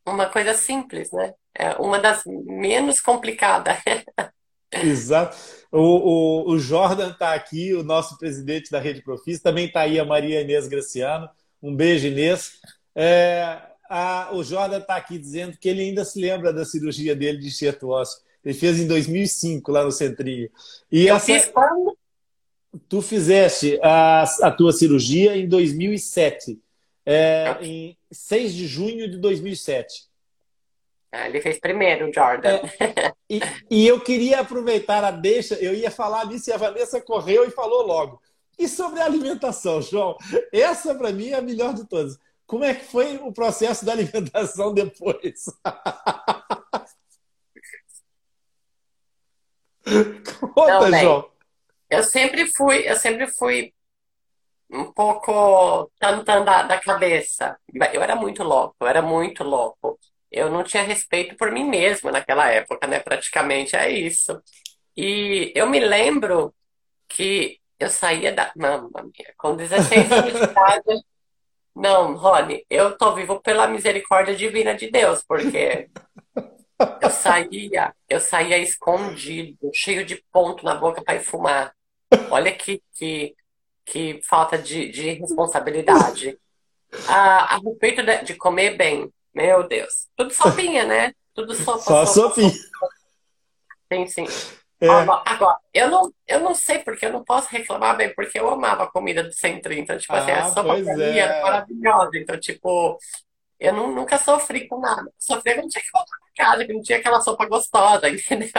uma 0.06 0.28
coisa 0.28 0.54
simples, 0.54 1.12
né? 1.12 1.34
É 1.56 1.72
uma 1.78 1.98
das 1.98 2.24
menos 2.26 3.02
complicadas. 3.02 3.78
Exato. 4.72 5.36
O, 5.72 5.80
o, 5.80 6.52
o 6.52 6.60
Jordan 6.60 7.12
está 7.12 7.34
aqui, 7.34 7.74
o 7.74 7.84
nosso 7.84 8.18
presidente 8.18 8.72
da 8.72 8.80
Rede 8.80 9.02
Profis. 9.02 9.40
Também 9.40 9.66
está 9.66 9.82
aí 9.82 10.00
a 10.00 10.06
Maria 10.06 10.42
Inês 10.42 10.68
Graciano. 10.68 11.30
Um 11.62 11.76
beijo, 11.76 12.08
Inês. 12.08 12.54
É, 12.96 13.62
a, 13.90 14.30
o 14.34 14.44
Jordan 14.44 14.80
está 14.80 14.96
aqui 14.96 15.18
dizendo 15.18 15.58
que 15.58 15.68
ele 15.68 15.82
ainda 15.82 16.06
se 16.06 16.20
lembra 16.20 16.54
da 16.54 16.66
cirurgia 16.66 17.16
dele 17.16 17.40
de 17.40 17.48
enxerto 17.48 17.90
ósseo. 17.90 18.22
Ele 18.44 18.54
fez 18.54 18.80
em 18.80 18.88
2005 18.88 19.72
lá 19.72 19.84
no 19.84 19.92
Centrinho. 19.92 20.50
E 20.92 21.08
Eu 21.08 21.16
essa, 21.16 21.26
fiz 21.26 21.46
quando? 21.48 21.98
Tu 22.88 23.02
fizeste 23.02 23.80
a, 23.82 24.24
a 24.44 24.52
tua 24.52 24.72
cirurgia 24.72 25.36
em 25.36 25.48
2007, 25.48 26.60
é, 27.06 27.58
em 27.62 27.98
6 28.12 28.54
de 28.54 28.68
junho 28.68 29.10
de 29.10 29.18
2007. 29.18 30.09
Ah, 31.12 31.28
ele 31.28 31.42
fez 31.42 31.60
primeiro, 31.60 32.10
o 32.10 32.14
Jordan. 32.14 32.60
É, 32.80 33.14
e, 33.30 33.40
e, 33.70 33.88
eu 33.88 34.00
queria 34.00 34.42
aproveitar 34.42 35.04
a 35.04 35.12
deixa, 35.12 35.56
eu 35.56 35.74
ia 35.74 35.90
falar 35.90 36.22
ali 36.22 36.38
se 36.38 36.52
a 36.52 36.58
Vanessa 36.58 37.02
correu 37.02 37.46
e 37.46 37.52
falou 37.52 37.86
logo. 37.86 38.22
E 38.58 38.68
sobre 38.68 39.00
a 39.00 39.06
alimentação, 39.06 39.82
João? 39.82 40.18
Essa, 40.52 40.94
para 40.94 41.12
mim, 41.12 41.30
é 41.30 41.36
a 41.36 41.42
melhor 41.42 41.74
de 41.74 41.88
todas. 41.88 42.18
Como 42.46 42.64
é 42.64 42.74
que 42.74 42.86
foi 42.86 43.18
o 43.18 43.32
processo 43.32 43.86
da 43.86 43.94
alimentação 43.94 44.74
depois? 44.74 45.46
Conta, 50.54 50.90
Não, 50.90 51.00
João. 51.00 51.32
Eu 51.90 52.04
sempre 52.04 52.46
fui, 52.48 52.88
eu 52.88 52.96
sempre 52.96 53.28
fui 53.28 53.74
um 54.70 54.92
pouco 54.92 55.92
tantando 56.00 56.46
da, 56.46 56.64
da 56.64 56.80
cabeça. 56.80 57.58
Eu 57.92 58.04
era 58.04 58.16
muito 58.16 58.44
louco, 58.44 58.76
eu 58.80 58.88
era 58.88 59.02
muito 59.02 59.44
louco. 59.44 60.00
Eu 60.32 60.50
não 60.50 60.64
tinha 60.64 60.84
respeito 60.84 61.36
por 61.36 61.52
mim 61.52 61.64
mesmo 61.64 62.12
naquela 62.12 62.48
época, 62.50 62.88
né? 62.88 63.00
Praticamente 63.00 63.76
é 63.76 63.90
isso. 63.90 64.42
E 64.96 65.52
eu 65.56 65.68
me 65.70 65.80
lembro 65.80 66.54
que 67.08 67.60
eu 67.80 67.90
saía 67.90 68.32
da. 68.32 68.52
Mamma 68.56 69.04
mia, 69.04 69.34
com 69.38 69.56
16 69.56 70.12
anos 70.12 70.34
de 70.34 70.44
idade, 70.44 71.04
não, 71.76 72.16
Rony, 72.16 72.66
eu 72.70 72.98
tô 72.98 73.16
vivo 73.16 73.42
pela 73.42 73.68
misericórdia 73.68 74.36
divina 74.36 74.76
de 74.76 74.92
Deus, 74.92 75.24
porque 75.28 75.90
eu 77.02 77.10
saía, 77.10 77.94
eu 78.08 78.20
saía 78.20 78.58
escondido, 78.58 79.72
cheio 79.74 80.06
de 80.06 80.24
ponto 80.32 80.64
na 80.64 80.76
boca 80.76 81.02
para 81.02 81.16
ir 81.16 81.24
fumar. 81.24 81.74
Olha 82.32 82.52
que, 82.54 82.82
que, 82.94 83.36
que 83.86 84.22
falta 84.24 84.58
de, 84.58 84.90
de 84.90 85.12
responsabilidade. 85.14 86.38
A, 87.08 87.56
a 87.56 87.58
respeito 87.60 88.04
de, 88.04 88.24
de, 88.24 88.36
comer 88.36 88.76
bem, 88.76 89.12
meu 89.34 89.68
Deus. 89.68 90.08
Tudo 90.16 90.34
sopinha, 90.34 90.86
né? 90.86 91.14
Tudo 91.34 91.54
sopa. 91.56 91.80
Só 91.80 92.06
sopa, 92.06 92.30
sopinha. 92.30 92.52
Sopa. 92.52 92.96
Sim, 93.92 94.08
sim. 94.08 94.26
É. 94.82 94.88
Agora, 94.88 95.58
eu 95.74 95.90
não, 95.90 96.14
eu 96.26 96.40
não 96.40 96.56
sei 96.56 96.80
porque 96.80 97.06
eu 97.06 97.12
não 97.12 97.24
posso 97.24 97.50
reclamar 97.50 97.98
bem, 97.98 98.14
porque 98.14 98.40
eu 98.40 98.50
amava 98.50 98.84
a 98.84 98.92
comida 98.92 99.24
do 99.24 99.34
centro. 99.34 99.74
Então, 99.74 99.98
tipo 99.98 100.14
assim, 100.14 100.32
a 100.32 100.46
ah, 100.46 100.50
sopa 100.50 100.82
pra 100.82 100.96
mim 100.96 101.18
era 101.18 101.34
é. 101.34 101.42
maravilhosa. 101.42 102.12
Então, 102.14 102.40
tipo, 102.40 102.98
eu 103.60 103.74
não, 103.74 103.94
nunca 103.94 104.18
sofri 104.18 104.68
com 104.68 104.80
nada. 104.80 105.12
Sofri 105.18 105.56
que 105.56 105.62
não 105.62 105.68
tinha 105.68 105.84
que 105.84 105.92
voltar 105.92 106.18
pra 106.18 106.46
casa, 106.46 106.66
que 106.66 106.74
não 106.74 106.82
tinha 106.82 106.98
aquela 106.98 107.20
sopa 107.20 107.46
gostosa, 107.46 108.08
entendeu? 108.10 108.50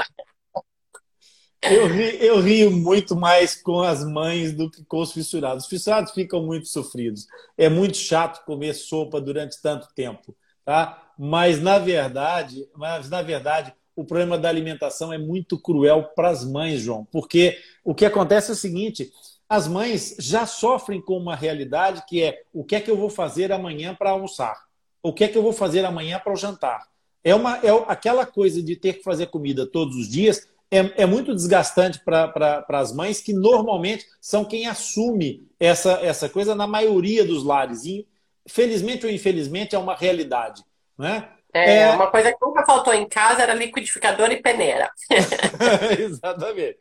Eu, 1.63 1.87
ri, 1.87 2.25
eu 2.25 2.41
rio 2.41 2.71
muito 2.71 3.15
mais 3.15 3.55
com 3.55 3.81
as 3.81 4.05
mães 4.05 4.53
do 4.53 4.71
que 4.71 4.85
com 4.85 5.01
os 5.01 5.13
fissurados. 5.13 5.65
Os 5.65 5.71
fissurados 5.71 6.13
ficam 6.13 6.43
muito 6.43 6.69
sofridos. 6.69 7.27
É 7.57 7.69
muito 7.69 7.97
chato 7.97 8.45
comer 8.45 8.75
sopa 8.75 9.21
durante 9.21 9.61
tanto 9.61 9.89
tempo, 9.95 10.35
tá? 10.71 11.03
Mas 11.19 11.61
na 11.61 11.81
verdade, 11.81 12.65
mas 12.77 13.11
na 13.11 13.23
verdade, 13.23 13.75
o 13.97 14.05
problema 14.05 14.39
da 14.39 14.49
alimentação 14.49 15.13
é 15.13 15.19
muito 15.19 15.59
cruel 15.59 16.05
para 16.15 16.29
as 16.29 16.45
mães, 16.45 16.81
João, 16.81 17.05
porque 17.11 17.59
o 17.85 17.93
que 17.93 18.05
acontece 18.05 18.51
é 18.51 18.55
o 18.55 18.57
seguinte: 18.57 19.11
as 19.49 19.67
mães 19.67 20.15
já 20.21 20.47
sofrem 20.47 21.03
com 21.03 21.17
uma 21.17 21.35
realidade 21.35 22.05
que 22.07 22.23
é 22.23 22.45
o 22.55 22.63
que 22.63 22.77
é 22.77 22.81
que 22.81 22.89
eu 22.89 22.97
vou 22.97 23.11
fazer 23.11 23.51
amanhã 23.51 23.97
para 23.97 24.11
almoçar, 24.11 24.63
o 25.03 25.13
que 25.13 25.25
é 25.25 25.29
que 25.29 25.37
eu 25.37 25.43
vou 25.43 25.53
fazer 25.53 25.85
amanhã 25.85 26.21
para 26.23 26.33
o 26.33 26.37
jantar. 26.37 26.87
É, 27.25 27.35
uma, 27.35 27.57
é 27.57 27.71
aquela 27.89 28.25
coisa 28.25 28.63
de 28.63 28.77
ter 28.77 28.93
que 28.93 29.03
fazer 29.03 29.27
comida 29.27 29.67
todos 29.67 29.97
os 29.97 30.09
dias 30.09 30.49
é, 30.71 31.03
é 31.03 31.07
muito 31.07 31.35
desgastante 31.35 32.01
para 32.05 32.65
as 32.69 32.93
mães 32.93 33.21
que 33.21 33.33
normalmente 33.33 34.07
são 34.21 34.45
quem 34.45 34.67
assume 34.67 35.49
essa, 35.59 35.95
essa 35.95 36.29
coisa 36.29 36.55
na 36.55 36.67
maioria 36.67 37.25
dos 37.25 37.43
lares. 37.43 37.85
E, 37.85 38.07
felizmente 38.49 39.07
ou 39.07 39.13
infelizmente 39.13 39.75
é 39.75 39.79
uma 39.79 39.95
realidade, 39.95 40.63
né? 40.99 41.29
É, 41.53 41.79
é, 41.79 41.91
uma 41.91 42.11
coisa 42.11 42.33
que 42.33 42.39
nunca 42.41 42.65
faltou 42.65 42.95
em 42.95 43.09
casa 43.09 43.43
era 43.43 43.55
liquidificador 43.55 44.31
e 44.31 44.41
peneira. 44.41 44.91
exatamente. 45.99 46.79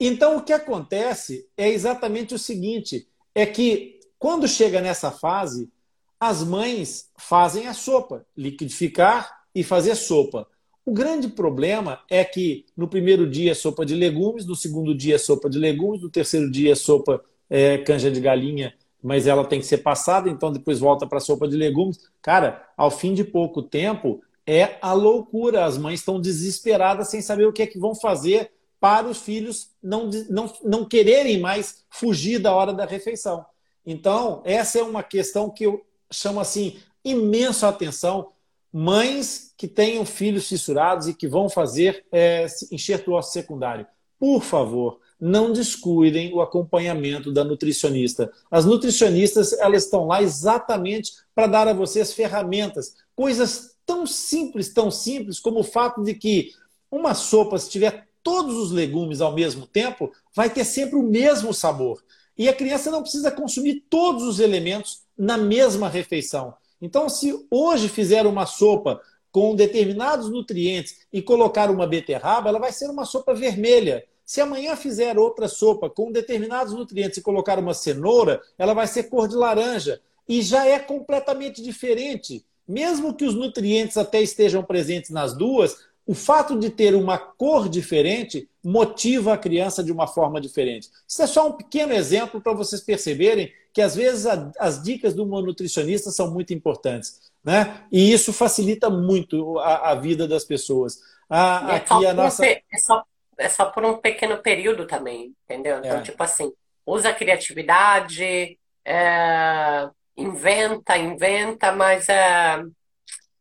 Então, 0.00 0.36
o 0.36 0.42
que 0.42 0.52
acontece 0.52 1.46
é 1.56 1.68
exatamente 1.68 2.34
o 2.34 2.38
seguinte: 2.38 3.06
é 3.34 3.46
que 3.46 4.00
quando 4.18 4.48
chega 4.48 4.80
nessa 4.80 5.10
fase, 5.10 5.70
as 6.18 6.42
mães 6.42 7.10
fazem 7.16 7.68
a 7.68 7.74
sopa, 7.74 8.24
liquidificar 8.36 9.42
e 9.54 9.62
fazer 9.62 9.94
sopa. 9.94 10.46
O 10.84 10.92
grande 10.92 11.28
problema 11.28 12.00
é 12.10 12.24
que 12.24 12.66
no 12.76 12.88
primeiro 12.88 13.28
dia 13.28 13.52
é 13.52 13.54
sopa 13.54 13.86
de 13.86 13.94
legumes, 13.94 14.44
no 14.44 14.56
segundo 14.56 14.96
dia 14.96 15.14
é 15.14 15.18
sopa 15.18 15.48
de 15.48 15.58
legumes, 15.58 16.02
no 16.02 16.10
terceiro 16.10 16.50
dia 16.50 16.72
é 16.72 16.74
sopa 16.74 17.24
é, 17.48 17.78
canja 17.78 18.10
de 18.10 18.20
galinha, 18.20 18.74
mas 19.02 19.26
ela 19.26 19.44
tem 19.44 19.58
que 19.58 19.66
ser 19.66 19.78
passada, 19.78 20.30
então 20.30 20.52
depois 20.52 20.78
volta 20.78 21.06
para 21.06 21.18
a 21.18 21.20
sopa 21.20 21.48
de 21.48 21.56
legumes. 21.56 21.98
Cara, 22.22 22.68
ao 22.76 22.90
fim 22.90 23.12
de 23.12 23.24
pouco 23.24 23.62
tempo, 23.62 24.22
é 24.46 24.76
a 24.80 24.92
loucura. 24.92 25.64
As 25.64 25.76
mães 25.76 26.00
estão 26.00 26.20
desesperadas 26.20 27.08
sem 27.08 27.20
saber 27.20 27.46
o 27.46 27.52
que 27.52 27.62
é 27.62 27.66
que 27.66 27.78
vão 27.78 27.94
fazer 27.94 28.52
para 28.78 29.06
os 29.06 29.18
filhos 29.18 29.70
não, 29.82 30.10
não, 30.28 30.52
não 30.64 30.84
quererem 30.84 31.38
mais 31.38 31.84
fugir 31.88 32.38
da 32.38 32.54
hora 32.54 32.72
da 32.72 32.84
refeição. 32.84 33.44
Então, 33.84 34.42
essa 34.44 34.78
é 34.78 34.82
uma 34.82 35.02
questão 35.02 35.50
que 35.50 35.66
eu 35.66 35.84
chamo 36.10 36.40
assim 36.40 36.78
imensa 37.04 37.68
atenção. 37.68 38.32
Mães 38.72 39.52
que 39.56 39.68
tenham 39.68 40.04
filhos 40.04 40.48
fissurados 40.48 41.06
e 41.06 41.14
que 41.14 41.28
vão 41.28 41.48
fazer 41.48 42.04
é, 42.10 42.46
enxerto 42.70 43.12
ósseo 43.12 43.32
secundário. 43.32 43.86
Por 44.18 44.42
favor, 44.42 44.98
não 45.24 45.52
descuidem 45.52 46.34
o 46.34 46.40
acompanhamento 46.40 47.30
da 47.30 47.44
nutricionista. 47.44 48.32
As 48.50 48.64
nutricionistas 48.64 49.52
elas 49.52 49.84
estão 49.84 50.08
lá 50.08 50.20
exatamente 50.20 51.12
para 51.32 51.46
dar 51.46 51.68
a 51.68 51.72
vocês 51.72 52.12
ferramentas, 52.12 52.96
coisas 53.14 53.76
tão 53.86 54.04
simples, 54.04 54.74
tão 54.74 54.90
simples 54.90 55.38
como 55.38 55.60
o 55.60 55.64
fato 55.64 56.02
de 56.02 56.12
que 56.12 56.50
uma 56.90 57.14
sopa, 57.14 57.56
se 57.56 57.70
tiver 57.70 58.08
todos 58.20 58.56
os 58.56 58.72
legumes 58.72 59.20
ao 59.20 59.32
mesmo 59.32 59.64
tempo, 59.64 60.10
vai 60.34 60.50
ter 60.50 60.64
sempre 60.64 60.96
o 60.96 61.04
mesmo 61.04 61.54
sabor. 61.54 62.02
E 62.36 62.48
a 62.48 62.52
criança 62.52 62.90
não 62.90 63.02
precisa 63.02 63.30
consumir 63.30 63.84
todos 63.88 64.24
os 64.24 64.40
elementos 64.40 65.02
na 65.16 65.38
mesma 65.38 65.88
refeição. 65.88 66.52
Então, 66.80 67.08
se 67.08 67.46
hoje 67.48 67.88
fizer 67.88 68.26
uma 68.26 68.44
sopa 68.44 69.00
com 69.30 69.54
determinados 69.54 70.28
nutrientes 70.28 70.96
e 71.12 71.22
colocar 71.22 71.70
uma 71.70 71.86
beterraba, 71.86 72.48
ela 72.48 72.58
vai 72.58 72.72
ser 72.72 72.90
uma 72.90 73.04
sopa 73.04 73.32
vermelha. 73.32 74.04
Se 74.32 74.40
amanhã 74.40 74.74
fizer 74.74 75.18
outra 75.18 75.46
sopa 75.46 75.90
com 75.90 76.10
determinados 76.10 76.72
nutrientes 76.72 77.18
e 77.18 77.20
colocar 77.20 77.58
uma 77.58 77.74
cenoura, 77.74 78.40
ela 78.56 78.72
vai 78.72 78.86
ser 78.86 79.10
cor 79.10 79.28
de 79.28 79.34
laranja. 79.34 80.00
E 80.26 80.40
já 80.40 80.66
é 80.66 80.78
completamente 80.78 81.60
diferente. 81.60 82.42
Mesmo 82.66 83.12
que 83.12 83.26
os 83.26 83.34
nutrientes 83.34 83.98
até 83.98 84.22
estejam 84.22 84.62
presentes 84.62 85.10
nas 85.10 85.36
duas, 85.36 85.84
o 86.06 86.14
fato 86.14 86.58
de 86.58 86.70
ter 86.70 86.94
uma 86.94 87.18
cor 87.18 87.68
diferente 87.68 88.48
motiva 88.64 89.34
a 89.34 89.36
criança 89.36 89.84
de 89.84 89.92
uma 89.92 90.06
forma 90.06 90.40
diferente. 90.40 90.88
Isso 91.06 91.20
é 91.20 91.26
só 91.26 91.48
um 91.48 91.52
pequeno 91.52 91.92
exemplo 91.92 92.40
para 92.40 92.54
vocês 92.54 92.80
perceberem 92.80 93.52
que 93.70 93.82
às 93.82 93.94
vezes 93.94 94.24
a, 94.24 94.50
as 94.58 94.82
dicas 94.82 95.12
do 95.12 95.26
nutricionista 95.26 96.10
são 96.10 96.30
muito 96.30 96.54
importantes. 96.54 97.20
Né? 97.44 97.82
E 97.92 98.10
isso 98.10 98.32
facilita 98.32 98.88
muito 98.88 99.58
a, 99.58 99.90
a 99.90 99.94
vida 99.94 100.26
das 100.26 100.42
pessoas. 100.42 101.00
A, 101.28 101.72
é, 101.72 101.76
aqui 101.76 102.06
a 102.06 102.14
nossa... 102.14 102.46
é, 102.46 102.62
só, 102.78 103.04
é 103.42 103.48
só 103.48 103.66
por 103.66 103.84
um 103.84 103.96
pequeno 103.96 104.38
período 104.38 104.86
também, 104.86 105.34
entendeu? 105.44 105.78
Então, 105.78 105.98
é. 105.98 106.02
tipo 106.02 106.22
assim, 106.22 106.52
usa 106.86 107.10
a 107.10 107.14
criatividade, 107.14 108.58
é, 108.84 109.88
inventa, 110.16 110.96
inventa, 110.96 111.72
mas 111.72 112.08
é, 112.08 112.62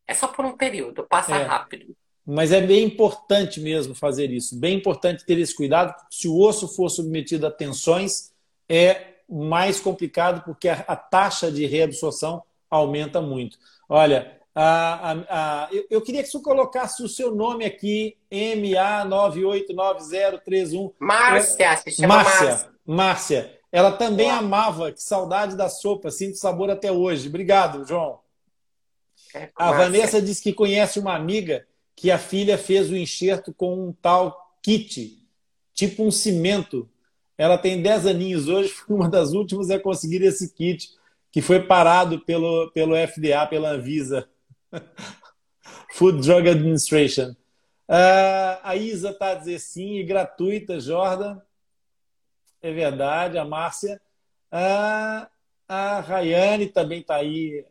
é 0.08 0.14
só 0.14 0.28
por 0.28 0.44
um 0.44 0.58
período, 0.58 1.06
passa 1.08 1.36
é. 1.36 1.44
rápido. 1.44 1.96
Mas 2.26 2.52
é 2.52 2.62
bem 2.62 2.84
importante 2.84 3.60
mesmo 3.60 3.96
fazer 3.96 4.32
isso, 4.32 4.60
bem 4.60 4.78
importante 4.78 5.26
ter 5.26 5.38
esse 5.40 5.56
cuidado, 5.56 5.96
se 6.10 6.28
o 6.28 6.40
osso 6.40 6.68
for 6.68 6.90
submetido 6.90 7.46
a 7.46 7.52
tensões, 7.52 8.32
é 8.68 9.16
mais 9.30 9.80
complicado 9.80 10.44
porque 10.44 10.68
a, 10.68 10.84
a 10.88 10.96
taxa 10.96 11.52
de 11.52 11.66
reabsorção 11.66 12.44
aumenta 12.70 13.22
muito. 13.22 13.58
Olha, 13.88 14.40
a, 14.54 15.14
a, 15.30 15.70
eu, 15.72 15.86
eu, 15.90 16.02
queria 16.02 16.22
que 16.22 16.28
você 16.30 16.42
colocasse 16.42 17.02
o 17.02 17.08
seu 17.08 17.34
nome 17.34 17.64
aqui, 17.64 18.18
MA989031. 18.32 20.92
Márcia, 21.00 21.78
se 21.78 21.92
chama 21.92 22.16
Márcia. 22.16 22.48
Márcia. 22.48 22.70
Márcia. 22.86 23.58
Ela 23.72 23.94
também 23.94 24.30
amava, 24.30 24.92
que 24.92 25.02
saudade 25.02 25.56
da 25.56 25.70
sopa, 25.70 26.12
sinto 26.12 26.38
sabor 26.38 26.70
até 26.70 26.92
hoje. 26.92 27.30
Obrigado, 27.30 27.88
João. 27.88 28.20
É, 29.34 29.50
a 29.56 29.72
Vanessa 29.72 30.22
diz 30.22 30.42
que 30.42 30.52
conhece 30.52 31.00
uma 31.00 31.16
amiga 31.16 31.66
que 31.96 32.12
a 32.12 32.18
filha 32.18 32.58
fez 32.58 32.90
o 32.90 32.98
enxerto 32.98 33.54
com 33.54 33.88
um 33.88 33.94
tal 33.94 34.58
kit, 34.62 35.18
tipo 35.74 36.04
um 36.04 36.12
cimento. 36.12 36.90
Ela 37.38 37.58
tem 37.58 37.82
10 37.82 38.08
aninhos 38.08 38.50
hoje, 38.50 38.68
foi 38.70 38.94
uma 38.98 39.10
das 39.10 39.32
últimas 39.32 39.70
a 39.70 39.80
conseguir 39.80 40.22
esse 40.22 40.54
kit, 40.54 40.90
que 41.32 41.42
foi 41.42 41.62
parado 41.62 42.20
pelo, 42.20 42.70
pelo 42.72 42.96
FDA, 42.96 43.48
pela 43.48 43.72
Anvisa. 43.72 44.28
Food 45.94 46.22
Drug 46.22 46.50
Administration. 46.50 47.36
Uh, 47.90 48.58
a 48.64 48.76
Isa 48.76 49.10
está 49.10 49.32
a 49.32 49.36
dizer 49.36 49.60
sim, 49.60 49.98
e 49.98 50.04
gratuita, 50.04 50.80
Jordan. 50.80 51.40
É 52.62 52.72
verdade, 52.72 53.38
a 53.38 53.46
Márcia. 53.46 54.00
Uh, 54.52 55.28
a 55.68 56.00
Rayane 56.02 56.68
também 56.68 57.02
está 57.02 57.16
aí. 57.16 57.66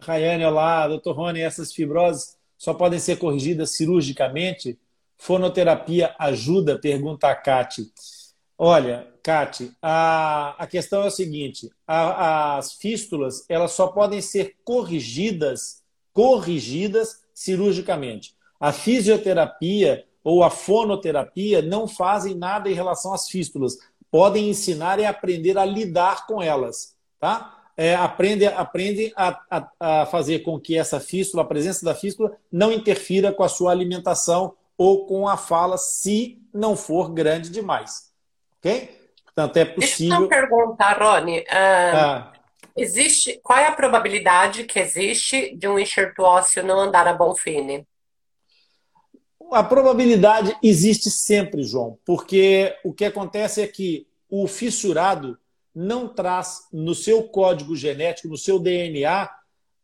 Rayane, 0.00 0.44
olá, 0.44 0.88
doutor 0.88 1.16
Rony, 1.16 1.40
essas 1.40 1.72
fibroses 1.72 2.38
só 2.56 2.74
podem 2.74 2.98
ser 2.98 3.16
corrigidas 3.16 3.70
cirurgicamente? 3.70 4.78
Fonoterapia 5.16 6.14
ajuda? 6.18 6.78
Pergunta 6.78 7.28
a 7.28 7.34
Cati. 7.34 7.90
Olha, 8.56 9.08
Cati, 9.22 9.72
a, 9.80 10.54
a 10.58 10.66
questão 10.66 11.02
é 11.02 11.06
o 11.06 11.10
seguinte: 11.10 11.70
a, 11.86 12.56
as 12.58 12.74
fístulas 12.74 13.44
elas 13.48 13.72
só 13.72 13.88
podem 13.88 14.20
ser 14.20 14.56
corrigidas, 14.64 15.79
corrigidas 16.12 17.22
cirurgicamente. 17.32 18.34
A 18.58 18.72
fisioterapia 18.72 20.04
ou 20.22 20.42
a 20.42 20.50
fonoterapia 20.50 21.62
não 21.62 21.88
fazem 21.88 22.34
nada 22.34 22.68
em 22.68 22.74
relação 22.74 23.14
às 23.14 23.28
fístulas. 23.28 23.78
Podem 24.10 24.50
ensinar 24.50 24.98
e 24.98 25.06
aprender 25.06 25.56
a 25.56 25.64
lidar 25.64 26.26
com 26.26 26.42
elas, 26.42 26.94
tá? 27.18 27.60
é, 27.80 27.94
aprende, 27.94 28.44
aprende 28.44 29.10
a, 29.16 29.40
a, 29.50 30.02
a, 30.02 30.06
fazer 30.06 30.40
com 30.40 30.60
que 30.60 30.76
essa 30.76 31.00
fístula, 31.00 31.42
a 31.42 31.46
presença 31.46 31.82
da 31.82 31.94
fístula, 31.94 32.36
não 32.52 32.70
interfira 32.70 33.32
com 33.32 33.42
a 33.42 33.48
sua 33.48 33.70
alimentação 33.70 34.54
ou 34.76 35.06
com 35.06 35.26
a 35.26 35.38
fala, 35.38 35.78
se 35.78 36.38
não 36.52 36.76
for 36.76 37.10
grande 37.10 37.48
demais. 37.48 38.12
Ok? 38.58 38.98
Portanto, 39.24 39.56
é 39.56 39.64
possível. 39.64 40.28
Deixa 40.28 40.42
eu 40.42 40.48
perguntar, 40.48 40.98
Rony. 40.98 41.38
Uh, 41.38 41.44
ah. 41.50 42.32
Existe, 42.76 43.40
qual 43.42 43.58
é 43.58 43.66
a 43.66 43.72
probabilidade 43.72 44.64
que 44.64 44.78
existe 44.78 45.54
de 45.56 45.68
um 45.68 45.78
enxerto 45.78 46.20
ósseo 46.20 46.64
não 46.64 46.80
andar 46.80 47.06
a 47.06 47.12
bom 47.12 47.34
fine? 47.34 47.86
A 49.52 49.64
probabilidade 49.64 50.56
existe 50.62 51.10
sempre, 51.10 51.64
João, 51.64 51.98
porque 52.04 52.74
o 52.84 52.92
que 52.92 53.04
acontece 53.04 53.60
é 53.60 53.66
que 53.66 54.06
o 54.28 54.46
fissurado 54.46 55.36
não 55.74 56.08
traz 56.08 56.68
no 56.72 56.94
seu 56.94 57.24
código 57.24 57.74
genético, 57.74 58.28
no 58.28 58.36
seu 58.36 58.58
DNA. 58.58 59.28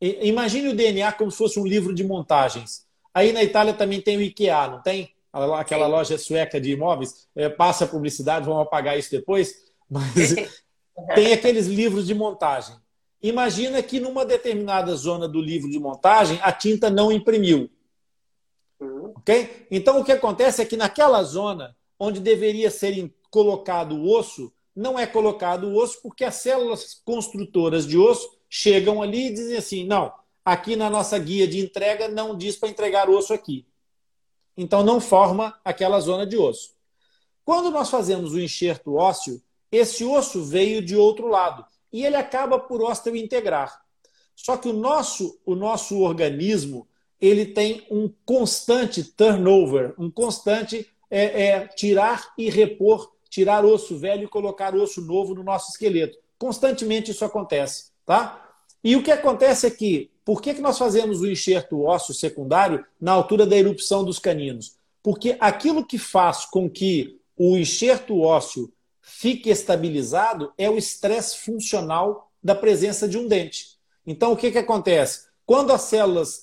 Imagine 0.00 0.68
o 0.68 0.76
DNA 0.76 1.12
como 1.12 1.30
se 1.30 1.38
fosse 1.38 1.58
um 1.58 1.66
livro 1.66 1.94
de 1.94 2.04
montagens. 2.04 2.86
Aí 3.12 3.32
na 3.32 3.42
Itália 3.42 3.74
também 3.74 4.00
tem 4.00 4.16
o 4.16 4.22
IKEA, 4.22 4.68
não 4.68 4.82
tem? 4.82 5.14
Aquela 5.32 5.86
Sim. 5.86 5.92
loja 5.92 6.18
sueca 6.18 6.60
de 6.60 6.72
imóveis. 6.72 7.26
É, 7.34 7.48
passa 7.48 7.86
publicidade, 7.86 8.46
vamos 8.46 8.62
apagar 8.62 8.98
isso 8.98 9.10
depois. 9.10 9.54
Mas 9.90 10.34
tem 11.14 11.32
aqueles 11.32 11.66
livros 11.66 12.06
de 12.06 12.14
montagem. 12.14 12.76
Imagina 13.22 13.82
que 13.82 13.98
numa 13.98 14.24
determinada 14.24 14.94
zona 14.94 15.28
do 15.28 15.40
livro 15.40 15.70
de 15.70 15.78
montagem 15.78 16.38
a 16.42 16.52
tinta 16.52 16.90
não 16.90 17.10
imprimiu. 17.10 17.70
Uhum. 18.80 19.12
Ok? 19.16 19.66
Então 19.70 20.00
o 20.00 20.04
que 20.04 20.12
acontece 20.12 20.62
é 20.62 20.64
que 20.64 20.76
naquela 20.76 21.22
zona 21.22 21.76
onde 21.98 22.20
deveria 22.20 22.70
ser 22.70 23.12
colocado 23.30 23.96
o 23.96 24.10
osso, 24.10 24.52
não 24.74 24.98
é 24.98 25.06
colocado 25.06 25.68
o 25.68 25.76
osso 25.76 26.00
porque 26.02 26.24
as 26.24 26.36
células 26.36 27.00
construtoras 27.04 27.86
de 27.86 27.96
osso 27.96 28.38
chegam 28.48 29.02
ali 29.02 29.28
e 29.28 29.32
dizem 29.32 29.56
assim: 29.56 29.86
não, 29.86 30.12
aqui 30.44 30.76
na 30.76 30.90
nossa 30.90 31.18
guia 31.18 31.48
de 31.48 31.58
entrega 31.58 32.08
não 32.08 32.36
diz 32.36 32.56
para 32.56 32.68
entregar 32.68 33.08
osso 33.08 33.32
aqui. 33.32 33.66
Então 34.56 34.82
não 34.82 35.00
forma 35.00 35.58
aquela 35.64 36.00
zona 36.00 36.26
de 36.26 36.36
osso. 36.36 36.74
Quando 37.44 37.70
nós 37.70 37.90
fazemos 37.90 38.32
o 38.32 38.40
enxerto 38.40 38.94
ósseo, 38.94 39.40
esse 39.70 40.04
osso 40.04 40.44
veio 40.44 40.82
de 40.82 40.96
outro 40.96 41.28
lado 41.28 41.64
e 41.92 42.04
ele 42.04 42.16
acaba 42.16 42.58
por 42.58 42.82
osteointegrar. 42.82 43.80
Só 44.34 44.56
que 44.56 44.68
o 44.68 44.72
nosso, 44.72 45.40
o 45.44 45.54
nosso 45.54 46.00
organismo 46.00 46.86
ele 47.20 47.46
tem 47.46 47.86
um 47.90 48.10
constante 48.24 49.02
turnover, 49.02 49.94
um 49.98 50.10
constante 50.10 50.86
é, 51.10 51.46
é, 51.46 51.68
tirar 51.68 52.32
e 52.36 52.50
repor 52.50 53.10
tirar 53.28 53.64
osso 53.64 53.96
velho 53.98 54.24
e 54.24 54.28
colocar 54.28 54.74
osso 54.74 55.00
novo 55.00 55.34
no 55.34 55.42
nosso 55.42 55.70
esqueleto. 55.70 56.18
Constantemente 56.38 57.10
isso 57.10 57.24
acontece, 57.24 57.90
tá? 58.04 58.42
E 58.84 58.94
o 58.94 59.02
que 59.02 59.10
acontece 59.10 59.66
é 59.66 59.70
que, 59.70 60.10
por 60.24 60.40
que, 60.40 60.54
que 60.54 60.60
nós 60.60 60.78
fazemos 60.78 61.20
o 61.20 61.26
enxerto 61.26 61.82
ósseo 61.82 62.14
secundário 62.14 62.84
na 63.00 63.12
altura 63.12 63.46
da 63.46 63.56
erupção 63.56 64.04
dos 64.04 64.18
caninos? 64.18 64.76
Porque 65.02 65.36
aquilo 65.40 65.84
que 65.84 65.98
faz 65.98 66.44
com 66.44 66.68
que 66.68 67.18
o 67.36 67.56
enxerto 67.56 68.20
ósseo 68.20 68.72
fique 69.08 69.48
estabilizado 69.48 70.52
é 70.58 70.68
o 70.68 70.76
estresse 70.76 71.38
funcional 71.38 72.32
da 72.42 72.56
presença 72.56 73.06
de 73.08 73.16
um 73.16 73.28
dente. 73.28 73.78
Então, 74.04 74.32
o 74.32 74.36
que, 74.36 74.50
que 74.50 74.58
acontece? 74.58 75.28
Quando 75.46 75.72
as 75.72 75.82
células 75.82 76.42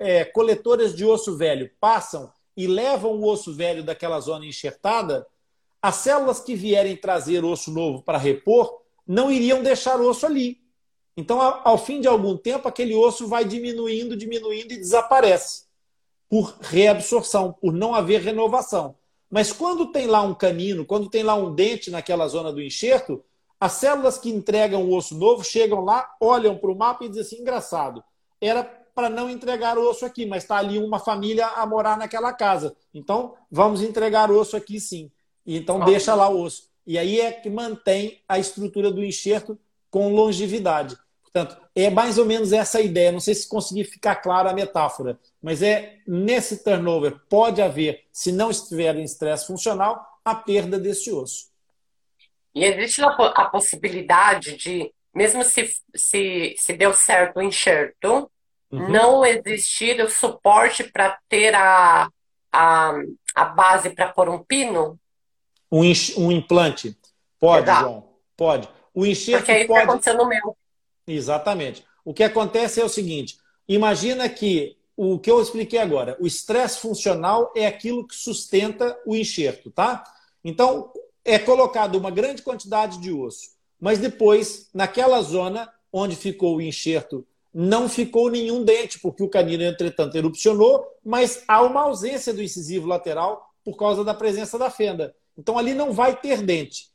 é, 0.00 0.26
coletoras 0.26 0.94
de 0.94 1.06
osso 1.06 1.38
velho 1.38 1.70
passam 1.80 2.30
e 2.54 2.66
levam 2.66 3.12
o 3.12 3.26
osso 3.26 3.54
velho 3.54 3.82
daquela 3.82 4.20
zona 4.20 4.44
enxertada, 4.44 5.26
as 5.80 5.96
células 5.96 6.38
que 6.38 6.54
vierem 6.54 6.94
trazer 6.98 7.42
osso 7.42 7.70
novo 7.70 8.02
para 8.02 8.18
repor 8.18 8.82
não 9.06 9.32
iriam 9.32 9.62
deixar 9.62 9.98
o 9.98 10.06
osso 10.06 10.26
ali. 10.26 10.60
Então, 11.16 11.40
ao 11.40 11.78
fim 11.78 11.98
de 11.98 12.06
algum 12.06 12.36
tempo, 12.36 12.68
aquele 12.68 12.94
osso 12.94 13.26
vai 13.26 13.42
diminuindo, 13.46 14.14
diminuindo 14.14 14.74
e 14.74 14.76
desaparece 14.76 15.64
por 16.28 16.58
reabsorção, 16.60 17.54
por 17.54 17.72
não 17.72 17.94
haver 17.94 18.20
renovação. 18.20 18.96
Mas 19.30 19.52
quando 19.52 19.90
tem 19.90 20.06
lá 20.06 20.22
um 20.22 20.34
canino, 20.34 20.84
quando 20.84 21.10
tem 21.10 21.22
lá 21.22 21.34
um 21.34 21.54
dente 21.54 21.90
naquela 21.90 22.28
zona 22.28 22.52
do 22.52 22.62
enxerto, 22.62 23.24
as 23.58 23.72
células 23.72 24.18
que 24.18 24.30
entregam 24.30 24.84
o 24.84 24.94
osso 24.94 25.16
novo 25.16 25.42
chegam 25.42 25.80
lá, 25.80 26.08
olham 26.20 26.56
para 26.56 26.70
o 26.70 26.76
mapa 26.76 27.04
e 27.04 27.08
dizem 27.08 27.22
assim: 27.22 27.40
engraçado, 27.40 28.04
era 28.40 28.62
para 28.94 29.10
não 29.10 29.28
entregar 29.28 29.76
o 29.76 29.88
osso 29.88 30.06
aqui, 30.06 30.24
mas 30.24 30.42
está 30.42 30.56
ali 30.56 30.78
uma 30.78 30.98
família 30.98 31.46
a 31.46 31.66
morar 31.66 31.98
naquela 31.98 32.32
casa. 32.32 32.74
Então, 32.94 33.34
vamos 33.50 33.82
entregar 33.82 34.30
o 34.30 34.38
osso 34.38 34.56
aqui 34.56 34.80
sim. 34.80 35.10
E 35.44 35.56
então 35.56 35.80
deixa 35.80 36.14
lá 36.14 36.28
o 36.28 36.40
osso. 36.40 36.70
E 36.86 36.98
aí 36.98 37.20
é 37.20 37.30
que 37.30 37.50
mantém 37.50 38.22
a 38.26 38.38
estrutura 38.38 38.90
do 38.90 39.04
enxerto 39.04 39.58
com 39.90 40.14
longevidade. 40.14 40.96
Portanto, 41.36 41.60
é 41.74 41.90
mais 41.90 42.16
ou 42.16 42.24
menos 42.24 42.50
essa 42.50 42.80
ideia. 42.80 43.12
Não 43.12 43.20
sei 43.20 43.34
se 43.34 43.46
consegui 43.46 43.84
ficar 43.84 44.16
clara 44.16 44.50
a 44.50 44.54
metáfora, 44.54 45.18
mas 45.42 45.60
é 45.60 45.98
nesse 46.06 46.64
turnover 46.64 47.20
pode 47.28 47.60
haver, 47.60 48.04
se 48.10 48.32
não 48.32 48.50
estiver 48.50 48.96
em 48.96 49.04
estresse 49.04 49.46
funcional, 49.46 50.02
a 50.24 50.34
perda 50.34 50.78
desse 50.78 51.12
osso. 51.12 51.50
E 52.54 52.64
existe 52.64 53.02
a 53.02 53.44
possibilidade 53.44 54.56
de, 54.56 54.90
mesmo 55.14 55.44
se, 55.44 55.70
se, 55.94 56.54
se 56.56 56.72
deu 56.72 56.94
certo 56.94 57.36
o 57.36 57.42
enxerto, 57.42 58.30
uhum. 58.72 58.88
não 58.88 59.22
existir 59.22 60.00
o 60.00 60.08
suporte 60.08 60.84
para 60.84 61.18
ter 61.28 61.54
a, 61.54 62.08
a, 62.50 62.94
a 63.34 63.44
base 63.44 63.90
para 63.90 64.10
pôr 64.10 64.30
um 64.30 64.42
pino? 64.42 64.98
Um, 65.70 65.82
um 66.16 66.32
implante. 66.32 66.96
Pode, 67.38 67.64
Exato. 67.64 67.82
João. 67.82 68.08
Pode. 68.34 68.68
O 68.94 69.04
enxerto 69.04 69.40
Porque 69.40 69.52
aí 69.52 69.66
pode. 69.66 69.82
acontecendo 69.82 70.16
no 70.16 70.28
meu. 70.30 70.56
Exatamente. 71.06 71.84
O 72.04 72.12
que 72.12 72.22
acontece 72.22 72.80
é 72.80 72.84
o 72.84 72.88
seguinte: 72.88 73.38
imagina 73.68 74.28
que 74.28 74.76
o 74.96 75.18
que 75.18 75.30
eu 75.30 75.40
expliquei 75.42 75.78
agora, 75.78 76.16
o 76.18 76.26
estresse 76.26 76.78
funcional 76.80 77.52
é 77.54 77.66
aquilo 77.66 78.06
que 78.06 78.14
sustenta 78.14 78.98
o 79.06 79.14
enxerto, 79.14 79.70
tá? 79.70 80.02
Então, 80.42 80.90
é 81.24 81.38
colocado 81.38 81.96
uma 81.96 82.10
grande 82.10 82.40
quantidade 82.40 82.98
de 82.98 83.12
osso, 83.12 83.50
mas 83.78 83.98
depois, 83.98 84.70
naquela 84.72 85.20
zona 85.20 85.70
onde 85.92 86.16
ficou 86.16 86.56
o 86.56 86.62
enxerto, 86.62 87.26
não 87.52 87.88
ficou 87.88 88.30
nenhum 88.30 88.62
dente, 88.62 88.98
porque 88.98 89.22
o 89.22 89.28
canino, 89.28 89.62
entretanto, 89.62 90.16
erupcionou, 90.16 90.86
mas 91.04 91.42
há 91.48 91.62
uma 91.62 91.82
ausência 91.82 92.32
do 92.32 92.42
incisivo 92.42 92.86
lateral 92.86 93.50
por 93.64 93.76
causa 93.76 94.04
da 94.04 94.14
presença 94.14 94.58
da 94.58 94.70
fenda. 94.70 95.14
Então, 95.36 95.58
ali 95.58 95.74
não 95.74 95.92
vai 95.92 96.14
ter 96.14 96.42
dente. 96.42 96.90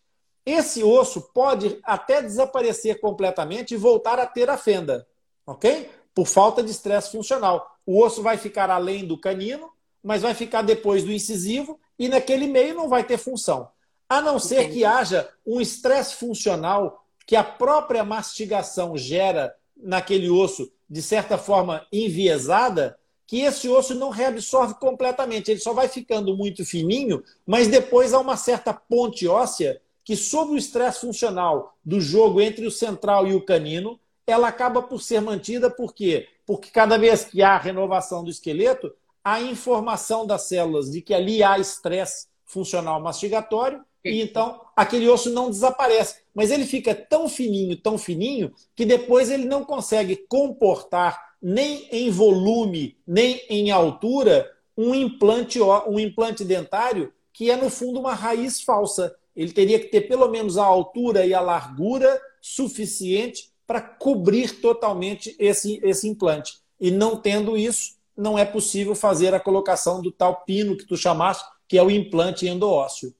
Esse 0.46 0.84
osso 0.84 1.22
pode 1.34 1.80
até 1.84 2.22
desaparecer 2.22 3.00
completamente 3.00 3.74
e 3.74 3.78
voltar 3.78 4.20
a 4.20 4.26
ter 4.26 4.50
a 4.50 4.58
fenda, 4.58 5.08
ok? 5.46 5.90
Por 6.14 6.28
falta 6.28 6.64
de 6.64 6.72
estresse 6.72 7.12
funcional. 7.12 7.78
O 7.86 8.02
osso 8.02 8.24
vai 8.24 8.38
ficar 8.38 8.70
além 8.70 9.06
do 9.06 9.20
canino, 9.20 9.70
mas 10.04 10.22
vai 10.22 10.34
ficar 10.34 10.64
depois 10.64 11.04
do 11.04 11.12
incisivo 11.12 11.80
e 11.98 12.08
naquele 12.08 12.48
meio 12.48 12.74
não 12.74 12.90
vai 12.90 13.04
ter 13.04 13.18
função. 13.18 13.70
A 14.10 14.20
não 14.20 14.40
ser 14.40 14.70
que 14.72 14.84
haja 14.84 15.30
um 15.46 15.62
estresse 15.62 16.16
funcional 16.16 17.06
que 17.26 17.36
a 17.36 17.44
própria 17.44 18.04
mastigação 18.04 18.98
gera 18.98 19.56
naquele 19.78 20.30
osso, 20.30 20.72
de 20.90 21.02
certa 21.02 21.38
forma 21.38 21.86
enviesada, 21.92 22.98
que 23.26 23.40
esse 23.42 23.70
osso 23.70 23.96
não 23.96 24.10
reabsorve 24.10 24.74
completamente. 24.74 25.50
Ele 25.50 25.60
só 25.60 25.72
vai 25.72 25.88
ficando 25.88 26.36
muito 26.36 26.66
fininho, 26.66 27.24
mas 27.46 27.68
depois 27.68 28.14
há 28.14 28.20
uma 28.20 28.36
certa 28.36 28.74
ponte 28.74 29.28
óssea 29.28 29.80
que, 30.12 30.18
sob 30.18 30.52
o 30.52 30.58
estresse 30.58 31.00
funcional 31.00 31.78
do 31.86 32.02
jogo 32.02 32.42
entre 32.42 32.68
o 32.68 32.72
central 32.72 33.26
e 33.26 33.34
o 33.34 33.46
canino, 33.46 33.98
ela 34.28 34.50
acaba 34.50 34.82
por 34.82 35.02
ser 35.02 35.22
mantida, 35.22 35.70
por 35.70 35.94
quê? 35.94 36.28
Porque 36.46 36.70
cada 36.70 36.98
vez 36.98 37.24
que 37.24 37.42
há 37.42 37.58
renovação 37.58 38.22
do 38.22 38.30
esqueleto, 38.30 38.94
há 39.24 39.40
informação 39.40 40.28
das 40.28 40.42
células 40.42 40.92
de 40.92 41.02
que 41.02 41.14
ali 41.14 41.42
há 41.42 41.58
estresse 41.58 42.28
funcional 42.44 43.00
mastigatório, 43.00 43.86
e 44.04 44.20
então 44.22 44.60
aquele 44.76 45.08
osso 45.08 45.30
não 45.30 45.50
desaparece. 45.50 46.24
Mas 46.36 46.52
ele 46.52 46.66
fica 46.66 46.94
tão 46.94 47.30
fininho, 47.30 47.78
tão 47.78 47.98
fininho, 47.98 48.54
que 48.76 48.84
depois 48.84 49.32
ele 49.32 49.46
não 49.46 49.64
consegue 49.64 50.18
comportar 50.28 51.36
nem 51.42 51.88
em 51.90 52.12
volume, 52.12 52.98
nem 53.08 53.42
em 53.50 53.72
altura, 53.72 54.52
um 54.78 54.94
implante, 54.94 55.58
um 55.62 55.98
implante 55.98 56.44
dentário 56.44 57.14
que 57.32 57.50
é, 57.50 57.56
no 57.56 57.70
fundo, 57.70 58.00
uma 58.00 58.14
raiz 58.14 58.62
falsa 58.62 59.16
ele 59.36 59.52
teria 59.52 59.80
que 59.80 59.88
ter 59.88 60.02
pelo 60.02 60.28
menos 60.28 60.58
a 60.58 60.66
altura 60.66 61.26
e 61.26 61.34
a 61.34 61.42
largura 61.42 62.22
suficiente 62.42 63.52
para 63.66 63.82
cobrir 63.82 64.60
totalmente 64.60 65.36
esse, 65.40 65.80
esse 65.84 66.08
implante. 66.08 66.60
E 66.80 66.92
não 66.92 67.16
tendo 67.16 67.56
isso, 67.56 67.98
não 68.18 68.38
é 68.38 68.44
possível 68.44 68.94
fazer 68.96 69.34
a 69.34 69.40
colocação 69.40 70.02
do 70.02 70.12
tal 70.12 70.44
pino 70.44 70.78
que 70.78 70.86
tu 70.86 70.98
chamaste, 70.98 71.46
que 71.68 71.78
é 71.78 71.84
o 71.84 71.92
implante 71.92 72.48
endósseo. 72.48 73.16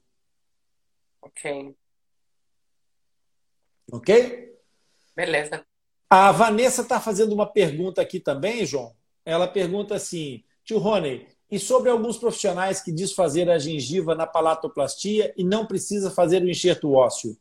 Ok. 1.20 1.74
Ok? 3.90 4.58
Beleza. 5.14 5.64
A 6.10 6.30
Vanessa 6.32 6.82
está 6.82 7.00
fazendo 7.00 7.32
uma 7.32 7.46
pergunta 7.46 8.02
aqui 8.02 8.20
também, 8.20 8.66
João. 8.66 8.94
Ela 9.24 9.48
pergunta 9.48 9.94
assim: 9.94 10.44
Tio 10.64 10.78
Rony, 10.78 11.26
e 11.52 11.58
sobre 11.58 11.90
alguns 11.90 12.16
profissionais 12.16 12.80
que 12.80 12.90
diz 12.90 13.12
fazer 13.12 13.50
a 13.50 13.58
gengiva 13.58 14.14
na 14.14 14.26
palatoplastia 14.26 15.34
e 15.36 15.44
não 15.44 15.66
precisa 15.66 16.10
fazer 16.10 16.42
o 16.42 16.48
enxerto 16.48 16.94
ósseo. 16.94 17.36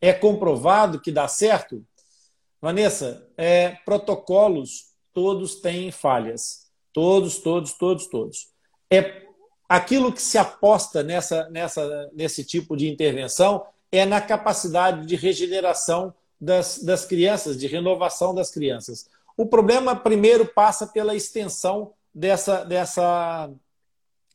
É 0.00 0.12
comprovado 0.12 1.00
que 1.00 1.12
dá 1.12 1.28
certo? 1.28 1.86
Vanessa, 2.60 3.24
é, 3.36 3.76
protocolos 3.84 4.86
todos 5.14 5.60
têm 5.60 5.92
falhas. 5.92 6.66
Todos, 6.92 7.38
todos, 7.38 7.72
todos, 7.74 8.08
todos. 8.08 8.48
É 8.90 9.22
aquilo 9.68 10.12
que 10.12 10.20
se 10.20 10.36
aposta 10.36 11.04
nessa, 11.04 11.48
nessa, 11.48 12.10
nesse 12.12 12.44
tipo 12.44 12.76
de 12.76 12.90
intervenção 12.90 13.64
é 13.92 14.04
na 14.04 14.20
capacidade 14.20 15.06
de 15.06 15.14
regeneração 15.14 16.12
das, 16.40 16.82
das 16.82 17.04
crianças, 17.04 17.56
de 17.56 17.68
renovação 17.68 18.34
das 18.34 18.50
crianças. 18.50 19.08
O 19.36 19.46
problema 19.46 19.94
primeiro 19.94 20.46
passa 20.46 20.84
pela 20.84 21.14
extensão 21.14 21.92
dessa, 22.14 22.64
dessa, 22.64 23.50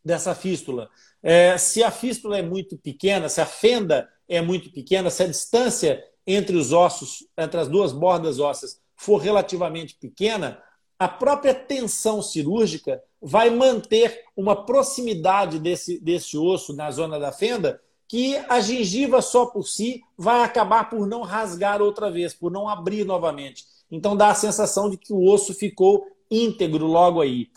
dessa 0.04 0.36
fístula. 0.36 0.90
É, 1.22 1.58
se 1.58 1.84
a 1.84 1.92
fístula 1.92 2.38
é 2.38 2.42
muito 2.42 2.78
pequena, 2.78 3.30
se 3.30 3.42
a 3.42 3.46
fenda 3.46 4.10
é 4.28 4.42
muito 4.42 4.72
pequena, 4.72 5.10
se 5.10 5.24
a 5.24 5.28
distância 5.28 6.04
entre 6.26 6.56
os 6.58 6.74
ossos, 6.74 7.26
entre 7.38 7.60
as 7.60 7.68
duas 7.68 7.92
bordas 7.92 8.40
ósseas, 8.40 8.82
for 8.96 9.18
relativamente 9.18 9.96
pequena, 9.96 10.62
a 11.00 11.08
própria 11.08 11.54
tensão 11.54 12.22
cirúrgica 12.22 13.02
vai 13.22 13.50
manter 13.50 14.24
uma 14.36 14.66
proximidade 14.66 15.60
desse, 15.60 16.00
desse 16.00 16.38
osso 16.38 16.74
na 16.74 16.90
zona 16.92 17.20
da 17.20 17.32
fenda 17.32 17.80
que 18.08 18.38
a 18.50 18.60
gengiva 18.60 19.22
só 19.22 19.46
por 19.46 19.68
si 19.68 20.02
vai 20.18 20.42
acabar 20.42 20.90
por 20.90 21.06
não 21.06 21.22
rasgar 21.22 21.82
outra 21.82 22.10
vez, 22.10 22.34
por 22.34 22.52
não 22.52 22.68
abrir 22.68 23.06
novamente. 23.06 23.66
Então 23.92 24.16
dá 24.16 24.30
a 24.30 24.36
sensação 24.36 24.90
de 24.90 24.98
que 24.98 25.14
o 25.14 25.26
osso 25.26 25.54
ficou 25.54 26.06
íntegro 26.32 26.86
logo 26.86 27.22
aí 27.22 27.50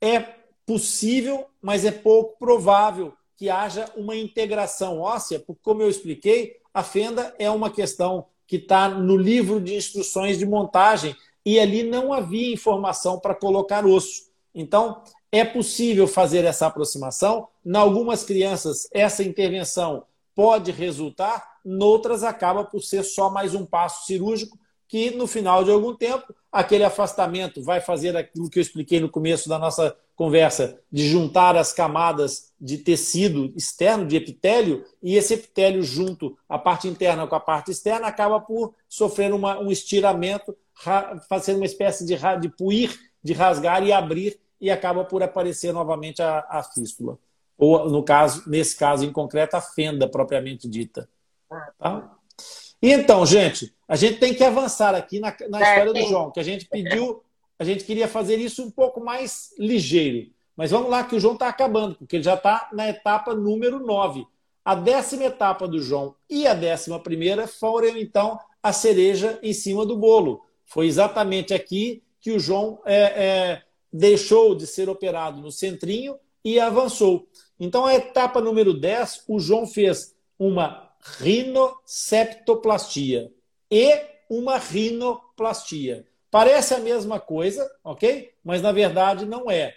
é 0.00 0.20
possível, 0.64 1.46
mas 1.60 1.84
é 1.84 1.90
pouco 1.90 2.38
provável 2.38 3.12
que 3.36 3.50
haja 3.50 3.86
uma 3.96 4.16
integração 4.16 5.00
óssea, 5.00 5.38
porque, 5.38 5.60
como 5.62 5.82
eu 5.82 5.90
expliquei, 5.90 6.56
a 6.72 6.82
fenda 6.82 7.34
é 7.38 7.50
uma 7.50 7.70
questão 7.70 8.26
que 8.46 8.56
está 8.56 8.88
no 8.88 9.16
livro 9.16 9.60
de 9.60 9.74
instruções 9.74 10.38
de 10.38 10.46
montagem 10.46 11.14
e 11.44 11.60
ali 11.60 11.82
não 11.82 12.12
havia 12.12 12.52
informação 12.52 13.18
para 13.18 13.34
colocar 13.34 13.84
osso. 13.84 14.26
Então, 14.54 15.02
é 15.30 15.44
possível 15.44 16.06
fazer 16.06 16.44
essa 16.44 16.66
aproximação. 16.66 17.48
Em 17.64 17.76
algumas 17.76 18.24
crianças, 18.24 18.88
essa 18.92 19.22
intervenção 19.22 20.04
pode 20.34 20.70
resultar, 20.70 21.58
noutras, 21.64 22.22
acaba 22.22 22.64
por 22.64 22.82
ser 22.82 23.02
só 23.02 23.30
mais 23.30 23.54
um 23.54 23.64
passo 23.64 24.06
cirúrgico 24.06 24.58
que 24.88 25.10
no 25.10 25.26
final 25.26 25.64
de 25.64 25.70
algum 25.70 25.94
tempo, 25.94 26.34
aquele 26.56 26.84
afastamento 26.84 27.62
vai 27.62 27.80
fazer 27.80 28.16
aquilo 28.16 28.48
que 28.48 28.58
eu 28.58 28.62
expliquei 28.62 28.98
no 28.98 29.10
começo 29.10 29.48
da 29.48 29.58
nossa 29.58 29.94
conversa, 30.14 30.80
de 30.90 31.06
juntar 31.06 31.54
as 31.56 31.74
camadas 31.74 32.54
de 32.58 32.78
tecido 32.78 33.52
externo, 33.54 34.06
de 34.06 34.16
epitélio, 34.16 34.82
e 35.02 35.14
esse 35.14 35.34
epitélio 35.34 35.82
junto 35.82 36.38
a 36.48 36.58
parte 36.58 36.88
interna 36.88 37.26
com 37.26 37.34
a 37.34 37.40
parte 37.40 37.70
externa 37.70 38.06
acaba 38.06 38.40
por 38.40 38.74
sofrer 38.88 39.34
uma, 39.34 39.58
um 39.58 39.70
estiramento, 39.70 40.56
fazendo 41.28 41.56
uma 41.56 41.66
espécie 41.66 42.06
de, 42.06 42.16
de 42.40 42.48
puir, 42.48 42.98
de 43.22 43.34
rasgar 43.34 43.82
e 43.82 43.92
abrir, 43.92 44.40
e 44.58 44.70
acaba 44.70 45.04
por 45.04 45.22
aparecer 45.22 45.72
novamente 45.74 46.22
a, 46.22 46.46
a 46.48 46.62
fístula. 46.62 47.18
Ou, 47.58 47.90
no 47.90 48.02
caso, 48.02 48.48
nesse 48.48 48.74
caso 48.74 49.04
em 49.04 49.12
concreto, 49.12 49.56
a 49.56 49.60
fenda 49.60 50.08
propriamente 50.08 50.66
dita. 50.66 51.06
Tá? 51.78 52.15
E 52.82 52.92
então, 52.92 53.24
gente, 53.24 53.74
a 53.88 53.96
gente 53.96 54.18
tem 54.18 54.34
que 54.34 54.44
avançar 54.44 54.94
aqui 54.94 55.18
na, 55.18 55.34
na 55.48 55.62
história 55.62 55.92
do 55.92 56.08
João, 56.08 56.30
que 56.30 56.40
a 56.40 56.42
gente 56.42 56.66
pediu 56.66 57.22
a 57.58 57.64
gente 57.64 57.84
queria 57.84 58.06
fazer 58.06 58.36
isso 58.36 58.62
um 58.62 58.70
pouco 58.70 59.00
mais 59.00 59.54
ligeiro. 59.58 60.30
Mas 60.56 60.70
vamos 60.70 60.90
lá, 60.90 61.04
que 61.04 61.14
o 61.14 61.20
João 61.20 61.34
está 61.34 61.48
acabando, 61.48 61.94
porque 61.96 62.16
ele 62.16 62.22
já 62.22 62.34
está 62.34 62.68
na 62.72 62.88
etapa 62.88 63.34
número 63.34 63.78
9. 63.80 64.26
A 64.64 64.74
décima 64.74 65.24
etapa 65.24 65.66
do 65.68 65.80
João 65.80 66.14
e 66.28 66.46
a 66.46 66.54
décima 66.54 66.98
primeira 66.98 67.46
foram, 67.46 67.96
então, 67.96 68.38
a 68.62 68.72
cereja 68.72 69.38
em 69.42 69.52
cima 69.52 69.86
do 69.86 69.96
bolo. 69.96 70.42
Foi 70.64 70.86
exatamente 70.86 71.54
aqui 71.54 72.02
que 72.20 72.32
o 72.32 72.40
João 72.40 72.80
é, 72.84 72.96
é, 72.96 73.62
deixou 73.92 74.54
de 74.54 74.66
ser 74.66 74.88
operado 74.88 75.40
no 75.40 75.52
centrinho 75.52 76.18
e 76.44 76.58
avançou. 76.58 77.26
Então, 77.60 77.86
a 77.86 77.94
etapa 77.94 78.40
número 78.40 78.74
10, 78.74 79.24
o 79.28 79.38
João 79.38 79.66
fez 79.66 80.14
uma 80.38 80.85
rinoceptoplastia 81.18 83.32
e 83.70 84.00
uma 84.28 84.58
rinoplastia. 84.58 86.06
Parece 86.30 86.74
a 86.74 86.78
mesma 86.78 87.20
coisa, 87.20 87.70
ok? 87.82 88.32
Mas 88.44 88.60
na 88.60 88.72
verdade 88.72 89.24
não 89.24 89.50
é. 89.50 89.74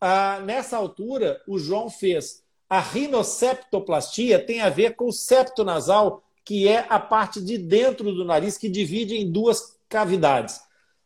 Ah, 0.00 0.40
nessa 0.44 0.76
altura, 0.76 1.40
o 1.46 1.58
João 1.58 1.90
fez 1.90 2.42
a 2.68 2.80
rinoceptoplastia, 2.80 4.44
tem 4.44 4.62
a 4.62 4.68
ver 4.68 4.96
com 4.96 5.06
o 5.06 5.12
septo 5.12 5.62
nasal, 5.62 6.24
que 6.44 6.66
é 6.66 6.86
a 6.88 6.98
parte 6.98 7.40
de 7.40 7.58
dentro 7.58 8.12
do 8.12 8.24
nariz 8.24 8.56
que 8.56 8.68
divide 8.68 9.16
em 9.16 9.30
duas 9.30 9.78
cavidades. 9.88 10.60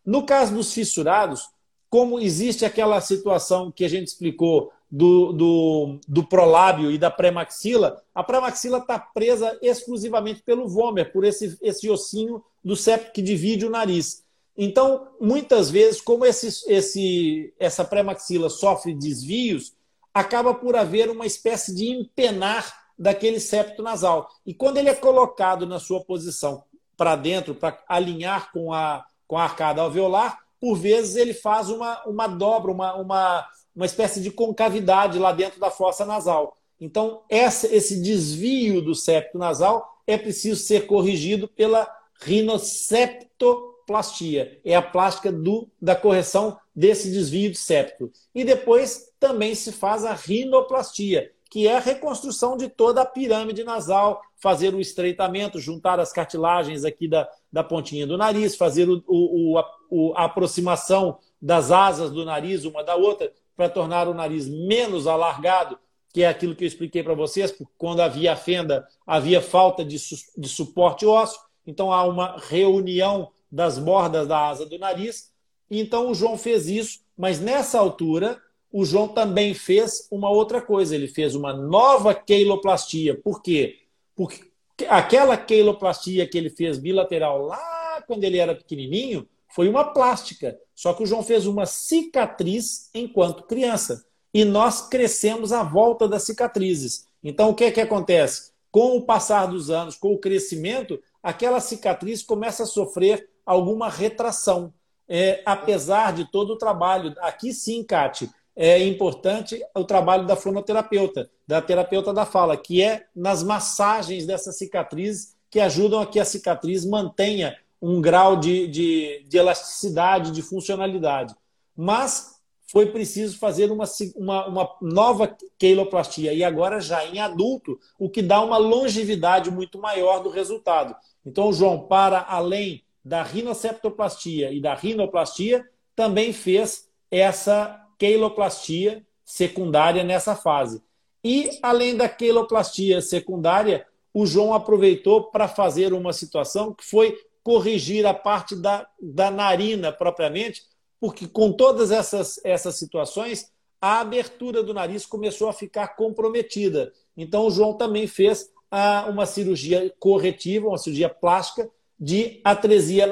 No 0.05 0.25
caso 0.25 0.55
dos 0.55 0.73
fissurados, 0.73 1.51
como 1.91 2.21
existe 2.21 2.65
aquela 2.65 3.01
situação 3.01 3.73
que 3.73 3.85
a 3.85 3.89
gente 3.89 4.07
explicou 4.07 4.73
do, 4.91 5.33
do, 5.33 6.01
do 6.07 6.25
prolábio 6.25 6.91
e 6.91 6.99
da 6.99 7.11
pré-maxila, 7.11 8.03
a 8.15 8.23
pré-maxila 8.23 8.79
está 8.79 8.99
presa 8.99 9.59
exclusivamente 9.61 10.43
pelo 10.43 10.69
vômer, 10.69 11.13
por 11.13 11.25
esse, 11.25 11.59
esse 11.61 11.91
ossinho 11.91 12.43
do 12.65 12.77
septo 12.77 13.13
que 13.13 13.23
divide 13.23 13.67
o 13.67 13.71
nariz. 13.71 14.25
Então, 14.57 15.09
muitas 15.21 15.71
vezes, 15.71 16.01
como 16.01 16.25
esse, 16.25 16.49
esse, 16.67 17.53
essa 17.59 17.85
pré-maxila 17.85 18.49
sofre 18.49 18.95
desvios, 18.95 19.75
acaba 20.15 20.55
por 20.55 20.75
haver 20.77 21.11
uma 21.11 21.27
espécie 21.27 21.75
de 21.75 21.91
empenar 21.91 22.87
daquele 22.99 23.39
septo 23.39 23.83
nasal. 23.83 24.29
E 24.47 24.55
quando 24.55 24.79
ele 24.79 24.89
é 24.89 24.95
colocado 24.95 25.67
na 25.67 25.79
sua 25.79 26.03
posição 26.03 26.65
para 26.97 27.15
dentro, 27.17 27.55
para 27.55 27.79
alinhar 27.87 28.51
com 28.51 28.73
a, 28.73 29.05
com 29.27 29.37
a 29.37 29.45
arcada 29.45 29.83
alveolar, 29.83 30.39
por 30.59 30.77
vezes 30.77 31.17
ele 31.17 31.35
faz 31.35 31.69
uma, 31.69 32.03
uma 32.07 32.27
dobra, 32.27 32.73
uma, 32.73 32.95
uma, 32.95 33.47
uma 33.77 33.87
espécie 33.87 34.21
de 34.21 34.31
concavidade 34.31 35.19
lá 35.19 35.33
dentro 35.33 35.61
da 35.61 35.71
fossa 35.71 36.07
nasal. 36.07 36.57
Então, 36.81 37.23
essa, 37.29 37.73
esse 37.75 38.03
desvio 38.03 38.81
do 38.81 38.95
septo 38.95 39.37
nasal 39.39 40.01
é 40.07 40.17
preciso 40.17 40.63
ser 40.63 40.87
corrigido 40.87 41.47
pela 41.47 41.87
rinoceptoplastia. 42.21 44.59
É 44.65 44.75
a 44.75 44.83
plástica 44.83 45.31
do, 45.31 45.69
da 45.81 45.95
correção 45.95 46.59
desse 46.75 47.11
desvio 47.11 47.51
de 47.51 47.59
septo. 47.59 48.11
E 48.35 48.45
depois 48.45 49.13
também 49.21 49.55
se 49.55 49.73
faz 49.73 50.05
a 50.05 50.15
rinoplastia, 50.15 51.31
que 51.51 51.67
é 51.67 51.77
a 51.77 51.81
reconstrução 51.81 52.57
de 52.57 52.69
toda 52.69 53.03
a 53.03 53.07
pirâmide 53.07 53.65
nasal, 53.65 54.23
fazer 54.37 54.75
o 54.75 54.81
estreitamento, 54.81 55.61
juntar 55.61 56.01
as 56.01 56.13
cartilagens 56.13 56.85
aqui 56.85 57.09
da, 57.09 57.29
da 57.53 57.65
pontinha 57.65 58.07
do 58.07 58.19
nariz, 58.19 58.57
fazer 58.57 58.89
o, 58.89 59.03
o, 59.07 59.59
a, 59.59 59.71
o, 59.91 60.15
a 60.15 60.25
aproximação 60.25 61.19
das 61.41 61.71
asas 61.71 62.11
do 62.11 62.25
nariz 62.25 62.65
uma 62.65 62.83
da 62.83 62.97
outra, 62.97 63.33
para 63.57 63.69
tornar 63.69 64.07
o 64.07 64.15
nariz 64.15 64.49
menos 64.49 65.07
alargado, 65.07 65.79
que 66.13 66.23
é 66.23 66.29
aquilo 66.29 66.55
que 66.55 66.65
eu 66.65 66.69
expliquei 66.69 67.03
para 67.03 67.15
vocês, 67.15 67.51
porque 67.51 67.73
quando 67.77 68.01
havia 68.01 68.37
fenda, 68.37 68.87
havia 69.07 69.41
falta 69.41 69.85
de, 69.85 69.99
su 69.99 70.17
de 70.37 70.49
suporte 70.49 71.07
ósseo, 71.07 71.41
então 71.67 71.93
há 71.93 72.05
uma 72.05 72.37
reunião 72.39 73.31
das 73.51 73.79
bordas 73.79 74.27
da 74.27 74.49
asa 74.49 74.67
do 74.67 74.79
nariz. 74.79 75.33
Então 75.71 76.11
o 76.11 76.15
João 76.15 76.39
fez 76.39 76.69
isso, 76.69 77.01
mas 77.17 77.41
nessa 77.41 77.79
altura 77.79 78.41
o 78.73 78.85
João 78.85 79.09
também 79.09 79.55
fez 79.55 80.07
uma 80.11 80.31
outra 80.31 80.61
coisa, 80.61 80.95
ele 80.95 81.09
fez 81.09 81.35
uma 81.35 81.53
nova 81.53 82.15
queiloplastia. 82.15 83.19
Por 83.19 83.43
quê? 83.43 83.81
Porque 84.15 84.45
aquela 84.89 85.37
queiloplastia 85.37 86.27
que 86.27 86.37
ele 86.37 86.51
fez 86.51 86.79
bilateral 86.79 87.43
lá 87.43 88.03
quando 88.07 88.25
ele 88.25 88.39
era 88.39 88.55
pequenininho 88.55 89.27
foi 89.57 89.71
uma 89.71 89.85
plástica. 89.95 90.59
Só 90.75 90.93
que 90.93 91.03
o 91.03 91.07
João 91.07 91.23
fez 91.23 91.47
uma 91.47 91.65
cicatriz 91.65 92.91
enquanto 92.93 93.45
criança. 93.45 94.05
E 94.35 94.45
nós 94.45 94.87
crescemos 94.87 95.51
à 95.51 95.63
volta 95.63 96.07
das 96.07 96.25
cicatrizes. 96.25 97.07
Então, 97.25 97.49
o 97.49 97.55
que 97.55 97.65
é 97.65 97.73
que 97.73 97.81
acontece? 97.81 98.53
Com 98.71 98.99
o 98.99 99.07
passar 99.07 99.47
dos 99.47 99.71
anos, 99.71 99.97
com 99.97 100.13
o 100.13 100.19
crescimento, 100.19 101.01
aquela 101.23 101.59
cicatriz 101.59 102.23
começa 102.23 102.65
a 102.65 102.67
sofrer 102.67 103.31
alguma 103.47 103.89
retração. 103.89 104.75
É, 105.09 105.43
apesar 105.47 106.13
de 106.13 106.31
todo 106.31 106.51
o 106.53 106.59
trabalho. 106.59 107.15
Aqui 107.21 107.55
sim, 107.55 107.83
Cate, 107.83 108.29
é 108.55 108.79
importante 108.87 109.59
o 109.75 109.85
trabalho 109.85 110.27
da 110.27 110.37
fonoterapeuta, 110.37 111.31
da 111.47 111.63
terapeuta 111.63 112.13
da 112.13 112.27
fala, 112.27 112.59
que 112.59 112.83
é 112.83 113.07
nas 113.17 113.43
massagens 113.43 114.27
dessas 114.27 114.59
cicatrizes 114.59 115.35
que 115.49 115.61
ajudam 115.61 116.01
a 116.01 116.07
que 116.07 116.21
a 116.21 116.27
cicatriz 116.27 116.85
mantenha 116.85 117.57
um 117.81 118.01
grau 118.01 118.37
de, 118.37 118.67
de, 118.67 119.25
de 119.29 119.37
elasticidade, 119.39 120.31
de 120.31 120.43
funcionalidade. 120.43 121.35
Mas 121.77 122.37
foi 122.67 122.87
preciso 122.87 123.39
fazer 123.39 123.71
uma, 123.71 123.85
uma, 124.17 124.47
uma, 124.47 124.77
nova 124.83 125.37
queiloplastia, 125.59 126.33
e 126.33 126.43
agora 126.43 126.81
já 126.81 127.05
em 127.07 127.21
adulto, 127.21 127.79
o 127.99 128.11
que 128.11 128.21
dá 128.21 128.43
uma 128.43 128.57
longevidade 128.57 129.51
muito 129.51 129.79
maior 129.79 130.23
do 130.23 130.31
resultado. 130.31 130.95
Então, 131.25 131.53
João, 131.53 131.87
para 131.87 132.25
além 132.29 132.83
da 133.05 133.23
rinoceptoplastia 133.23 134.51
e 134.51 134.61
da 134.61 134.75
rinoplastia, 134.75 135.65
também 135.95 136.33
fez 136.33 136.89
essa 137.11 137.81
queiloplastia 137.99 139.07
secundária 139.25 140.03
nessa 140.03 140.35
fase. 140.35 140.83
E, 141.23 141.59
além 141.63 141.97
da 141.97 142.09
queiloplastia 142.09 143.01
secundária, 143.01 143.87
o 144.13 144.27
João 144.27 144.55
aproveitou 144.55 145.25
para 145.25 145.47
fazer 145.47 145.93
uma 145.93 146.13
situação 146.13 146.73
que 146.73 146.85
foi 146.85 147.17
corrigir 147.47 148.05
a 148.05 148.13
parte 148.13 148.57
da, 148.57 148.89
da 149.01 149.31
narina 149.31 149.93
propriamente, 149.93 150.65
porque 150.99 151.29
com 151.29 151.53
todas 151.53 151.93
essas, 151.93 152.41
essas 152.45 152.75
situações, 152.75 153.53
a 153.81 154.01
abertura 154.01 154.65
do 154.65 154.75
nariz 154.75 155.07
começou 155.07 155.49
a 155.49 155.53
ficar 155.53 155.95
comprometida. 155.95 156.93
Então, 157.17 157.47
o 157.47 157.51
João 157.53 157.75
também 157.75 158.09
fez 158.09 158.51
a, 158.69 159.07
uma 159.09 159.27
cirurgia 159.27 159.95
corretiva, 160.01 160.67
uma 160.67 160.77
cirurgia 160.77 161.09
plástica 161.09 161.71
de 161.97 162.41
atresia 162.43 163.09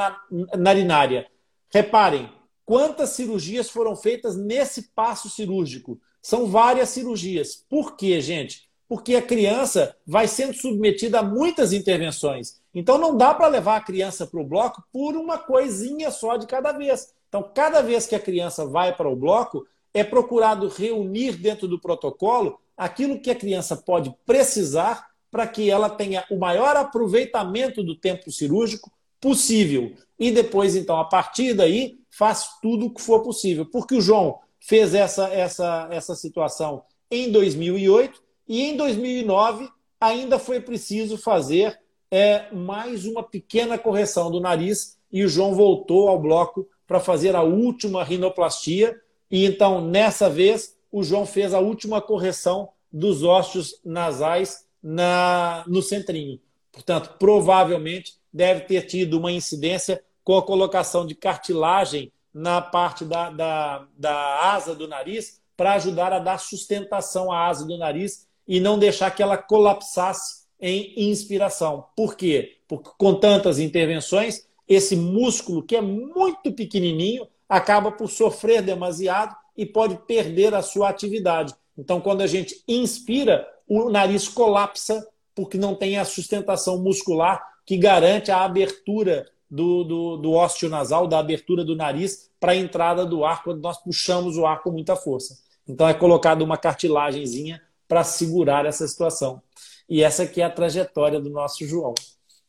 narinária. 0.58 1.28
Reparem, 1.72 2.28
quantas 2.64 3.10
cirurgias 3.10 3.70
foram 3.70 3.94
feitas 3.94 4.36
nesse 4.36 4.90
passo 4.96 5.30
cirúrgico? 5.30 6.00
São 6.20 6.46
várias 6.48 6.88
cirurgias. 6.88 7.54
Por 7.54 7.96
quê, 7.96 8.20
gente? 8.20 8.63
Porque 8.88 9.16
a 9.16 9.22
criança 9.22 9.96
vai 10.06 10.28
sendo 10.28 10.54
submetida 10.54 11.20
a 11.20 11.22
muitas 11.22 11.72
intervenções. 11.72 12.60
Então 12.74 12.98
não 12.98 13.16
dá 13.16 13.32
para 13.32 13.46
levar 13.46 13.76
a 13.76 13.84
criança 13.84 14.26
para 14.26 14.40
o 14.40 14.46
bloco 14.46 14.82
por 14.92 15.16
uma 15.16 15.38
coisinha 15.38 16.10
só 16.10 16.36
de 16.36 16.46
cada 16.46 16.72
vez. 16.72 17.14
Então, 17.34 17.50
cada 17.52 17.82
vez 17.82 18.06
que 18.06 18.14
a 18.14 18.20
criança 18.20 18.64
vai 18.64 18.94
para 18.94 19.08
o 19.08 19.16
bloco, 19.16 19.66
é 19.92 20.04
procurado 20.04 20.68
reunir 20.68 21.32
dentro 21.32 21.66
do 21.66 21.80
protocolo 21.80 22.60
aquilo 22.76 23.20
que 23.20 23.28
a 23.28 23.34
criança 23.34 23.76
pode 23.76 24.14
precisar 24.24 25.08
para 25.32 25.44
que 25.48 25.68
ela 25.68 25.90
tenha 25.90 26.24
o 26.30 26.38
maior 26.38 26.76
aproveitamento 26.76 27.82
do 27.82 27.96
tempo 27.96 28.30
cirúrgico 28.30 28.88
possível. 29.20 29.94
E 30.16 30.30
depois, 30.30 30.76
então, 30.76 30.96
a 30.96 31.04
partir 31.04 31.54
daí, 31.54 31.98
faz 32.08 32.50
tudo 32.62 32.86
o 32.86 32.94
que 32.94 33.02
for 33.02 33.20
possível. 33.20 33.66
Porque 33.66 33.96
o 33.96 34.00
João 34.00 34.38
fez 34.60 34.94
essa, 34.94 35.26
essa, 35.28 35.88
essa 35.90 36.14
situação 36.14 36.84
em 37.10 37.32
2008 37.32 38.22
e 38.48 38.62
em 38.62 38.76
2009 38.76 39.68
ainda 40.00 40.38
foi 40.38 40.60
preciso 40.60 41.16
fazer 41.16 41.78
é, 42.10 42.52
mais 42.52 43.06
uma 43.06 43.22
pequena 43.22 43.78
correção 43.78 44.30
do 44.30 44.40
nariz 44.40 44.98
e 45.10 45.24
o 45.24 45.28
João 45.28 45.54
voltou 45.54 46.08
ao 46.08 46.20
bloco 46.20 46.68
para 46.86 47.00
fazer 47.00 47.34
a 47.34 47.42
última 47.42 48.04
rinoplastia. 48.04 49.00
E 49.30 49.44
então, 49.44 49.80
nessa 49.80 50.28
vez, 50.28 50.76
o 50.92 51.02
João 51.02 51.24
fez 51.24 51.54
a 51.54 51.58
última 51.58 52.00
correção 52.00 52.68
dos 52.92 53.22
ossos 53.22 53.80
nasais 53.84 54.66
na, 54.82 55.64
no 55.66 55.82
centrinho. 55.82 56.38
Portanto, 56.70 57.16
provavelmente 57.18 58.14
deve 58.32 58.62
ter 58.62 58.82
tido 58.82 59.18
uma 59.18 59.32
incidência 59.32 60.02
com 60.22 60.36
a 60.36 60.42
colocação 60.42 61.06
de 61.06 61.14
cartilagem 61.14 62.12
na 62.32 62.60
parte 62.60 63.04
da, 63.04 63.30
da, 63.30 63.86
da 63.96 64.52
asa 64.52 64.74
do 64.74 64.88
nariz 64.88 65.40
para 65.56 65.74
ajudar 65.74 66.12
a 66.12 66.18
dar 66.18 66.38
sustentação 66.38 67.30
à 67.30 67.46
asa 67.46 67.64
do 67.64 67.78
nariz 67.78 68.26
e 68.46 68.60
não 68.60 68.78
deixar 68.78 69.10
que 69.10 69.22
ela 69.22 69.36
colapsasse 69.36 70.44
em 70.60 71.10
inspiração. 71.10 71.86
Por 71.96 72.16
quê? 72.16 72.58
Porque 72.68 72.90
com 72.96 73.14
tantas 73.14 73.58
intervenções, 73.58 74.46
esse 74.68 74.96
músculo, 74.96 75.62
que 75.62 75.76
é 75.76 75.80
muito 75.80 76.52
pequenininho, 76.52 77.26
acaba 77.48 77.92
por 77.92 78.08
sofrer 78.08 78.62
demasiado 78.62 79.34
e 79.56 79.66
pode 79.66 79.96
perder 80.06 80.54
a 80.54 80.62
sua 80.62 80.88
atividade. 80.88 81.54
Então, 81.76 82.00
quando 82.00 82.22
a 82.22 82.26
gente 82.26 82.62
inspira, 82.66 83.46
o 83.68 83.90
nariz 83.90 84.28
colapsa 84.28 85.06
porque 85.34 85.58
não 85.58 85.74
tem 85.74 85.98
a 85.98 86.04
sustentação 86.04 86.78
muscular 86.78 87.44
que 87.66 87.76
garante 87.76 88.30
a 88.30 88.44
abertura 88.44 89.26
do, 89.50 89.84
do, 89.84 90.16
do 90.16 90.32
ósseo 90.32 90.68
nasal, 90.68 91.06
da 91.06 91.18
abertura 91.18 91.64
do 91.64 91.76
nariz 91.76 92.30
para 92.38 92.52
a 92.52 92.56
entrada 92.56 93.04
do 93.04 93.24
ar 93.24 93.42
quando 93.42 93.60
nós 93.60 93.78
puxamos 93.78 94.36
o 94.36 94.46
ar 94.46 94.62
com 94.62 94.70
muita 94.70 94.96
força. 94.96 95.38
Então 95.66 95.88
é 95.88 95.94
colocado 95.94 96.42
uma 96.42 96.56
cartilagemzinha 96.56 97.60
para 97.88 98.04
segurar 98.04 98.66
essa 98.66 98.86
situação. 98.86 99.42
E 99.88 100.02
essa 100.02 100.22
aqui 100.22 100.40
é 100.40 100.44
a 100.44 100.50
trajetória 100.50 101.20
do 101.20 101.30
nosso 101.30 101.66
João. 101.66 101.94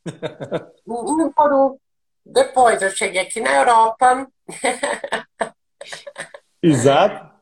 Depois 2.25 2.81
eu 2.81 2.89
cheguei 2.89 3.21
aqui 3.21 3.39
na 3.39 3.55
Europa. 3.55 4.27
Exato. 6.61 7.36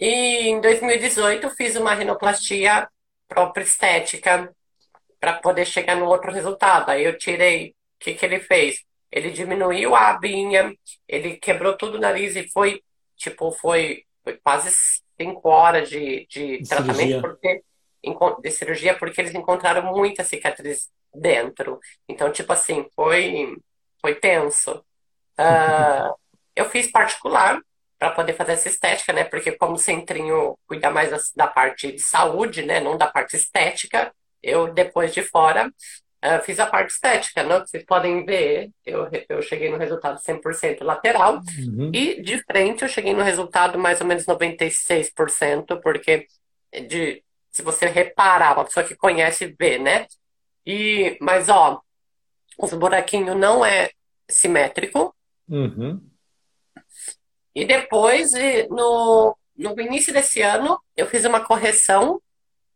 E 0.00 0.48
em 0.48 0.60
2018 0.60 1.50
fiz 1.50 1.76
uma 1.76 1.94
rinoplastia 1.94 2.88
própria 3.28 3.64
estética 3.64 4.54
para 5.20 5.34
poder 5.34 5.66
chegar 5.66 5.96
no 5.96 6.06
outro 6.06 6.32
resultado. 6.32 6.90
Aí 6.90 7.04
eu 7.04 7.16
tirei. 7.16 7.70
O 7.70 8.04
que, 8.04 8.14
que 8.14 8.24
ele 8.24 8.40
fez? 8.40 8.84
Ele 9.10 9.30
diminuiu 9.30 9.94
a 9.94 10.10
abinha, 10.10 10.74
ele 11.08 11.36
quebrou 11.36 11.76
tudo 11.76 11.96
o 11.96 12.00
nariz 12.00 12.36
e 12.36 12.50
foi, 12.50 12.82
tipo, 13.16 13.52
foi, 13.52 14.04
foi 14.22 14.36
quase 14.38 15.02
cinco 15.20 15.48
horas 15.48 15.88
de, 15.88 16.26
de, 16.28 16.58
de 16.58 16.68
tratamento 16.68 16.96
cirurgia. 16.96 17.20
porque 17.20 17.64
de 18.42 18.50
cirurgia 18.50 18.98
porque 18.98 19.20
eles 19.20 19.34
encontraram 19.34 19.82
muita 19.94 20.24
cicatriz 20.24 20.90
dentro. 21.14 21.80
Então, 22.08 22.30
tipo 22.30 22.52
assim, 22.52 22.86
foi, 22.94 23.56
foi 24.00 24.14
tenso. 24.16 24.84
Uh, 25.38 26.14
eu 26.54 26.68
fiz 26.68 26.90
particular 26.90 27.60
para 27.98 28.10
poder 28.10 28.34
fazer 28.34 28.52
essa 28.52 28.68
estética, 28.68 29.12
né? 29.12 29.24
Porque 29.24 29.52
como 29.52 29.74
o 29.74 29.78
centrinho 29.78 30.58
cuida 30.66 30.90
mais 30.90 31.10
da, 31.10 31.46
da, 31.46 31.46
parte 31.50 31.92
de 31.92 32.00
saúde, 32.00 32.62
né? 32.62 32.80
Não 32.80 32.98
da 32.98 33.06
parte 33.06 33.36
estética, 33.36 34.12
eu 34.42 34.72
depois 34.72 35.14
de 35.14 35.22
fora 35.22 35.72
Uh, 36.24 36.42
fiz 36.42 36.58
a 36.58 36.64
parte 36.64 36.90
estética, 36.90 37.42
né? 37.42 37.60
Vocês 37.60 37.84
podem 37.84 38.24
ver, 38.24 38.70
eu, 38.86 39.06
eu 39.28 39.42
cheguei 39.42 39.70
no 39.70 39.76
resultado 39.76 40.18
100% 40.18 40.82
lateral. 40.82 41.40
Uhum. 41.58 41.90
E 41.92 42.22
de 42.22 42.42
frente 42.44 42.82
eu 42.82 42.88
cheguei 42.88 43.12
no 43.12 43.22
resultado 43.22 43.78
mais 43.78 44.00
ou 44.00 44.06
menos 44.06 44.24
96%, 44.24 45.78
porque 45.82 46.26
de, 46.88 47.22
se 47.50 47.62
você 47.62 47.86
reparar, 47.86 48.54
uma 48.54 48.64
pessoa 48.64 48.86
que 48.86 48.96
conhece 48.96 49.54
vê, 49.58 49.78
né? 49.78 50.06
E, 50.66 51.18
mas, 51.20 51.50
ó, 51.50 51.82
os 52.58 52.72
buraquinhos 52.72 53.36
não 53.36 53.64
é 53.64 53.90
simétrico. 54.28 55.14
Uhum. 55.46 56.00
E 57.54 57.64
depois, 57.64 58.32
no, 58.70 59.36
no 59.56 59.80
início 59.80 60.12
desse 60.12 60.40
ano, 60.40 60.80
eu 60.96 61.06
fiz 61.06 61.24
uma 61.24 61.40
correção 61.40 62.20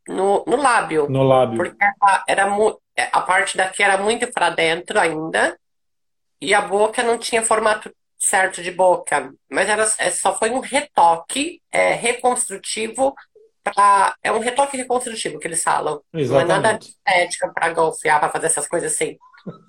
no, 0.07 0.45
no 0.47 0.57
lábio. 0.57 1.09
No 1.09 1.23
lábio. 1.23 1.57
Porque 1.57 1.77
era, 1.83 2.25
era 2.29 2.43
é, 2.43 2.79
a 3.13 3.21
parte 3.21 3.57
daqui 3.57 3.83
era 3.83 3.99
muito 3.99 4.31
para 4.33 4.51
dentro 4.51 4.99
ainda, 4.99 5.59
e 6.41 6.55
a 6.55 6.61
boca 6.61 7.03
não 7.03 7.19
tinha 7.19 7.43
formato 7.43 7.93
certo 8.19 8.63
de 8.63 8.71
boca, 8.71 9.33
mas 9.51 9.69
era, 9.69 9.87
é, 9.99 10.11
só 10.11 10.37
foi 10.37 10.51
um 10.51 10.59
retoque 10.59 11.63
é, 11.71 11.93
reconstrutivo 11.93 13.15
para 13.63 14.17
é 14.23 14.33
um 14.33 14.39
retoque 14.39 14.77
reconstrutivo 14.77 15.39
que 15.39 15.47
eles 15.47 15.63
falam. 15.63 16.01
Exatamente. 16.13 16.49
Não 16.49 16.55
é 16.55 16.61
nada 16.61 16.79
de 16.79 16.87
estética 16.87 17.53
para 17.53 17.73
golfear, 17.73 18.19
para 18.19 18.31
fazer 18.31 18.47
essas 18.47 18.67
coisas 18.67 18.93
assim. 18.93 19.17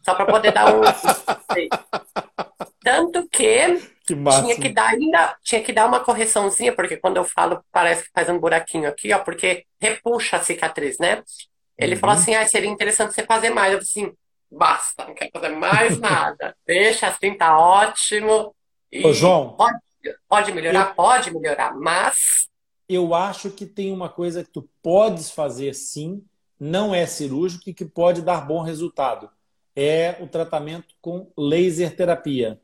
Só 0.03 0.15
para 0.15 0.25
poder 0.25 0.51
dar 0.51 0.73
um. 0.73 0.81
Tanto 2.81 3.27
que, 3.29 3.75
que 4.07 4.15
tinha 4.15 4.55
que 4.55 4.69
dar 4.69 4.89
ainda, 4.89 5.37
tinha 5.43 5.61
que 5.61 5.73
dar 5.73 5.85
uma 5.85 5.99
correçãozinha, 5.99 6.73
porque 6.73 6.97
quando 6.97 7.17
eu 7.17 7.23
falo, 7.23 7.63
parece 7.71 8.03
que 8.03 8.09
faz 8.13 8.29
um 8.29 8.39
buraquinho 8.39 8.87
aqui, 8.87 9.13
ó, 9.13 9.19
porque 9.19 9.65
repuxa 9.79 10.37
a 10.37 10.43
cicatriz, 10.43 10.97
né? 10.97 11.21
Ele 11.79 11.95
uhum. 11.95 11.99
falou 11.99 12.15
assim: 12.15 12.35
ah, 12.35 12.45
seria 12.45 12.69
interessante 12.69 13.13
você 13.13 13.23
fazer 13.23 13.49
mais. 13.49 13.73
Eu 13.73 13.79
falei 13.79 14.07
assim: 14.07 14.17
basta, 14.51 15.05
não 15.05 15.15
quero 15.15 15.31
fazer 15.31 15.49
mais 15.49 15.97
nada. 15.97 16.55
Deixa 16.67 17.07
assim, 17.07 17.33
tá 17.33 17.57
ótimo. 17.57 18.53
E 18.91 19.05
Ô, 19.05 19.13
João. 19.13 19.55
Pode, 19.55 19.79
pode 20.27 20.51
melhorar? 20.51 20.89
Eu, 20.89 20.95
pode 20.95 21.33
melhorar, 21.33 21.73
mas. 21.73 22.49
Eu 22.87 23.13
acho 23.13 23.51
que 23.51 23.65
tem 23.65 23.91
uma 23.91 24.09
coisa 24.09 24.43
que 24.43 24.51
tu 24.51 24.67
podes 24.81 25.31
fazer 25.31 25.73
sim, 25.75 26.23
não 26.59 26.93
é 26.93 27.05
cirúrgico 27.05 27.69
e 27.69 27.73
que 27.73 27.85
pode 27.85 28.21
dar 28.21 28.45
bom 28.45 28.61
resultado. 28.61 29.29
É 29.75 30.17
o 30.19 30.27
tratamento 30.27 30.95
com 30.99 31.31
laser 31.37 31.95
terapia. 31.95 32.59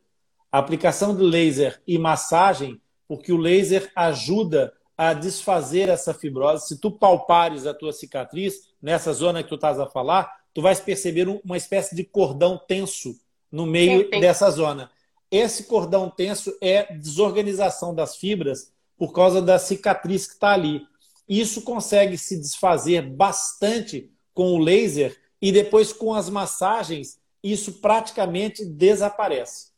A 0.51 0.57
aplicação 0.57 1.16
de 1.16 1.24
laser 1.24 1.80
e 1.88 1.97
massagem, 1.97 2.82
porque 3.07 3.32
o 3.32 3.38
laser 3.38 3.91
ajuda 3.95 4.74
a 4.97 5.13
desfazer 5.13 5.89
essa 5.89 6.13
fibrose. 6.13 6.67
Se 6.67 6.79
tu 6.79 6.91
palpares 6.91 7.65
a 7.65 7.73
tua 7.73 7.91
cicatriz, 7.91 8.69
nessa 8.81 9.11
zona 9.13 9.43
que 9.43 9.49
tu 9.49 9.55
estás 9.55 9.79
a 9.79 9.87
falar, 9.87 10.31
tu 10.53 10.61
vais 10.61 10.79
perceber 10.79 11.27
uma 11.43 11.57
espécie 11.57 11.95
de 11.95 12.03
cordão 12.03 12.57
tenso 12.57 13.15
no 13.51 13.65
meio 13.65 14.03
sim, 14.03 14.09
sim. 14.13 14.19
dessa 14.19 14.49
zona. 14.49 14.91
Esse 15.29 15.65
cordão 15.65 16.09
tenso 16.09 16.55
é 16.61 16.93
desorganização 16.93 17.93
das 17.93 18.15
fibras 18.15 18.71
por 18.97 19.11
causa 19.11 19.41
da 19.41 19.59
cicatriz 19.59 20.25
que 20.25 20.33
está 20.33 20.53
ali. 20.53 20.81
Isso 21.27 21.61
consegue 21.61 22.17
se 22.17 22.39
desfazer 22.39 23.01
bastante 23.01 24.11
com 24.33 24.53
o 24.53 24.59
laser 24.59 25.17
e 25.41 25.51
depois 25.51 25.91
com 25.91 26.13
as 26.13 26.29
massagens, 26.29 27.19
isso 27.43 27.73
praticamente 27.81 28.65
desaparece. 28.65 29.71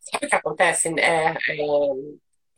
Sabe 0.00 0.26
o 0.26 0.28
que 0.28 0.34
acontece? 0.34 0.88
É, 0.98 1.34
é 1.34 1.36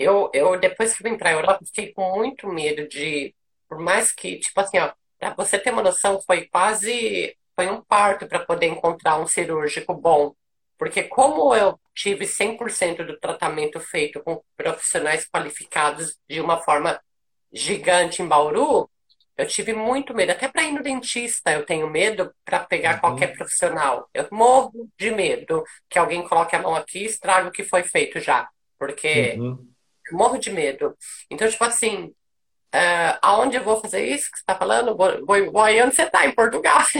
eu, 0.01 0.31
eu, 0.33 0.59
depois 0.59 0.97
que 0.97 1.03
vim 1.03 1.19
para 1.19 1.29
a 1.29 1.33
Europa, 1.35 1.61
fiquei 1.67 1.93
com 1.93 2.17
muito 2.17 2.49
medo 2.49 2.89
de, 2.89 3.35
por 3.69 3.79
mais 3.79 4.11
que, 4.11 4.39
tipo 4.39 4.59
assim, 4.59 4.79
ó, 4.79 4.91
para 5.19 5.35
você 5.35 5.59
ter 5.59 5.71
uma 5.71 5.83
noção, 5.83 6.19
foi 6.23 6.47
quase, 6.47 7.37
foi 7.55 7.71
um 7.71 7.83
parto 7.83 8.27
para 8.27 8.39
poder 8.39 8.67
encontrar 8.67 9.21
um 9.21 9.27
cirúrgico 9.27 9.93
bom. 9.95 10.35
Porque 10.79 11.03
como 11.03 11.55
eu 11.55 11.79
tive 11.95 12.25
100% 12.27 13.05
do 13.05 13.19
tratamento 13.19 13.79
feito 13.79 14.23
com 14.23 14.43
profissionais 14.57 15.29
qualificados 15.29 16.17
de 16.27 16.41
uma 16.41 16.57
forma 16.57 16.99
gigante 17.53 18.23
em 18.23 18.27
Bauru, 18.27 18.91
eu 19.37 19.47
tive 19.47 19.75
muito 19.75 20.15
medo. 20.15 20.33
Até 20.33 20.49
para 20.49 20.63
ir 20.63 20.73
no 20.73 20.83
dentista 20.83 21.53
eu 21.53 21.67
tenho 21.67 21.91
medo 21.91 22.35
para 22.43 22.61
pegar 22.61 22.95
uhum. 22.95 23.01
qualquer 23.01 23.37
profissional. 23.37 24.09
Eu 24.15 24.27
morro 24.33 24.89
de 24.99 25.11
medo 25.11 25.63
que 25.91 25.99
alguém 25.99 26.27
coloque 26.27 26.57
a 26.57 26.63
mão 26.63 26.75
aqui 26.75 27.01
e 27.01 27.07
estrague 27.07 27.49
o 27.49 27.53
que 27.53 27.65
foi 27.65 27.83
feito 27.83 28.19
já. 28.19 28.49
Porque 28.79 29.37
uhum 29.39 29.70
morro 30.15 30.39
de 30.39 30.51
medo. 30.51 30.97
Então, 31.31 31.49
tipo 31.49 31.65
assim, 31.65 32.07
uh, 32.75 33.19
aonde 33.23 33.57
eu 33.57 33.65
vou 33.65 33.81
fazer 33.81 34.05
isso 34.05 34.31
que 34.31 34.39
você 34.39 34.43
está 34.43 34.55
falando? 34.57 34.97
Onde 34.99 35.95
você 35.95 36.03
está, 36.03 36.27
em 36.27 36.33
Portugal. 36.33 36.81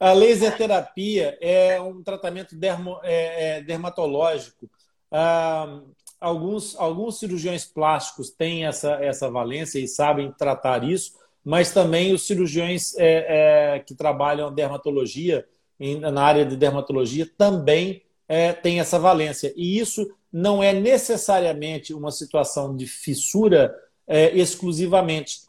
A 0.00 0.14
laser 0.14 0.56
terapia 0.56 1.36
é 1.42 1.78
um 1.78 2.02
tratamento 2.02 2.56
dermo, 2.56 2.98
é, 3.02 3.58
é, 3.58 3.60
dermatológico. 3.60 4.66
Ah, 5.12 5.82
alguns, 6.18 6.74
alguns 6.78 7.18
cirurgiões 7.18 7.66
plásticos 7.66 8.30
têm 8.30 8.64
essa, 8.64 8.92
essa 8.92 9.30
valência 9.30 9.78
e 9.78 9.86
sabem 9.86 10.32
tratar 10.32 10.84
isso, 10.84 11.18
mas 11.44 11.70
também 11.72 12.14
os 12.14 12.26
cirurgiões 12.26 12.96
é, 12.96 13.74
é 13.74 13.78
que 13.80 13.94
trabalham 13.94 14.50
dermatologia, 14.50 15.46
na 15.78 16.22
área 16.22 16.46
de 16.46 16.56
dermatologia, 16.56 17.28
também 17.36 18.02
é, 18.26 18.54
têm 18.54 18.80
essa 18.80 18.98
valência. 18.98 19.52
E 19.54 19.78
isso 19.78 20.10
não 20.32 20.62
é 20.62 20.72
necessariamente 20.72 21.92
uma 21.92 22.10
situação 22.10 22.76
de 22.76 22.86
fissura 22.86 23.74
é, 24.06 24.36
exclusivamente, 24.36 25.40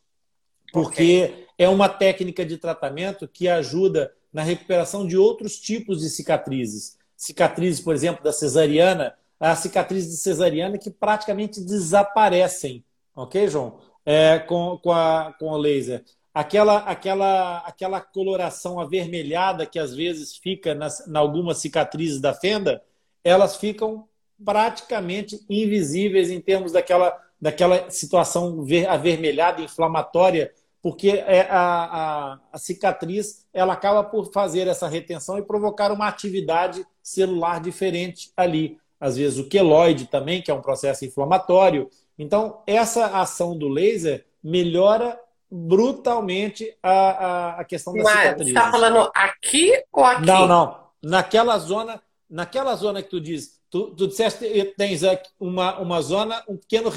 porque 0.72 1.32
okay. 1.32 1.48
é 1.58 1.70
uma 1.70 1.90
técnica 1.90 2.46
de 2.46 2.58
tratamento 2.58 3.28
que 3.28 3.48
ajuda 3.48 4.14
na 4.32 4.42
recuperação 4.44 5.06
de 5.06 5.18
outros 5.18 5.60
tipos 5.60 6.00
de 6.00 6.10
cicatrizes. 6.10 6.98
Cicatrizes, 7.16 7.82
por 7.82 7.94
exemplo, 7.94 8.24
da 8.24 8.32
cesariana, 8.32 9.14
a 9.40 9.56
cicatriz 9.56 10.08
de 10.08 10.18
cesariana 10.18 10.78
que 10.78 10.90
praticamente 10.90 11.60
desaparecem, 11.62 12.84
ok, 13.16 13.48
João? 13.48 13.80
É, 14.06 14.40
com, 14.40 14.80
com, 14.82 14.92
a, 14.92 15.34
com 15.38 15.50
o 15.50 15.58
laser. 15.58 16.04
Aquela, 16.34 16.78
aquela, 16.78 17.58
aquela 17.60 18.00
coloração 18.00 18.80
avermelhada 18.80 19.66
que 19.66 19.78
às 19.78 19.94
vezes 19.94 20.38
fica 20.38 20.74
nas, 20.74 21.08
em 21.08 21.16
algumas 21.16 21.58
cicatrizes 21.58 22.22
da 22.22 22.34
fenda, 22.34 22.82
elas 23.24 23.58
ficam 23.58 24.08
praticamente 24.44 25.40
invisíveis 25.50 26.30
em 26.30 26.40
termos 26.40 26.72
daquela, 26.72 27.18
daquela 27.40 27.90
situação 27.90 28.66
avermelhada, 28.90 29.62
inflamatória, 29.62 30.52
porque 30.82 31.10
é 31.10 31.42
a, 31.50 31.60
a, 31.60 32.40
a 32.54 32.58
cicatriz 32.58 33.46
ela 33.54 33.74
acaba 33.74 34.04
por 34.04 34.32
fazer 34.32 34.68
essa 34.68 34.88
retenção 34.88 35.38
e 35.38 35.44
provocar 35.44 35.92
uma 35.92 36.08
atividade 36.08 36.86
celular 37.04 37.62
diferente 37.62 38.32
ali. 38.36 38.80
Às 39.00 39.18
vezes 39.18 39.40
o 39.40 39.48
queloide 39.48 40.08
também, 40.08 40.42
que 40.42 40.50
é 40.50 40.54
um 40.54 40.62
processo 40.62 41.06
inflamatório. 41.06 41.90
Então, 42.18 42.62
essa 42.66 43.08
ação 43.20 43.58
do 43.58 43.68
laser 43.68 44.26
melhora 44.44 45.20
brutalmente 45.52 46.74
a, 46.82 46.92
a, 46.92 47.60
a 47.60 47.64
questão 47.66 47.94
da 47.94 48.04
Mas, 48.04 48.14
cicatriz. 48.14 48.48
Você 48.48 48.58
está 48.58 48.72
falando 48.72 49.12
aqui 49.14 49.84
ou 49.92 50.04
aqui? 50.04 50.26
Não, 50.26 50.48
não. 50.48 50.80
Naquela 51.04 51.58
zona, 51.58 52.02
naquela 52.30 52.76
zona 52.76 53.04
que 53.04 53.10
tu 53.10 53.20
diz, 53.20 53.61
Tu, 53.72 53.96
tu 53.96 54.06
disseste 54.06 54.46
que 54.46 54.66
tens 54.78 55.02
uma, 55.40 55.80
uma 55.80 56.02
zona, 56.02 56.44
um 56.48 56.58
pequeno, 56.58 56.92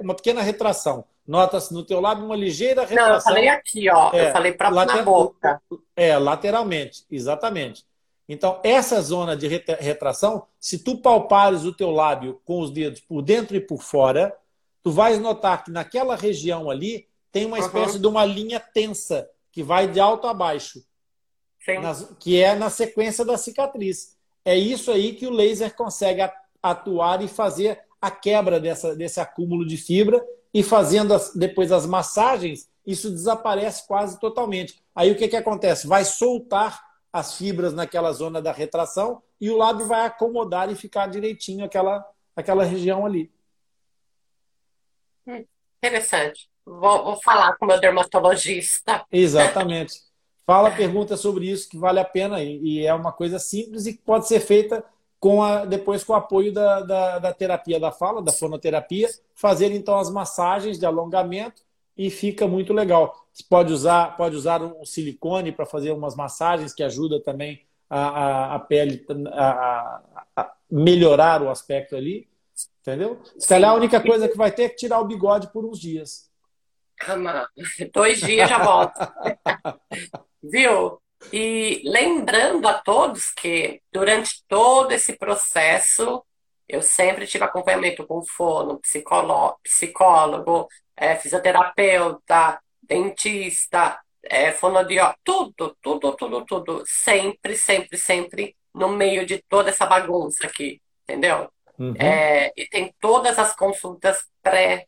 uma 0.00 0.14
pequena 0.14 0.40
retração. 0.40 1.04
Nota-se 1.26 1.74
no 1.74 1.84
teu 1.84 2.00
lábio 2.00 2.24
uma 2.24 2.36
ligeira 2.36 2.82
retração. 2.82 3.08
Não, 3.08 3.14
eu 3.16 3.20
falei 3.20 3.48
aqui, 3.48 3.90
ó. 3.90 4.12
É, 4.12 4.28
eu 4.28 4.32
falei 4.32 4.52
para 4.52 4.68
later... 4.68 4.96
na 4.96 5.02
boca. 5.02 5.60
É, 5.96 6.16
lateralmente, 6.16 7.04
exatamente. 7.10 7.84
Então, 8.28 8.60
essa 8.62 9.02
zona 9.02 9.36
de 9.36 9.48
retração, 9.48 10.46
se 10.60 10.78
tu 10.78 10.98
palpares 10.98 11.64
o 11.64 11.72
teu 11.72 11.90
lábio 11.90 12.40
com 12.44 12.60
os 12.60 12.70
dedos 12.70 13.00
por 13.00 13.22
dentro 13.22 13.56
e 13.56 13.60
por 13.60 13.82
fora, 13.82 14.32
tu 14.84 14.92
vais 14.92 15.18
notar 15.18 15.64
que 15.64 15.72
naquela 15.72 16.14
região 16.14 16.70
ali 16.70 17.08
tem 17.32 17.44
uma 17.44 17.58
espécie 17.58 17.96
uhum. 17.96 18.02
de 18.02 18.06
uma 18.06 18.24
linha 18.24 18.60
tensa 18.60 19.28
que 19.50 19.64
vai 19.64 19.88
de 19.88 19.98
alto 19.98 20.28
a 20.28 20.34
baixo, 20.34 20.80
nas, 21.80 22.08
que 22.20 22.40
é 22.40 22.54
na 22.54 22.70
sequência 22.70 23.24
da 23.24 23.36
cicatriz. 23.36 24.16
É 24.44 24.56
isso 24.56 24.90
aí 24.90 25.14
que 25.14 25.26
o 25.26 25.30
laser 25.30 25.74
consegue 25.74 26.28
atuar 26.62 27.22
e 27.22 27.28
fazer 27.28 27.80
a 28.00 28.10
quebra 28.10 28.58
dessa, 28.58 28.96
desse 28.96 29.20
acúmulo 29.20 29.66
de 29.66 29.76
fibra 29.76 30.24
e 30.52 30.62
fazendo 30.62 31.14
as, 31.14 31.34
depois 31.34 31.70
as 31.70 31.86
massagens, 31.86 32.68
isso 32.86 33.10
desaparece 33.10 33.86
quase 33.86 34.18
totalmente. 34.18 34.80
Aí 34.94 35.10
o 35.10 35.16
que, 35.16 35.28
que 35.28 35.36
acontece? 35.36 35.86
Vai 35.86 36.04
soltar 36.04 36.82
as 37.12 37.34
fibras 37.34 37.72
naquela 37.72 38.12
zona 38.12 38.40
da 38.40 38.52
retração 38.52 39.22
e 39.40 39.50
o 39.50 39.56
lábio 39.56 39.86
vai 39.86 40.06
acomodar 40.06 40.70
e 40.70 40.76
ficar 40.76 41.06
direitinho 41.06 41.64
aquela, 41.64 42.06
aquela 42.34 42.64
região 42.64 43.04
ali. 43.04 43.30
Hum, 45.26 45.44
interessante. 45.82 46.48
Vou, 46.64 47.04
vou 47.04 47.20
falar 47.22 47.56
com 47.56 47.64
o 47.64 47.68
meu 47.68 47.80
dermatologista. 47.80 49.04
Exatamente. 49.10 50.09
Fala, 50.50 50.72
pergunta 50.72 51.16
sobre 51.16 51.48
isso 51.48 51.68
que 51.68 51.78
vale 51.78 52.00
a 52.00 52.04
pena 52.04 52.42
e, 52.42 52.58
e 52.60 52.84
é 52.84 52.92
uma 52.92 53.12
coisa 53.12 53.38
simples 53.38 53.86
e 53.86 53.92
que 53.92 54.02
pode 54.02 54.26
ser 54.26 54.40
feita 54.40 54.82
com 55.20 55.44
a, 55.44 55.64
depois 55.64 56.02
com 56.02 56.12
o 56.12 56.16
apoio 56.16 56.52
da, 56.52 56.80
da, 56.80 57.18
da 57.20 57.32
terapia 57.32 57.78
da 57.78 57.92
fala, 57.92 58.20
da 58.20 58.32
fonoterapia, 58.32 59.08
fazer 59.32 59.70
então 59.70 59.96
as 59.96 60.10
massagens 60.10 60.76
de 60.76 60.84
alongamento 60.84 61.62
e 61.96 62.10
fica 62.10 62.48
muito 62.48 62.72
legal. 62.72 63.28
Você 63.32 63.44
pode 63.48 63.72
usar, 63.72 64.16
pode 64.16 64.34
usar 64.34 64.60
um 64.60 64.84
silicone 64.84 65.52
para 65.52 65.64
fazer 65.64 65.92
umas 65.92 66.16
massagens 66.16 66.74
que 66.74 66.82
ajuda 66.82 67.20
também 67.20 67.64
a, 67.88 68.00
a, 68.00 68.54
a 68.56 68.58
pele 68.58 69.06
a, 69.28 70.02
a, 70.34 70.52
melhorar 70.68 71.44
o 71.44 71.48
aspecto 71.48 71.94
ali. 71.94 72.28
Entendeu? 72.80 73.20
Se 73.38 73.46
calhar 73.46 73.70
a 73.70 73.74
única 73.74 74.00
coisa 74.00 74.28
que 74.28 74.36
vai 74.36 74.50
ter 74.50 74.64
é 74.64 74.68
que 74.68 74.74
tirar 74.74 74.98
o 74.98 75.06
bigode 75.06 75.52
por 75.52 75.64
uns 75.64 75.78
dias. 75.78 76.28
Ah, 77.06 77.46
dois 77.94 78.18
dias 78.18 78.50
já 78.50 78.58
volto. 78.58 78.98
Viu? 80.42 81.00
E 81.32 81.82
lembrando 81.84 82.66
a 82.66 82.74
todos 82.74 83.30
que 83.30 83.82
durante 83.92 84.42
todo 84.48 84.92
esse 84.92 85.16
processo 85.16 86.24
eu 86.66 86.80
sempre 86.80 87.26
tive 87.26 87.44
acompanhamento 87.44 88.06
com 88.06 88.22
fono, 88.22 88.78
psicólogo, 88.78 89.58
psicólogo 89.62 90.68
é, 90.96 91.16
fisioterapeuta, 91.16 92.60
dentista, 92.82 93.98
é, 94.22 94.52
tudo, 95.24 95.76
tudo, 95.80 96.12
tudo, 96.12 96.44
tudo. 96.44 96.84
Sempre, 96.86 97.56
sempre, 97.56 97.96
sempre 97.96 98.56
no 98.74 98.88
meio 98.88 99.26
de 99.26 99.42
toda 99.48 99.70
essa 99.70 99.86
bagunça 99.86 100.46
aqui, 100.46 100.80
entendeu? 101.02 101.50
Uhum. 101.78 101.94
É, 101.98 102.52
e 102.56 102.68
tem 102.68 102.94
todas 103.00 103.38
as 103.38 103.56
consultas 103.56 104.22
pré, 104.42 104.86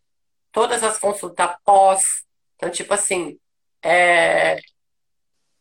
todas 0.53 0.84
as 0.84 0.98
consultas 0.98 1.57
pós. 1.64 2.03
Então, 2.57 2.70
tipo 2.70 2.92
assim, 2.92 3.38
é, 3.82 4.59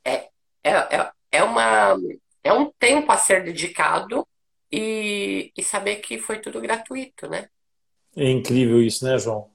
é, 0.06 0.30
é, 0.64 1.12
é, 1.32 1.43
uma, 1.43 1.97
é 2.43 2.54
um 2.54 2.72
tempo 2.80 3.12
a 3.12 3.18
ser 3.18 3.43
dedicado 3.43 4.28
e, 4.72 5.52
e 5.56 5.64
saber 5.64 5.97
que 5.97 6.18
foi 6.18 6.39
tudo 6.39 6.62
gratuito, 6.62 7.28
né? 7.28 7.49
É 8.16 8.30
incrível 8.30 8.82
isso, 8.82 9.06
né, 9.06 9.18
João? 9.18 9.49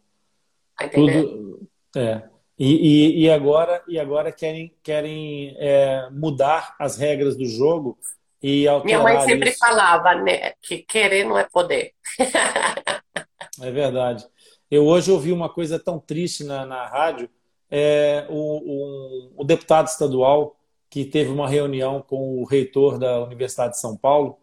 Tá 0.77 0.89
Tudo, 0.89 1.69
é. 1.97 2.23
E, 2.59 2.75
e, 2.75 3.25
e, 3.25 3.31
agora, 3.31 3.83
e 3.87 3.99
agora 3.99 4.33
querem, 4.33 4.75
querem 4.83 5.55
é, 5.59 6.09
mudar 6.11 6.75
as 6.79 6.97
regras 6.97 7.37
do 7.37 7.45
jogo 7.45 7.99
e 8.43 8.67
alterar 8.67 9.03
Minha 9.03 9.15
mãe 9.19 9.21
sempre 9.27 9.51
isso. 9.51 9.59
falava 9.59 10.15
né, 10.15 10.53
que 10.63 10.79
querer 10.79 11.25
não 11.25 11.39
é 11.39 11.45
poder. 11.45 11.93
é 13.61 13.71
verdade. 13.71 14.27
Eu 14.71 14.87
hoje 14.87 15.11
ouvi 15.11 15.33
uma 15.33 15.49
coisa 15.49 15.79
tão 15.79 15.99
triste 15.99 16.45
na, 16.45 16.65
na 16.65 16.87
rádio. 16.87 17.29
É, 17.71 18.27
o, 18.29 19.33
o, 19.37 19.45
deputado 19.45 19.89
estadual 19.89 20.57
que 20.89 21.05
teve 21.05 21.31
uma 21.31 21.49
reunião 21.49 22.01
com 22.01 22.41
o 22.41 22.45
reitor 22.45 22.99
da 22.99 23.25
Universidade 23.25 23.73
de 23.73 23.81
São 23.81 23.97
Paulo 23.97 24.39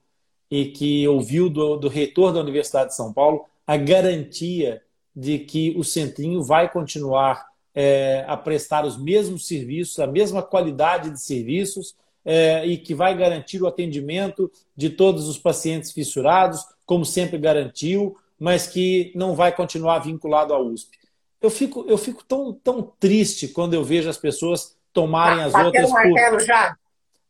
e 0.51 0.65
que 0.65 1.07
ouviu 1.07 1.49
do, 1.49 1.77
do 1.77 1.87
reitor 1.87 2.33
da 2.33 2.41
Universidade 2.41 2.89
de 2.89 2.95
São 2.95 3.13
Paulo 3.13 3.45
a 3.65 3.77
garantia 3.77 4.81
de 5.15 5.39
que 5.39 5.73
o 5.77 5.83
Centrinho 5.83 6.43
vai 6.43 6.71
continuar 6.71 7.47
é, 7.73 8.25
a 8.27 8.35
prestar 8.35 8.85
os 8.85 8.97
mesmos 8.97 9.47
serviços, 9.47 9.99
a 9.99 10.07
mesma 10.07 10.43
qualidade 10.43 11.09
de 11.09 11.19
serviços 11.19 11.95
é, 12.25 12.65
e 12.65 12.77
que 12.77 12.93
vai 12.93 13.17
garantir 13.17 13.61
o 13.61 13.67
atendimento 13.67 14.51
de 14.75 14.89
todos 14.89 15.27
os 15.27 15.37
pacientes 15.37 15.91
fissurados, 15.91 16.63
como 16.85 17.05
sempre 17.05 17.37
garantiu, 17.37 18.17
mas 18.39 18.67
que 18.67 19.11
não 19.15 19.35
vai 19.35 19.55
continuar 19.55 19.99
vinculado 19.99 20.53
à 20.53 20.59
USP. 20.59 20.97
Eu 21.43 21.49
fico, 21.49 21.85
eu 21.89 21.97
fico 21.97 22.23
tão, 22.23 22.53
tão 22.53 22.81
triste 22.97 23.49
quando 23.49 23.73
eu 23.73 23.83
vejo 23.83 24.09
as 24.09 24.17
pessoas 24.17 24.77
tomarem 24.93 25.43
as 25.43 25.53
outras 25.53 25.91
por... 25.91 26.41
já? 26.41 26.77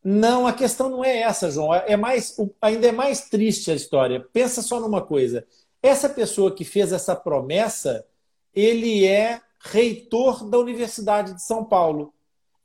Não, 0.03 0.45
a 0.45 0.53
questão 0.53 0.87
não 0.87 1.03
é 1.03 1.21
essa, 1.21 1.49
João. 1.49 1.73
É 1.73 1.97
mais, 1.97 2.37
ainda 2.61 2.87
é 2.87 2.91
mais 2.91 3.29
triste 3.29 3.71
a 3.71 3.73
história. 3.73 4.23
Pensa 4.31 4.61
só 4.61 4.79
numa 4.79 5.01
coisa. 5.01 5.45
Essa 5.81 6.07
pessoa 6.07 6.53
que 6.53 6.63
fez 6.63 6.91
essa 6.91 7.15
promessa, 7.15 8.05
ele 8.53 9.05
é 9.07 9.41
reitor 9.59 10.47
da 10.47 10.59
Universidade 10.59 11.33
de 11.33 11.41
São 11.41 11.65
Paulo. 11.65 12.13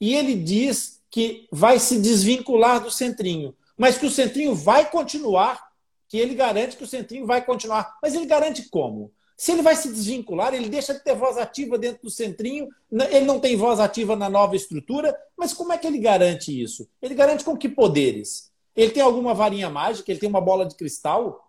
E 0.00 0.14
ele 0.14 0.34
diz 0.34 1.00
que 1.10 1.48
vai 1.50 1.78
se 1.78 1.98
desvincular 1.98 2.82
do 2.82 2.90
Centrinho, 2.90 3.54
mas 3.76 3.96
que 3.96 4.04
o 4.04 4.10
Centrinho 4.10 4.54
vai 4.54 4.90
continuar, 4.90 5.68
que 6.08 6.18
ele 6.18 6.34
garante 6.34 6.76
que 6.76 6.84
o 6.84 6.88
Centrinho 6.88 7.24
vai 7.24 7.42
continuar. 7.42 7.96
Mas 8.02 8.14
ele 8.14 8.26
garante 8.26 8.68
como? 8.68 9.10
Se 9.38 9.52
ele 9.52 9.62
vai 9.62 9.76
se 9.76 9.88
desvincular, 9.88 10.52
ele 10.52 10.68
deixa 10.68 10.92
de 10.92 11.02
ter 11.02 11.14
voz 11.14 11.38
ativa 11.38 11.78
dentro 11.78 12.02
do 12.02 12.10
centrinho, 12.10 12.68
ele 12.90 13.24
não 13.24 13.38
tem 13.38 13.56
voz 13.56 13.78
ativa 13.78 14.16
na 14.16 14.28
nova 14.28 14.56
estrutura, 14.56 15.16
mas 15.36 15.54
como 15.54 15.72
é 15.72 15.78
que 15.78 15.86
ele 15.86 15.98
garante 15.98 16.60
isso? 16.60 16.86
Ele 17.00 17.14
garante 17.14 17.44
com 17.44 17.56
que 17.56 17.68
poderes? 17.68 18.50
Ele 18.74 18.90
tem 18.90 19.02
alguma 19.02 19.32
varinha 19.32 19.70
mágica? 19.70 20.10
Ele 20.10 20.18
tem 20.18 20.28
uma 20.28 20.40
bola 20.40 20.66
de 20.66 20.74
cristal? 20.74 21.48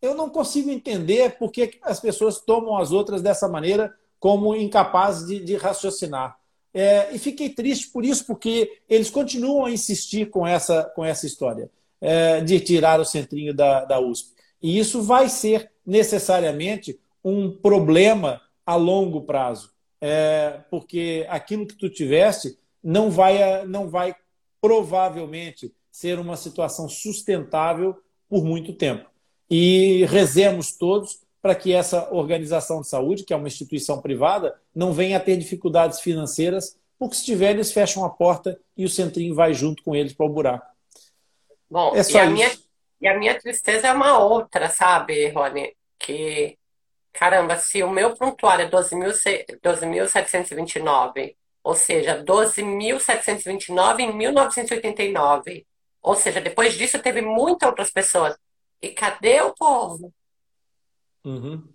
eu 0.00 0.14
não 0.14 0.28
consigo 0.28 0.70
entender 0.70 1.36
por 1.38 1.50
que 1.50 1.78
as 1.82 2.00
pessoas 2.00 2.40
tomam 2.40 2.76
as 2.76 2.92
outras 2.92 3.22
dessa 3.22 3.48
maneira, 3.48 3.94
como 4.18 4.54
incapazes 4.54 5.26
de, 5.26 5.40
de 5.40 5.56
raciocinar. 5.56 6.38
É, 6.72 7.14
e 7.14 7.18
fiquei 7.18 7.48
triste 7.48 7.88
por 7.88 8.04
isso, 8.04 8.26
porque 8.26 8.80
eles 8.88 9.10
continuam 9.10 9.64
a 9.64 9.70
insistir 9.70 10.28
com 10.30 10.46
essa, 10.46 10.84
com 10.94 11.04
essa 11.04 11.26
história 11.26 11.70
é, 12.00 12.40
de 12.40 12.60
tirar 12.60 13.00
o 13.00 13.04
centrinho 13.04 13.54
da, 13.54 13.84
da 13.84 13.98
USP. 13.98 14.34
E 14.62 14.78
isso 14.78 15.02
vai 15.02 15.28
ser 15.28 15.70
necessariamente 15.84 16.98
um 17.28 17.50
problema 17.50 18.40
a 18.64 18.76
longo 18.76 19.22
prazo, 19.22 19.72
é, 20.00 20.60
porque 20.70 21.26
aquilo 21.28 21.66
que 21.66 21.74
tu 21.74 21.88
tiveste 21.88 22.56
não 22.82 23.10
vai, 23.10 23.66
não 23.66 23.88
vai 23.88 24.14
provavelmente 24.60 25.74
ser 25.90 26.18
uma 26.18 26.36
situação 26.36 26.88
sustentável 26.88 27.96
por 28.28 28.44
muito 28.44 28.72
tempo 28.72 29.10
e 29.50 30.04
rezemos 30.06 30.76
todos 30.76 31.20
para 31.40 31.54
que 31.54 31.72
essa 31.72 32.12
organização 32.12 32.80
de 32.80 32.88
saúde, 32.88 33.24
que 33.24 33.32
é 33.32 33.36
uma 33.36 33.46
instituição 33.46 34.00
privada, 34.00 34.58
não 34.74 34.92
venha 34.92 35.16
a 35.16 35.20
ter 35.20 35.36
dificuldades 35.36 36.00
financeiras, 36.00 36.76
porque 36.98 37.16
se 37.16 37.24
tiver, 37.24 37.50
eles 37.50 37.72
fecham 37.72 38.04
a 38.04 38.10
porta 38.10 38.58
e 38.76 38.84
o 38.84 38.88
centrinho 38.88 39.34
vai 39.34 39.54
junto 39.54 39.82
com 39.82 39.94
eles 39.94 40.12
para 40.12 40.26
o 40.26 40.28
buraco. 40.28 40.66
Bom, 41.70 41.94
é 41.94 42.00
e, 42.00 42.18
a 42.18 42.26
minha, 42.26 42.52
e 43.00 43.08
a 43.08 43.18
minha 43.18 43.38
tristeza 43.38 43.88
é 43.88 43.92
uma 43.92 44.18
outra, 44.18 44.68
sabe, 44.68 45.28
Rony? 45.28 45.72
Que, 45.98 46.58
caramba, 47.16 47.56
se 47.56 47.82
o 47.82 47.90
meu 47.90 48.14
prontuário 48.14 48.66
é 48.66 48.70
12.729, 48.70 51.34
ou 51.64 51.74
seja, 51.74 52.22
12.729 52.22 54.00
em 54.00 54.14
1989, 54.14 55.66
ou 56.02 56.14
seja, 56.14 56.40
depois 56.40 56.74
disso 56.74 57.00
teve 57.00 57.20
muitas 57.20 57.68
outras 57.68 57.90
pessoas 57.90 58.36
e 58.80 58.90
cadê 58.90 59.40
o 59.40 59.52
povo? 59.54 60.14
Uhum. 61.24 61.66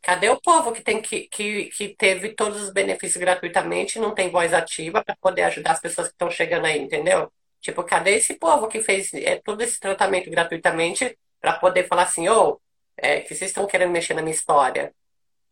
Cadê 0.00 0.30
o 0.30 0.40
povo 0.40 0.72
que, 0.72 0.80
tem 0.80 1.02
que, 1.02 1.28
que, 1.28 1.66
que 1.66 1.88
teve 1.96 2.34
todos 2.34 2.62
os 2.62 2.72
benefícios 2.72 3.20
gratuitamente 3.20 3.98
e 3.98 4.00
não 4.00 4.14
tem 4.14 4.30
voz 4.30 4.54
ativa 4.54 5.04
para 5.04 5.16
poder 5.20 5.42
ajudar 5.42 5.72
as 5.72 5.80
pessoas 5.80 6.08
que 6.08 6.14
estão 6.14 6.30
chegando 6.30 6.64
aí, 6.66 6.78
entendeu? 6.78 7.30
Tipo, 7.60 7.82
cadê 7.82 8.12
esse 8.12 8.38
povo 8.38 8.68
que 8.68 8.80
fez 8.80 9.12
é, 9.12 9.36
todo 9.44 9.60
esse 9.60 9.78
tratamento 9.78 10.30
gratuitamente 10.30 11.18
para 11.40 11.54
poder 11.54 11.86
falar 11.86 12.04
assim, 12.04 12.28
ô, 12.28 12.52
oh, 12.52 12.60
é, 12.98 13.20
que 13.20 13.34
vocês 13.34 13.50
estão 13.50 13.66
querendo 13.66 13.90
mexer 13.90 14.14
na 14.14 14.22
minha 14.22 14.34
história? 14.34 14.92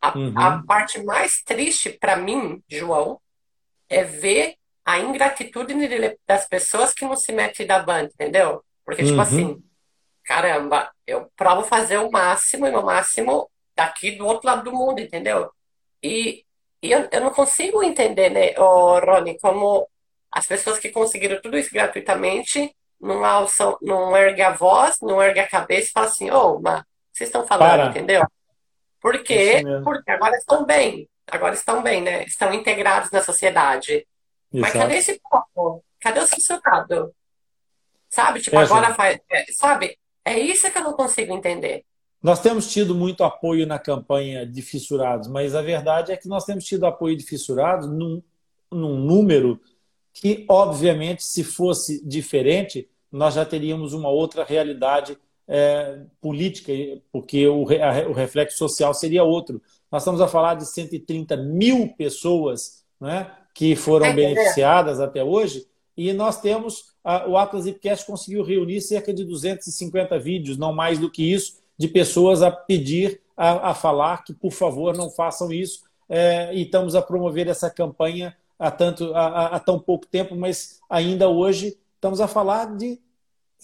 A, 0.01 0.17
uhum. 0.17 0.33
a 0.37 0.63
parte 0.63 1.03
mais 1.03 1.41
triste 1.41 1.89
para 1.89 2.15
mim, 2.15 2.61
João, 2.69 3.19
é 3.89 4.03
ver 4.03 4.55
a 4.85 4.99
ingratitude 4.99 5.73
das 6.27 6.47
pessoas 6.47 6.93
que 6.93 7.05
não 7.05 7.15
se 7.15 7.31
metem 7.31 7.65
da 7.65 7.79
banda, 7.79 8.11
entendeu? 8.13 8.63
Porque, 8.85 9.03
tipo 9.03 9.15
uhum. 9.15 9.21
assim, 9.21 9.63
caramba, 10.23 10.91
eu 11.05 11.29
provo 11.35 11.63
fazer 11.63 11.97
o 11.97 12.11
máximo 12.11 12.67
e 12.67 12.71
no 12.71 12.83
máximo 12.83 13.49
daqui 13.75 14.11
do 14.11 14.25
outro 14.25 14.47
lado 14.47 14.63
do 14.63 14.71
mundo, 14.71 14.99
entendeu? 14.99 15.51
E 16.01 16.45
E 16.81 16.91
eu, 16.91 17.07
eu 17.11 17.21
não 17.21 17.31
consigo 17.31 17.83
entender, 17.83 18.29
né, 18.29 18.53
oh, 18.57 18.99
Rony, 18.99 19.37
como 19.39 19.87
as 20.31 20.45
pessoas 20.45 20.79
que 20.79 20.89
conseguiram 20.89 21.41
tudo 21.41 21.57
isso 21.57 21.71
gratuitamente 21.73 22.75
não 23.01 23.25
alçam, 23.25 23.77
não 23.81 24.15
ergue 24.15 24.43
a 24.43 24.51
voz, 24.51 24.99
não 25.01 25.21
ergue 25.21 25.39
a 25.39 25.49
cabeça 25.49 25.89
e 25.89 25.91
falam 25.91 26.09
assim, 26.09 26.31
ô, 26.31 26.55
oh, 26.55 26.59
mas 26.61 26.83
vocês 27.17 27.29
estão 27.29 27.45
falando, 27.45 27.69
Para. 27.69 27.89
entendeu? 27.89 28.25
Por 29.01 29.23
quê? 29.23 29.63
Porque 29.83 30.11
agora 30.11 30.35
estão 30.37 30.65
bem, 30.65 31.09
agora 31.29 31.53
estão 31.53 31.81
bem, 31.81 32.01
né? 32.01 32.23
Estão 32.25 32.53
integrados 32.53 33.11
na 33.11 33.23
sociedade. 33.23 33.93
Exato. 33.93 34.07
Mas 34.53 34.73
cadê 34.73 34.95
esse 34.97 35.21
povo? 35.53 35.83
Cadê 35.99 36.19
o 36.19 36.27
censurado? 36.27 37.13
Sabe? 38.09 38.41
Tipo, 38.41 38.57
é, 38.57 38.63
agora 38.63 38.93
faz. 38.93 39.19
É, 39.31 39.45
sabe? 39.51 39.97
É 40.23 40.37
isso 40.37 40.69
que 40.71 40.77
eu 40.77 40.83
não 40.83 40.93
consigo 40.93 41.33
entender. 41.33 41.83
Nós 42.21 42.39
temos 42.39 42.71
tido 42.71 42.95
muito 42.95 43.23
apoio 43.23 43.65
na 43.67 43.77
campanha 43.79 44.45
de 44.45 44.61
fissurados, 44.61 45.27
mas 45.27 45.55
a 45.55 45.61
verdade 45.61 46.11
é 46.11 46.17
que 46.17 46.27
nós 46.27 46.45
temos 46.45 46.65
tido 46.65 46.85
apoio 46.85 47.15
de 47.15 47.23
fissurados 47.23 47.87
num, 47.87 48.21
num 48.71 48.97
número 48.97 49.59
que, 50.13 50.45
obviamente, 50.49 51.23
se 51.23 51.43
fosse 51.43 52.05
diferente, 52.05 52.89
nós 53.11 53.35
já 53.35 53.45
teríamos 53.45 53.93
uma 53.93 54.09
outra 54.09 54.43
realidade 54.43 55.17
é, 55.47 55.99
política, 56.21 56.73
porque 57.11 57.47
o, 57.47 57.65
a, 57.69 58.09
o 58.09 58.13
reflexo 58.13 58.57
social 58.57 58.93
seria 58.93 59.23
outro. 59.23 59.61
Nós 59.91 60.01
estamos 60.01 60.19
a 60.19 60.27
falar 60.27 60.55
de 60.55 60.65
130 60.69 61.37
mil 61.37 61.93
pessoas 61.97 62.83
né, 62.99 63.31
que 63.53 63.75
foram 63.75 64.13
beneficiadas 64.13 64.99
até 64.99 65.23
hoje, 65.23 65.65
e 65.95 66.13
nós 66.13 66.39
temos, 66.39 66.93
a, 67.03 67.27
o 67.27 67.37
Atlas 67.37 67.65
Ipcast 67.65 68.05
conseguiu 68.05 68.43
reunir 68.43 68.81
cerca 68.81 69.13
de 69.13 69.23
250 69.23 70.19
vídeos, 70.19 70.57
não 70.57 70.73
mais 70.73 70.99
do 70.99 71.09
que 71.09 71.23
isso, 71.23 71.57
de 71.77 71.87
pessoas 71.87 72.41
a 72.43 72.51
pedir, 72.51 73.21
a, 73.35 73.71
a 73.71 73.73
falar 73.73 74.23
que, 74.23 74.33
por 74.33 74.51
favor, 74.51 74.95
não 74.95 75.09
façam 75.09 75.51
isso. 75.51 75.83
É, 76.09 76.53
e 76.53 76.63
estamos 76.63 76.95
a 76.95 77.01
promover 77.01 77.47
essa 77.47 77.69
campanha 77.69 78.35
há, 78.57 78.71
tanto, 78.71 79.13
há, 79.13 79.47
há 79.47 79.59
tão 79.59 79.79
pouco 79.79 80.05
tempo, 80.05 80.35
mas 80.35 80.79
ainda 80.89 81.27
hoje 81.29 81.77
estamos 81.95 82.21
a 82.21 82.27
falar 82.27 82.75
de 82.77 82.99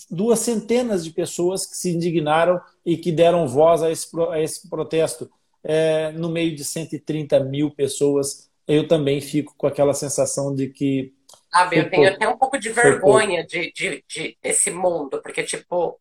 duas 0.09 0.39
centenas 0.39 1.03
de 1.03 1.11
pessoas 1.11 1.65
que 1.65 1.75
se 1.75 1.91
indignaram 1.91 2.59
e 2.85 2.97
que 2.97 3.11
deram 3.11 3.47
voz 3.47 3.83
a 3.83 3.91
esse, 3.91 4.07
a 4.31 4.41
esse 4.41 4.69
protesto. 4.69 5.29
É, 5.63 6.11
no 6.11 6.29
meio 6.29 6.55
de 6.55 6.65
130 6.65 7.39
mil 7.39 7.71
pessoas, 7.71 8.49
eu 8.67 8.87
também 8.87 9.21
fico 9.21 9.53
com 9.57 9.67
aquela 9.67 9.93
sensação 9.93 10.53
de 10.53 10.67
que. 10.67 11.13
Sabe, 11.51 11.77
eu 11.77 11.89
tenho 11.89 12.09
até 12.09 12.27
um 12.27 12.37
pouco 12.37 12.57
de 12.57 12.69
vergonha 12.69 13.45
de, 13.45 13.71
de, 13.71 14.03
de, 14.07 14.37
desse 14.41 14.71
mundo, 14.71 15.21
porque, 15.21 15.43
tipo, 15.43 15.99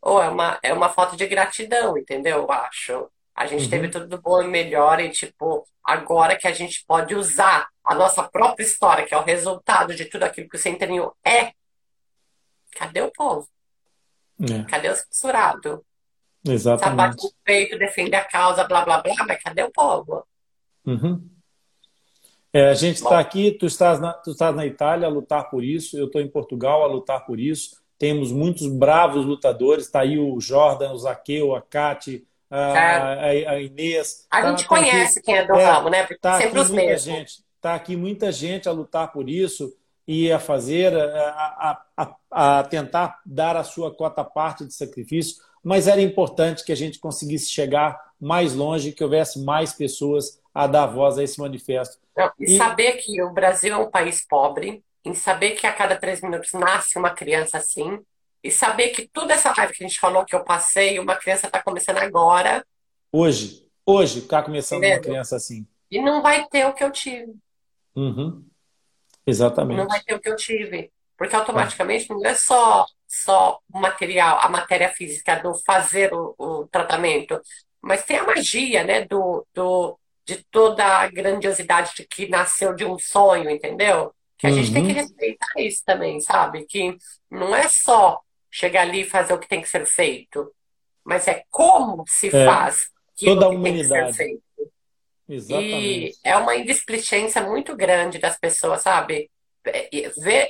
ou 0.00 0.22
é 0.22 0.28
uma, 0.28 0.58
é 0.62 0.72
uma 0.72 0.88
falta 0.88 1.16
de 1.16 1.26
gratidão, 1.26 1.96
entendeu? 1.96 2.38
Eu 2.38 2.52
acho. 2.52 3.08
A 3.34 3.46
gente 3.46 3.64
uhum. 3.64 3.70
teve 3.70 3.88
tudo 3.88 4.20
bom 4.20 4.42
e 4.42 4.46
melhor, 4.46 5.00
e 5.00 5.10
tipo, 5.10 5.66
agora 5.82 6.36
que 6.36 6.46
a 6.46 6.52
gente 6.52 6.84
pode 6.86 7.14
usar 7.14 7.68
a 7.84 7.94
nossa 7.94 8.22
própria 8.22 8.64
história, 8.64 9.04
que 9.04 9.14
é 9.14 9.18
o 9.18 9.24
resultado 9.24 9.94
de 9.94 10.04
tudo 10.04 10.22
aquilo 10.22 10.48
que 10.48 10.56
o 10.56 10.60
Centeninho 10.60 11.10
é, 11.24 11.52
cadê 12.74 13.02
o 13.02 13.10
povo? 13.10 13.48
É. 14.40 14.64
Cadê 14.64 14.90
o 14.90 14.96
censurado? 14.96 15.84
Exatamente. 16.46 17.22
Sabe, 17.22 17.32
o 17.32 17.44
peito, 17.44 17.78
defender 17.78 18.16
a 18.16 18.24
causa, 18.24 18.64
blá, 18.64 18.84
blá, 18.84 19.00
blá, 19.00 19.14
mas 19.26 19.42
cadê 19.42 19.62
o 19.62 19.70
povo? 19.70 20.26
Uhum. 20.84 21.26
É, 22.52 22.68
a 22.68 22.74
gente 22.74 22.96
está 22.96 23.18
aqui, 23.18 23.52
tu 23.52 23.66
estás, 23.66 23.98
na, 23.98 24.12
tu 24.12 24.30
estás 24.30 24.54
na 24.54 24.66
Itália 24.66 25.08
a 25.08 25.10
lutar 25.10 25.50
por 25.50 25.64
isso, 25.64 25.96
eu 25.96 26.06
estou 26.06 26.20
em 26.20 26.28
Portugal 26.28 26.84
a 26.84 26.86
lutar 26.86 27.24
por 27.24 27.40
isso. 27.40 27.82
Temos 27.98 28.30
muitos 28.30 28.66
bravos 28.66 29.24
lutadores, 29.24 29.86
está 29.86 30.00
aí 30.00 30.18
o 30.18 30.38
Jordan, 30.40 30.92
o 30.92 30.98
Zaqueu, 30.98 31.54
a 31.54 31.62
Cate, 31.62 32.26
a, 32.50 33.12
a, 33.50 33.60
Inês. 33.60 34.26
A 34.30 34.42
tá, 34.42 34.50
gente 34.50 34.62
tá 34.62 34.68
conhece 34.68 35.18
aqui, 35.18 35.26
quem 35.26 35.36
é 35.36 35.46
do 35.46 35.54
é, 35.54 35.64
ramo, 35.64 35.88
né? 35.88 36.02
Porque 36.02 36.18
tá 36.18 36.38
sempre 36.38 36.60
os 36.60 36.70
mesmos. 36.70 37.02
Gente, 37.02 37.44
está 37.56 37.74
aqui 37.74 37.96
muita 37.96 38.30
gente 38.30 38.68
a 38.68 38.72
lutar 38.72 39.10
por 39.10 39.28
isso 39.28 39.74
e 40.06 40.30
a 40.30 40.38
fazer, 40.38 40.94
a, 40.96 41.82
a, 41.96 42.16
a, 42.30 42.64
tentar 42.64 43.20
dar 43.24 43.56
a 43.56 43.64
sua 43.64 43.94
cota 43.94 44.22
parte 44.22 44.64
de 44.66 44.74
sacrifício, 44.74 45.42
mas 45.62 45.88
era 45.88 46.00
importante 46.00 46.64
que 46.64 46.72
a 46.72 46.76
gente 46.76 46.98
conseguisse 46.98 47.50
chegar 47.50 48.12
mais 48.20 48.54
longe, 48.54 48.92
que 48.92 49.02
houvesse 49.02 49.42
mais 49.42 49.72
pessoas 49.72 50.40
a 50.54 50.66
dar 50.66 50.86
voz 50.86 51.18
a 51.18 51.22
esse 51.24 51.40
manifesto. 51.40 51.98
Não, 52.16 52.30
e, 52.38 52.54
e 52.54 52.58
saber 52.58 52.92
que 52.98 53.22
o 53.22 53.32
Brasil 53.32 53.74
é 53.74 53.78
um 53.78 53.90
país 53.90 54.24
pobre, 54.26 54.84
em 55.04 55.14
saber 55.14 55.52
que 55.52 55.66
a 55.66 55.72
cada 55.72 55.96
três 55.96 56.20
minutos 56.20 56.52
nasce 56.52 56.98
uma 56.98 57.10
criança 57.10 57.58
assim, 57.58 57.98
e 58.42 58.50
saber 58.50 58.90
que 58.90 59.08
toda 59.08 59.32
essa 59.32 59.50
raiva 59.52 59.72
que 59.72 59.82
a 59.82 59.88
gente 59.88 59.98
falou 59.98 60.24
que 60.24 60.34
eu 60.34 60.44
passei, 60.44 60.98
uma 60.98 61.16
criança 61.16 61.46
está 61.46 61.62
começando 61.62 61.96
agora. 61.96 62.64
Hoje, 63.10 63.66
hoje 63.86 64.18
está 64.18 64.42
começando 64.42 64.78
entendeu? 64.80 64.98
uma 64.98 65.02
criança 65.02 65.36
assim. 65.36 65.66
E 65.90 66.00
não 66.00 66.20
vai 66.20 66.46
ter 66.48 66.66
o 66.66 66.74
que 66.74 66.84
eu 66.84 66.90
tive. 66.90 67.34
Uhum. 67.96 68.44
Exatamente. 69.26 69.78
Não 69.78 69.86
vai 69.86 70.02
ter 70.02 70.14
o 70.14 70.20
que 70.20 70.28
eu 70.28 70.36
tive. 70.36 70.92
Porque 71.16 71.36
automaticamente 71.36 72.10
não 72.10 72.24
é 72.26 72.34
só, 72.34 72.86
só 73.06 73.60
o 73.72 73.78
material, 73.78 74.38
a 74.40 74.48
matéria 74.48 74.88
física 74.88 75.36
do 75.36 75.54
fazer 75.54 76.12
o, 76.12 76.34
o 76.36 76.66
tratamento, 76.66 77.40
mas 77.80 78.04
tem 78.04 78.16
a 78.16 78.24
magia, 78.24 78.82
né, 78.82 79.04
do, 79.04 79.46
do, 79.54 79.98
de 80.24 80.44
toda 80.50 80.84
a 80.84 81.06
grandiosidade 81.06 81.92
de 81.96 82.04
que 82.06 82.28
nasceu 82.28 82.74
de 82.74 82.84
um 82.84 82.98
sonho, 82.98 83.48
entendeu? 83.48 84.12
Que 84.38 84.46
a 84.46 84.50
uhum. 84.50 84.56
gente 84.56 84.72
tem 84.72 84.84
que 84.84 84.92
uhum. 84.92 84.96
respeitar 84.96 85.52
isso 85.58 85.82
também, 85.84 86.20
sabe? 86.20 86.66
Que 86.66 86.96
não 87.30 87.54
é 87.54 87.68
só 87.68 88.20
chegar 88.50 88.82
ali 88.82 89.02
e 89.02 89.08
fazer 89.08 89.34
o 89.34 89.38
que 89.38 89.48
tem 89.48 89.60
que 89.60 89.68
ser 89.68 89.86
feito. 89.86 90.52
Mas 91.04 91.28
é 91.28 91.44
como 91.50 92.04
se 92.08 92.28
é, 92.28 92.44
faz 92.44 92.88
toda 93.22 93.46
a 93.46 93.48
humanidade. 93.50 94.16
Exatamente. 95.28 95.72
E 95.74 96.12
é 96.22 96.36
uma 96.36 96.56
indisplicência 96.56 97.42
muito 97.42 97.74
grande 97.76 98.18
das 98.18 98.38
pessoas, 98.38 98.82
sabe? 98.82 99.30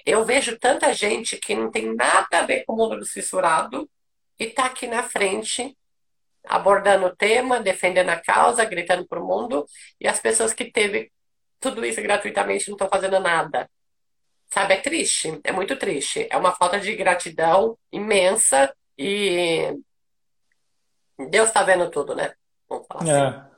Eu 0.04 0.24
vejo 0.24 0.58
tanta 0.58 0.92
gente 0.92 1.36
que 1.36 1.54
não 1.54 1.70
tem 1.70 1.94
nada 1.94 2.40
a 2.40 2.46
ver 2.46 2.64
com 2.64 2.72
o 2.72 2.76
mundo 2.76 2.98
do 2.98 3.06
censurado 3.06 3.88
e 4.38 4.46
tá 4.46 4.66
aqui 4.66 4.86
na 4.86 5.02
frente 5.02 5.76
abordando 6.46 7.06
o 7.06 7.16
tema, 7.16 7.60
defendendo 7.60 8.10
a 8.10 8.20
causa, 8.20 8.64
gritando 8.64 9.06
pro 9.06 9.24
mundo, 9.24 9.64
e 10.00 10.06
as 10.06 10.20
pessoas 10.20 10.52
que 10.52 10.70
teve 10.70 11.10
tudo 11.58 11.84
isso 11.86 12.02
gratuitamente 12.02 12.68
não 12.68 12.74
estão 12.74 12.88
fazendo 12.88 13.18
nada. 13.18 13.70
Sabe, 14.52 14.74
é 14.74 14.80
triste, 14.80 15.40
é 15.42 15.50
muito 15.50 15.76
triste. 15.76 16.28
É 16.30 16.36
uma 16.36 16.52
falta 16.52 16.78
de 16.78 16.94
gratidão 16.94 17.78
imensa 17.90 18.74
e 18.96 19.74
Deus 21.30 21.48
está 21.48 21.62
vendo 21.62 21.90
tudo, 21.90 22.14
né? 22.14 22.34
Vamos 22.68 22.86
falar 22.86 23.08
é. 23.08 23.26
assim. 23.26 23.53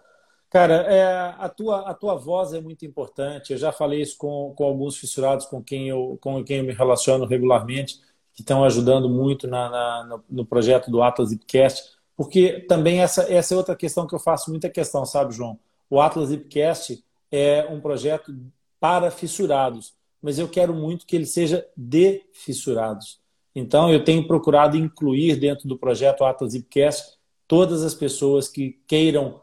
Cara, 0.57 0.75
é, 0.91 1.35
a, 1.39 1.49
tua, 1.49 1.91
a 1.91 1.93
tua 1.93 2.15
voz 2.15 2.55
é 2.55 2.61
muito 2.61 2.87
importante. 2.87 3.53
Eu 3.53 3.59
já 3.59 3.73
falei 3.73 4.01
isso 4.01 4.17
com, 4.17 4.55
com 4.57 4.65
alguns 4.65 4.97
fissurados 4.97 5.45
com 5.45 5.63
quem, 5.63 5.89
eu, 5.89 6.17
com 6.21 6.43
quem 6.43 6.59
eu 6.59 6.65
me 6.65 6.73
relaciono 6.73 7.27
regularmente, 7.27 8.01
que 8.33 8.41
estão 8.41 8.65
ajudando 8.65 9.09
muito 9.09 9.47
na, 9.47 9.69
na 9.69 10.21
no, 10.31 10.47
projeto 10.47 10.91
do 10.91 11.03
Atlas 11.03 11.33
Ipcast, 11.33 11.97
porque 12.17 12.61
também 12.69 13.01
essa, 13.01 13.31
essa 13.31 13.53
é 13.53 13.57
outra 13.57 13.77
questão 13.77 14.07
que 14.07 14.15
eu 14.15 14.19
faço 14.19 14.51
muita 14.51 14.71
questão, 14.71 15.05
sabe, 15.05 15.35
João? 15.35 15.59
O 15.91 16.01
Atlas 16.01 16.33
Ipcast 16.33 17.05
é 17.31 17.67
um 17.71 17.79
projeto 17.79 18.35
para 18.81 19.11
fissurados 19.11 19.95
mas 20.27 20.41
eu 20.41 20.49
quero 20.49 20.75
muito 20.75 21.07
que 21.07 21.15
ele 21.15 21.25
seja 21.25 21.65
de 21.77 22.25
fissurados. 22.33 23.21
Então, 23.55 23.93
eu 23.93 24.03
tenho 24.03 24.27
procurado 24.27 24.77
incluir 24.77 25.37
dentro 25.37 25.69
do 25.69 25.79
projeto 25.79 26.25
Atlas 26.25 26.55
Ipcast 26.55 27.17
todas 27.47 27.85
as 27.85 27.95
pessoas 27.95 28.49
que 28.49 28.77
queiram 28.89 29.41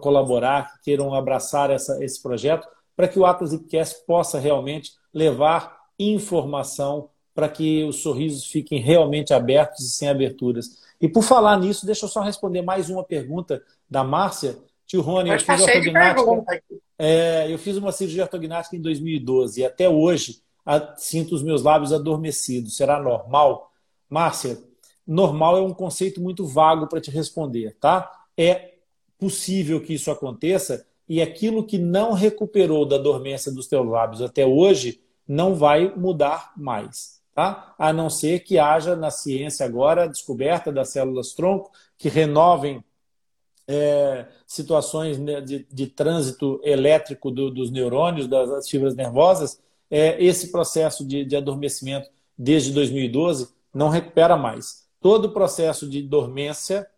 colaborar, 0.00 0.72
que 0.72 0.84
queiram 0.84 1.14
abraçar 1.14 1.70
essa, 1.70 2.02
esse 2.04 2.20
projeto, 2.22 2.66
para 2.96 3.08
que 3.08 3.18
o 3.18 3.24
Atlas 3.24 3.52
Ipcast 3.52 4.04
possa 4.06 4.38
realmente 4.38 4.92
levar 5.12 5.78
informação 5.98 7.08
para 7.34 7.48
que 7.48 7.84
os 7.84 8.02
sorrisos 8.02 8.46
fiquem 8.46 8.80
realmente 8.80 9.32
abertos 9.32 9.84
e 9.86 9.90
sem 9.90 10.08
aberturas. 10.08 10.80
E 11.00 11.08
por 11.08 11.22
falar 11.22 11.58
nisso, 11.58 11.86
deixa 11.86 12.04
eu 12.04 12.08
só 12.08 12.20
responder 12.20 12.62
mais 12.62 12.90
uma 12.90 13.04
pergunta 13.04 13.62
da 13.88 14.04
Márcia. 14.04 14.58
Tio 14.86 15.00
Rony, 15.00 15.30
eu 15.30 15.38
fiz 15.38 15.60
ortognática. 15.60 16.44
É, 16.98 17.50
eu 17.50 17.58
fiz 17.58 17.76
uma 17.76 17.92
cirurgia 17.92 18.24
ortognática 18.24 18.76
em 18.76 18.82
2012 18.82 19.60
e 19.60 19.64
até 19.64 19.88
hoje 19.88 20.42
a, 20.66 20.94
sinto 20.96 21.34
os 21.34 21.42
meus 21.42 21.62
lábios 21.62 21.92
adormecidos. 21.92 22.76
Será 22.76 23.00
normal? 23.00 23.70
Márcia, 24.08 24.58
normal 25.06 25.56
é 25.56 25.62
um 25.62 25.72
conceito 25.72 26.20
muito 26.20 26.44
vago 26.44 26.86
para 26.88 27.00
te 27.00 27.10
responder, 27.10 27.76
tá? 27.80 28.10
É 28.36 28.74
possível 29.20 29.80
que 29.80 29.94
isso 29.94 30.10
aconteça 30.10 30.86
e 31.08 31.20
aquilo 31.20 31.66
que 31.66 31.76
não 31.76 32.12
recuperou 32.12 32.86
da 32.86 32.96
dormência 32.96 33.52
dos 33.52 33.66
teus 33.66 33.86
lábios 33.86 34.22
até 34.22 34.46
hoje 34.46 35.00
não 35.28 35.54
vai 35.54 35.94
mudar 35.94 36.52
mais, 36.56 37.20
tá? 37.34 37.74
A 37.78 37.92
não 37.92 38.08
ser 38.08 38.40
que 38.40 38.58
haja 38.58 38.96
na 38.96 39.10
ciência 39.10 39.66
agora 39.66 40.04
a 40.04 40.06
descoberta 40.06 40.72
das 40.72 40.88
células 40.88 41.34
tronco 41.34 41.70
que 41.98 42.08
renovem 42.08 42.82
é, 43.68 44.26
situações 44.46 45.18
né, 45.18 45.40
de, 45.40 45.64
de, 45.70 45.86
trânsito 45.86 46.60
elétrico 46.64 47.30
do, 47.30 47.50
dos 47.50 47.70
neurônios, 47.70 48.26
das, 48.26 48.50
das, 48.50 48.68
fibras 48.68 48.96
nervosas, 48.96 49.60
é, 49.88 50.22
esse 50.22 50.50
processo 50.50 51.06
de, 51.06 51.24
de 51.24 51.36
adormecimento 51.36 52.10
desde 52.36 52.72
2012 52.72 53.52
não 53.72 53.88
recupera 53.88 54.36
mais. 54.36 54.88
Todo 55.00 55.26
o 55.26 55.32
processo 55.32 55.88
de 55.88 56.02
dormência 56.02 56.88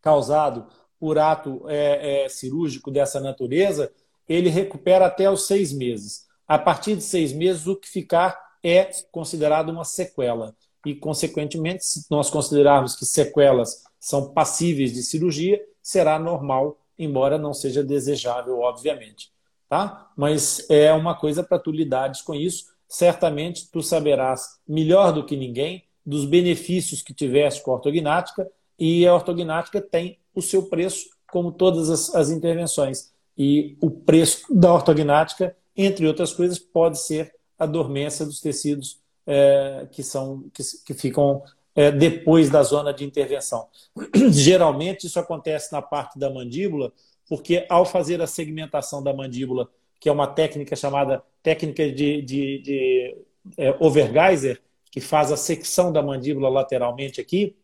causado 0.00 0.66
por 1.00 1.18
ato 1.18 1.64
é, 1.66 2.24
é, 2.24 2.28
cirúrgico 2.28 2.90
dessa 2.90 3.18
natureza, 3.18 3.90
ele 4.28 4.50
recupera 4.50 5.06
até 5.06 5.30
os 5.30 5.46
seis 5.46 5.72
meses. 5.72 6.26
A 6.46 6.58
partir 6.58 6.94
de 6.94 7.02
seis 7.02 7.32
meses, 7.32 7.66
o 7.66 7.74
que 7.74 7.88
ficar 7.88 8.38
é 8.62 8.90
considerado 9.10 9.70
uma 9.70 9.84
sequela. 9.84 10.54
E, 10.84 10.94
consequentemente, 10.94 11.84
se 11.84 12.06
nós 12.10 12.28
considerarmos 12.28 12.94
que 12.94 13.06
sequelas 13.06 13.82
são 13.98 14.32
passíveis 14.32 14.92
de 14.92 15.02
cirurgia, 15.02 15.60
será 15.82 16.18
normal, 16.18 16.78
embora 16.98 17.38
não 17.38 17.54
seja 17.54 17.82
desejável, 17.82 18.60
obviamente. 18.60 19.30
Tá? 19.68 20.10
Mas 20.16 20.68
é 20.68 20.92
uma 20.92 21.14
coisa 21.14 21.42
para 21.42 21.58
tu 21.58 21.70
lidares 21.70 22.20
com 22.20 22.34
isso. 22.34 22.66
Certamente 22.88 23.70
tu 23.70 23.82
saberás 23.82 24.58
melhor 24.68 25.12
do 25.12 25.24
que 25.24 25.36
ninguém 25.36 25.84
dos 26.04 26.24
benefícios 26.24 27.02
que 27.02 27.14
tiveste 27.14 27.62
com 27.62 27.70
a 27.70 27.74
ortognática 27.74 28.50
e 28.78 29.06
a 29.06 29.14
ortognática 29.14 29.80
tem 29.80 30.18
o 30.34 30.42
seu 30.42 30.64
preço, 30.64 31.06
como 31.30 31.52
todas 31.52 31.90
as, 31.90 32.14
as 32.14 32.30
intervenções. 32.30 33.10
E 33.36 33.76
o 33.80 33.90
preço 33.90 34.42
da 34.50 34.72
ortognática, 34.72 35.56
entre 35.76 36.06
outras 36.06 36.32
coisas, 36.32 36.58
pode 36.58 36.98
ser 36.98 37.34
a 37.58 37.66
dormência 37.66 38.24
dos 38.24 38.40
tecidos 38.40 38.98
é, 39.26 39.86
que, 39.90 40.02
são, 40.02 40.44
que, 40.52 40.62
que 40.84 40.94
ficam 40.94 41.42
é, 41.74 41.90
depois 41.90 42.50
da 42.50 42.62
zona 42.62 42.92
de 42.92 43.04
intervenção. 43.04 43.68
Geralmente, 44.30 45.06
isso 45.06 45.18
acontece 45.18 45.72
na 45.72 45.80
parte 45.80 46.18
da 46.18 46.30
mandíbula, 46.30 46.92
porque 47.28 47.64
ao 47.68 47.84
fazer 47.84 48.20
a 48.20 48.26
segmentação 48.26 49.02
da 49.02 49.14
mandíbula, 49.14 49.68
que 50.00 50.08
é 50.08 50.12
uma 50.12 50.26
técnica 50.26 50.74
chamada 50.74 51.22
técnica 51.42 51.90
de, 51.90 52.22
de, 52.22 52.58
de 52.58 53.16
é, 53.56 53.76
Overgeiser, 53.78 54.60
que 54.90 55.00
faz 55.00 55.30
a 55.30 55.36
secção 55.36 55.92
da 55.92 56.02
mandíbula 56.02 56.48
lateralmente 56.48 57.20
aqui, 57.20 57.56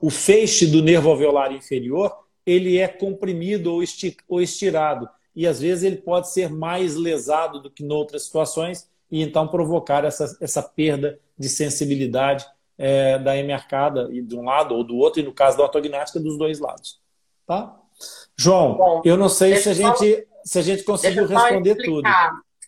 o 0.00 0.10
feixe 0.10 0.66
do 0.66 0.82
nervo 0.82 1.10
alveolar 1.10 1.52
inferior 1.52 2.16
ele 2.46 2.78
é 2.78 2.88
comprimido 2.88 3.72
ou 4.28 4.40
estirado 4.40 5.08
e 5.36 5.46
às 5.46 5.60
vezes 5.60 5.84
ele 5.84 5.96
pode 5.96 6.30
ser 6.30 6.50
mais 6.50 6.96
lesado 6.96 7.60
do 7.60 7.70
que 7.70 7.84
em 7.84 7.92
outras 7.92 8.24
situações 8.24 8.88
e 9.10 9.22
então 9.22 9.46
provocar 9.46 10.04
essa, 10.04 10.36
essa 10.40 10.62
perda 10.62 11.18
de 11.38 11.48
sensibilidade 11.48 12.46
é, 12.76 13.18
da 13.18 13.36
emercada 13.36 14.08
e 14.10 14.22
de 14.22 14.36
um 14.36 14.44
lado 14.44 14.74
ou 14.74 14.82
do 14.82 14.96
outro 14.96 15.20
e 15.20 15.24
no 15.24 15.32
caso 15.32 15.56
da 15.58 15.64
ortognática 15.64 16.18
dos 16.18 16.38
dois 16.38 16.58
lados, 16.58 17.00
tá? 17.46 17.76
João, 18.36 18.74
Bom, 18.76 19.02
eu 19.04 19.16
não 19.16 19.28
sei 19.28 19.56
se 19.56 19.68
a 19.68 19.74
gente 19.74 20.26
se 20.44 20.58
a 20.58 20.62
gente 20.62 20.82
conseguiu 20.82 21.26
responder 21.26 21.74
tudo. 21.76 22.08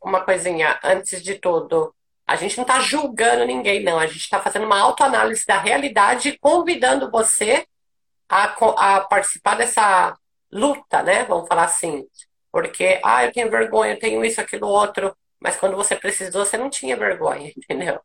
Uma 0.05 0.21
coisinha 0.21 0.79
antes 0.85 1.23
de 1.23 1.37
tudo. 1.37 1.95
A 2.31 2.37
gente 2.37 2.57
não 2.57 2.63
está 2.63 2.79
julgando 2.79 3.45
ninguém, 3.45 3.83
não. 3.83 3.99
A 3.99 4.07
gente 4.07 4.21
está 4.21 4.41
fazendo 4.41 4.65
uma 4.65 4.79
autoanálise 4.79 5.45
da 5.45 5.59
realidade 5.59 6.29
e 6.29 6.39
convidando 6.39 7.11
você 7.11 7.67
a, 8.29 8.45
a, 8.45 9.01
participar 9.01 9.57
dessa 9.57 10.17
luta, 10.53 11.03
né? 11.03 11.25
Vamos 11.25 11.49
falar 11.49 11.65
assim. 11.65 12.07
Porque, 12.53 13.01
ah, 13.05 13.25
eu 13.25 13.33
tenho 13.33 13.51
vergonha, 13.51 13.95
eu 13.95 13.99
tenho 13.99 14.25
isso, 14.25 14.41
aquilo, 14.41 14.69
outro. 14.69 15.13
Mas 15.41 15.57
quando 15.57 15.75
você 15.75 15.97
precisou, 15.97 16.47
você 16.47 16.57
não 16.57 16.71
tinha 16.71 16.97
vergonha, 16.97 17.51
entendeu? 17.59 18.01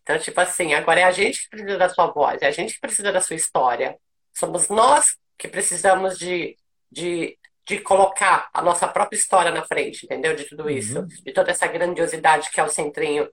Então, 0.00 0.18
tipo 0.18 0.40
assim, 0.40 0.72
agora 0.72 1.00
é 1.00 1.04
a 1.04 1.10
gente 1.10 1.42
que 1.42 1.50
precisa 1.50 1.76
da 1.76 1.90
sua 1.90 2.06
voz, 2.06 2.40
é 2.40 2.46
a 2.46 2.50
gente 2.50 2.72
que 2.72 2.80
precisa 2.80 3.12
da 3.12 3.20
sua 3.20 3.36
história. 3.36 3.98
Somos 4.32 4.70
nós 4.70 5.14
que 5.36 5.46
precisamos 5.46 6.18
de, 6.18 6.56
de 6.90 7.38
de 7.66 7.80
colocar 7.80 8.48
a 8.54 8.62
nossa 8.62 8.86
própria 8.86 9.18
história 9.18 9.50
na 9.50 9.64
frente, 9.64 10.04
entendeu? 10.04 10.36
De 10.36 10.44
tudo 10.44 10.70
isso, 10.70 11.00
uhum. 11.00 11.06
de 11.06 11.32
toda 11.32 11.50
essa 11.50 11.66
grandiosidade 11.66 12.50
que 12.50 12.60
é 12.60 12.64
o 12.64 12.68
centrinho, 12.68 13.28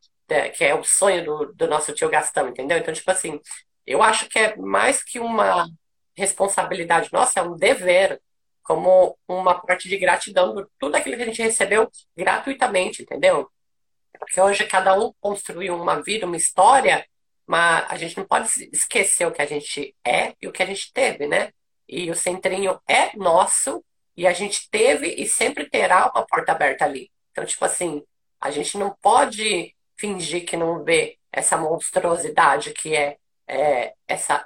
que 0.56 0.64
é 0.64 0.74
o 0.74 0.84
sonho 0.84 1.24
do, 1.24 1.54
do 1.54 1.68
nosso 1.68 1.94
tio 1.94 2.10
Gastão, 2.10 2.50
entendeu? 2.50 2.78
Então, 2.78 2.94
tipo 2.94 3.10
assim, 3.12 3.40
eu 3.86 4.02
acho 4.02 4.28
que 4.28 4.40
é 4.40 4.56
mais 4.56 5.04
que 5.04 5.20
uma 5.20 5.68
responsabilidade 6.16 7.10
nossa, 7.12 7.40
é 7.40 7.44
um 7.44 7.56
dever, 7.56 8.20
como 8.64 9.18
uma 9.28 9.60
parte 9.62 9.88
de 9.88 9.98
gratidão 9.98 10.54
por 10.54 10.70
tudo 10.80 10.96
aquilo 10.96 11.18
que 11.18 11.24
a 11.24 11.26
gente 11.26 11.42
recebeu 11.42 11.92
gratuitamente, 12.18 13.04
entendeu? 13.04 13.50
Porque 14.18 14.40
hoje 14.40 14.66
cada 14.66 14.98
um 14.98 15.14
construiu 15.20 15.76
uma 15.76 16.02
vida, 16.02 16.26
uma 16.26 16.38
história, 16.38 17.06
mas 17.46 17.86
a 17.90 17.98
gente 17.98 18.18
não 18.18 18.26
pode 18.26 18.50
esquecer 18.72 19.28
o 19.28 19.32
que 19.32 19.42
a 19.42 19.46
gente 19.46 19.96
é 20.04 20.34
e 20.42 20.48
o 20.48 20.52
que 20.52 20.64
a 20.64 20.66
gente 20.66 20.92
teve, 20.94 21.28
né? 21.28 21.52
E 21.88 22.10
o 22.10 22.16
centrinho 22.16 22.80
é 22.88 23.16
nosso, 23.18 23.84
e 24.16 24.28
a 24.28 24.34
gente 24.34 24.70
teve 24.70 25.08
e 25.08 25.28
sempre 25.28 25.70
terá 25.70 26.12
uma 26.14 26.26
porta 26.26 26.52
aberta 26.52 26.86
ali. 26.86 27.12
Então, 27.32 27.46
tipo 27.46 27.66
assim, 27.66 28.04
a 28.40 28.52
gente 28.52 28.78
não 28.78 28.96
pode 29.02 29.76
fingir 29.98 30.46
que 30.46 30.58
não 30.58 30.84
vê 30.84 31.18
essa 31.32 31.58
monstruosidade 31.58 32.72
que 32.72 32.96
é, 32.96 33.18
é 33.48 33.94
essa, 34.08 34.46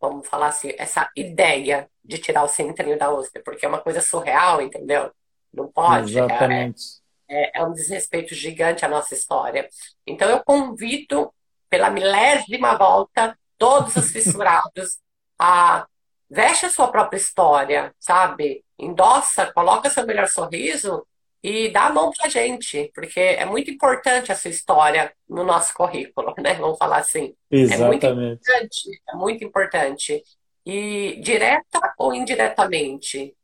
vamos 0.00 0.28
falar 0.28 0.48
assim, 0.48 0.72
essa 0.78 1.10
ideia 1.16 1.90
de 2.04 2.18
tirar 2.18 2.44
o 2.44 2.48
centrinho 2.48 2.98
da 2.98 3.10
ostra, 3.10 3.42
porque 3.42 3.66
é 3.66 3.68
uma 3.68 3.80
coisa 3.80 4.00
surreal, 4.00 4.62
entendeu? 4.62 5.10
Não 5.52 5.66
pode. 5.68 6.16
Exatamente. 6.16 6.82
É, 7.28 7.58
é, 7.58 7.60
é 7.60 7.64
um 7.64 7.72
desrespeito 7.72 8.34
gigante 8.34 8.84
à 8.84 8.88
nossa 8.88 9.14
história. 9.14 9.68
Então, 10.06 10.28
eu 10.30 10.42
convido, 10.44 11.32
pela 11.68 11.90
milésima 11.90 12.76
volta, 12.76 13.36
todos 13.58 13.96
os 13.96 14.10
fissurados 14.10 14.98
a 15.38 15.86
veste 16.30 16.66
a 16.66 16.70
sua 16.70 16.88
própria 16.88 17.18
história, 17.18 17.94
sabe? 17.98 18.64
Endossa, 18.78 19.52
coloca 19.52 19.90
seu 19.90 20.06
melhor 20.06 20.28
sorriso 20.28 21.06
e 21.42 21.70
dá 21.70 21.86
a 21.86 21.92
mão 21.92 22.10
pra 22.10 22.28
gente, 22.28 22.90
porque 22.94 23.20
é 23.20 23.44
muito 23.44 23.70
importante 23.70 24.32
a 24.32 24.34
sua 24.34 24.50
história 24.50 25.12
no 25.28 25.44
nosso 25.44 25.72
currículo, 25.72 26.34
né? 26.38 26.54
Vamos 26.54 26.78
falar 26.78 26.98
assim. 26.98 27.34
Exatamente. 27.50 28.06
É 28.06 28.12
muito 28.12 28.24
importante, 28.24 29.02
é 29.08 29.16
muito 29.16 29.44
importante. 29.44 30.22
E 30.66 31.20
direta 31.22 31.94
ou 31.96 32.14
indiretamente. 32.14 33.34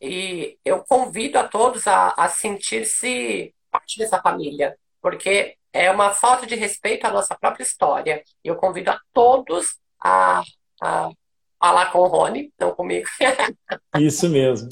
E 0.00 0.58
eu 0.64 0.84
convido 0.84 1.38
a 1.38 1.48
todos 1.48 1.86
a, 1.86 2.12
a 2.16 2.28
sentir-se 2.28 3.54
parte 3.70 3.98
dessa 3.98 4.20
família, 4.20 4.76
porque 5.00 5.56
é 5.72 5.90
uma 5.90 6.10
falta 6.10 6.46
de 6.46 6.54
respeito 6.54 7.06
à 7.06 7.10
nossa 7.10 7.34
própria 7.34 7.62
história. 7.62 8.22
E 8.44 8.48
eu 8.48 8.56
convido 8.56 8.90
a 8.90 9.00
todos 9.12 9.78
a, 10.02 10.42
a 10.82 11.10
falar 11.58 11.90
com 11.90 12.00
o 12.00 12.06
Rony, 12.06 12.52
não 12.58 12.74
comigo. 12.74 13.08
Isso 13.98 14.28
mesmo. 14.28 14.68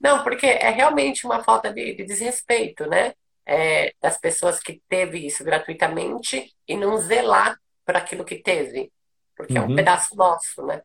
Não, 0.00 0.22
porque 0.22 0.46
é 0.46 0.70
realmente 0.70 1.26
uma 1.26 1.44
falta 1.44 1.72
de, 1.72 1.94
de 1.94 2.04
desrespeito, 2.04 2.86
né? 2.86 3.12
É, 3.46 3.92
das 4.00 4.18
pessoas 4.18 4.60
que 4.60 4.80
teve 4.88 5.26
isso 5.26 5.42
gratuitamente 5.42 6.54
e 6.68 6.76
não 6.76 6.96
zelar 6.98 7.58
para 7.84 7.98
aquilo 7.98 8.24
que 8.24 8.36
teve. 8.36 8.92
Porque 9.36 9.54
uhum. 9.54 9.58
é 9.58 9.66
um 9.66 9.70
uhum. 9.70 9.76
pedaço 9.76 10.16
nosso, 10.16 10.64
né? 10.64 10.82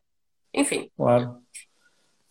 Enfim. 0.52 0.90
Claro. 0.96 1.38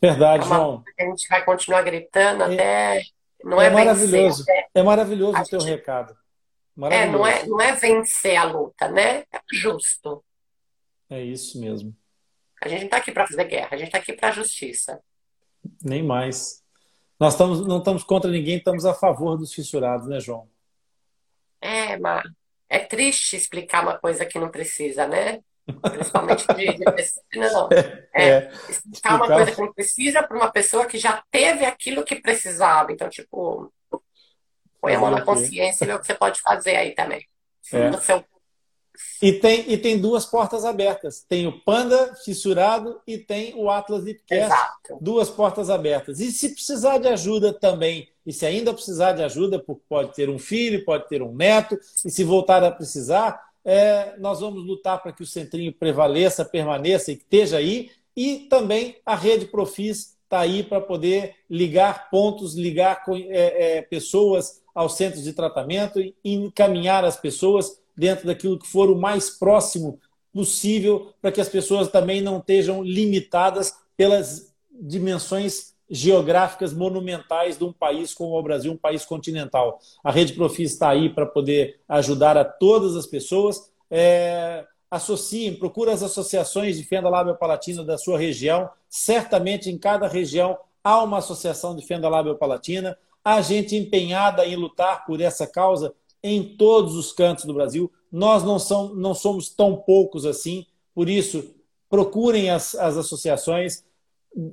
Verdade, 0.02 0.44
é 0.44 0.48
João. 0.48 0.84
A 1.00 1.04
gente 1.04 1.28
vai 1.28 1.44
continuar 1.44 1.82
gritando 1.84 2.44
é, 2.44 2.54
até. 2.54 3.04
Não 3.44 3.62
é, 3.62 3.68
é 3.68 3.70
maravilhoso. 3.70 4.44
Vencer, 4.46 4.68
é 4.74 4.84
maravilhoso 4.84 5.40
o 5.40 5.46
teu 5.46 5.60
gente... 5.60 5.70
recado. 5.70 6.16
É, 6.92 7.06
não 7.06 7.26
é, 7.26 7.46
não 7.46 7.62
é 7.62 7.72
vencer 7.74 8.36
a 8.36 8.44
luta, 8.44 8.90
né? 8.90 9.20
É 9.32 9.40
justo. 9.52 10.24
É 11.10 11.22
isso 11.22 11.60
mesmo. 11.60 11.96
A 12.66 12.68
gente 12.68 12.80
não 12.80 12.86
está 12.86 12.98
aqui 12.98 13.12
para 13.12 13.28
fazer 13.28 13.44
guerra, 13.44 13.70
a 13.74 13.78
gente 13.78 13.88
está 13.88 14.00
aqui 14.00 14.14
para 14.14 14.30
a 14.30 14.32
justiça. 14.32 15.00
Nem 15.84 16.02
mais. 16.02 16.64
Nós 17.20 17.34
estamos, 17.34 17.66
não 17.68 17.78
estamos 17.78 18.04
contra 18.04 18.32
ninguém, 18.32 18.58
estamos 18.58 18.86
a 18.86 18.94
favor 18.96 19.38
dos 19.38 19.54
fissurados, 19.54 20.08
né, 20.08 20.20
João? 20.20 20.50
É, 21.62 21.96
mas 22.00 22.24
é 22.68 22.80
triste 22.80 23.36
explicar 23.36 23.84
uma 23.84 24.00
coisa 24.00 24.26
que 24.26 24.40
não 24.40 24.50
precisa, 24.50 25.08
né? 25.08 25.42
Principalmente 25.80 26.48
de, 26.56 26.66
de 26.74 27.40
não. 27.40 27.70
É, 28.18 28.30
é, 28.30 28.52
explicar 28.68 29.16
uma 29.16 29.28
coisa 29.28 29.52
que 29.52 29.62
não 29.62 29.74
precisa 29.74 30.24
para 30.24 30.38
uma 30.38 30.52
pessoa 30.52 30.88
que 30.88 30.98
já 30.98 31.24
teve 31.30 31.66
aquilo 31.66 32.04
que 32.04 32.16
precisava. 32.16 32.92
Então, 32.92 33.10
tipo, 33.10 33.72
põe 34.82 34.96
a 34.96 35.00
mão 35.00 35.12
na 35.12 35.22
consciência 35.22 35.84
e 35.84 35.88
vê 35.88 35.94
o 35.94 36.00
que 36.00 36.08
você 36.08 36.16
pode 36.16 36.42
fazer 36.42 36.78
aí 36.78 36.96
também. 36.96 37.28
É. 37.72 37.90
No 37.92 38.02
seu 38.02 38.26
e 39.22 39.34
tem, 39.34 39.72
e 39.72 39.78
tem 39.78 40.00
duas 40.00 40.26
portas 40.26 40.66
abertas. 40.66 41.26
Tem 41.28 41.48
o 41.48 41.60
Panda 41.62 42.16
fissurado 42.24 43.00
e 43.06 43.18
tem 43.18 43.54
o 43.56 43.70
Atlas 43.70 44.04
Lipcast. 44.04 44.56
Duas 45.02 45.30
portas 45.30 45.70
abertas. 45.70 46.20
E 46.20 46.32
se 46.32 46.50
precisar 46.50 46.98
de 46.98 47.08
ajuda 47.08 47.54
também, 47.54 48.10
e 48.26 48.34
se 48.34 48.46
ainda 48.46 48.74
precisar 48.74 49.14
de 49.14 49.24
ajuda, 49.24 49.60
porque 49.60 49.84
pode 49.88 50.14
ter 50.14 50.30
um 50.30 50.40
filho, 50.40 50.84
pode 50.84 51.08
ter 51.08 51.22
um 51.22 51.34
neto, 51.34 51.78
e 52.04 52.10
se 52.10 52.24
voltar 52.24 52.64
a 52.64 52.72
precisar, 52.72 53.40
é, 53.64 54.16
nós 54.20 54.40
vamos 54.40 54.66
lutar 54.66 55.02
para 55.02 55.12
que 55.12 55.24
o 55.24 55.28
centrinho 55.28 55.74
prevaleça, 55.74 56.46
permaneça 56.46 57.12
e 57.12 57.16
esteja 57.16 57.58
aí. 57.58 57.90
E 58.16 58.48
também 58.50 58.98
a 59.06 59.16
rede 59.16 59.46
Profis 59.46 60.16
está 60.24 60.40
aí 60.40 60.64
para 60.64 60.82
poder 60.82 61.36
ligar 61.50 62.10
pontos, 62.10 62.56
ligar 62.56 63.04
é, 63.30 63.78
é, 63.78 63.82
pessoas 63.82 64.62
aos 64.74 64.96
centros 64.96 65.24
de 65.24 65.34
tratamento 65.34 66.00
e 66.02 66.14
encaminhar 66.24 67.06
as 67.06 67.16
pessoas 67.16 67.80
dentro 67.98 68.28
daquilo 68.28 68.60
que 68.60 68.68
for 68.68 68.90
o 68.90 68.98
mais 68.98 69.30
próximo 69.30 70.00
possível, 70.34 71.14
para 71.22 71.32
que 71.32 71.40
as 71.40 71.50
pessoas 71.50 71.88
também 71.90 72.22
não 72.22 72.40
estejam 72.40 72.84
limitadas 72.84 73.74
pelas 73.96 74.54
dimensões 74.70 75.74
geográficas 75.90 76.74
monumentais 76.74 77.58
de 77.58 77.64
um 77.64 77.72
país 77.72 78.14
como 78.14 78.38
o 78.38 78.44
Brasil, 78.44 78.72
um 78.72 78.78
país 78.78 79.06
continental. 79.06 79.80
A 80.04 80.12
Rede 80.12 80.34
Profis 80.34 80.74
está 80.74 80.90
aí 80.90 81.10
para 81.10 81.26
poder 81.26 81.80
ajudar 81.88 82.38
a 82.38 82.44
todas 82.44 82.96
as 82.96 83.06
pessoas. 83.06 83.72
É, 83.90 84.66
associem, 84.90 85.56
procure 85.56 85.92
as 85.92 86.02
associações 86.02 86.78
de 86.78 86.84
fenda 86.84 87.08
lábio 87.08 87.36
palatina 87.36 87.84
da 87.84 87.98
sua 87.98 88.18
região. 88.18 88.70
Certamente 88.90 89.70
em 89.70 89.78
cada 89.78 90.08
região 90.08 90.58
há 90.84 91.04
uma 91.04 91.18
associação 91.18 91.76
Defenda 91.76 92.06
a 92.06 92.10
Lábio 92.10 92.36
Palatina, 92.36 92.96
há 93.24 93.42
gente 93.42 93.76
empenhada 93.76 94.46
em 94.46 94.56
lutar 94.56 95.04
por 95.06 95.20
essa 95.20 95.48
causa 95.48 95.94
em 96.26 96.56
todos 96.58 96.96
os 96.96 97.12
cantos 97.12 97.46
do 97.46 97.54
Brasil. 97.54 97.92
Nós 98.12 98.44
não, 98.44 98.58
são, 98.58 98.96
não 98.96 99.14
somos 99.14 99.50
tão 99.50 99.76
poucos 99.76 100.26
assim, 100.26 100.66
por 100.94 101.08
isso, 101.08 101.54
procurem 101.90 102.50
as, 102.50 102.74
as 102.74 102.98
associações. 102.98 103.84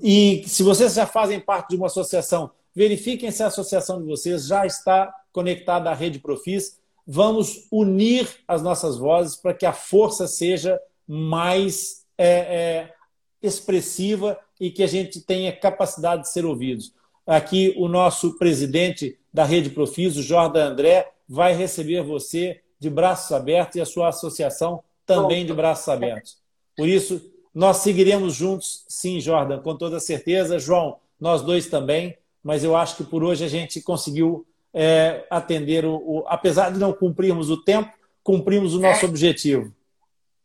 E 0.02 0.44
se 0.46 0.62
vocês 0.62 0.94
já 0.94 1.06
fazem 1.06 1.40
parte 1.40 1.70
de 1.70 1.76
uma 1.76 1.86
associação, 1.86 2.50
verifiquem 2.74 3.30
se 3.30 3.42
a 3.42 3.46
associação 3.46 4.00
de 4.00 4.06
vocês 4.06 4.46
já 4.46 4.66
está 4.66 5.12
conectada 5.32 5.90
à 5.90 5.94
rede 5.94 6.18
Profis. 6.18 6.78
Vamos 7.06 7.66
unir 7.70 8.28
as 8.46 8.62
nossas 8.62 8.98
vozes 8.98 9.34
para 9.34 9.54
que 9.54 9.64
a 9.64 9.72
força 9.72 10.26
seja 10.26 10.78
mais 11.08 12.04
é, 12.18 12.28
é, 12.28 12.94
expressiva 13.42 14.38
e 14.60 14.70
que 14.70 14.82
a 14.82 14.86
gente 14.86 15.20
tenha 15.20 15.56
capacidade 15.56 16.22
de 16.22 16.30
ser 16.30 16.44
ouvidos. 16.44 16.92
Aqui, 17.26 17.74
o 17.78 17.88
nosso 17.88 18.36
presidente 18.36 19.18
da 19.32 19.44
Rede 19.44 19.70
Profis, 19.70 20.16
o 20.16 20.22
Jordan 20.22 20.70
André, 20.70 21.10
vai 21.28 21.54
receber 21.54 22.02
você 22.02 22.60
de 22.78 22.90
braços 22.90 23.32
abertos 23.32 23.76
e 23.76 23.80
a 23.80 23.86
sua 23.86 24.08
associação 24.08 24.82
também 25.06 25.46
de 25.46 25.52
braços 25.52 25.88
abertos. 25.88 26.38
Por 26.76 26.88
isso, 26.88 27.20
nós 27.54 27.78
seguiremos 27.78 28.34
juntos, 28.34 28.84
sim, 28.88 29.20
Jordan, 29.20 29.60
com 29.60 29.76
toda 29.76 30.00
certeza. 30.00 30.58
João, 30.58 30.98
nós 31.20 31.42
dois 31.42 31.66
também, 31.66 32.16
mas 32.42 32.64
eu 32.64 32.74
acho 32.74 32.96
que 32.96 33.04
por 33.04 33.22
hoje 33.22 33.44
a 33.44 33.48
gente 33.48 33.80
conseguiu 33.80 34.46
é, 34.72 35.24
atender 35.30 35.84
o, 35.84 35.94
o, 35.94 36.24
Apesar 36.26 36.70
de 36.70 36.78
não 36.78 36.92
cumprirmos 36.92 37.50
o 37.50 37.62
tempo, 37.62 37.92
cumprimos 38.22 38.74
o 38.74 38.80
nosso 38.80 39.04
é. 39.04 39.08
objetivo. 39.08 39.72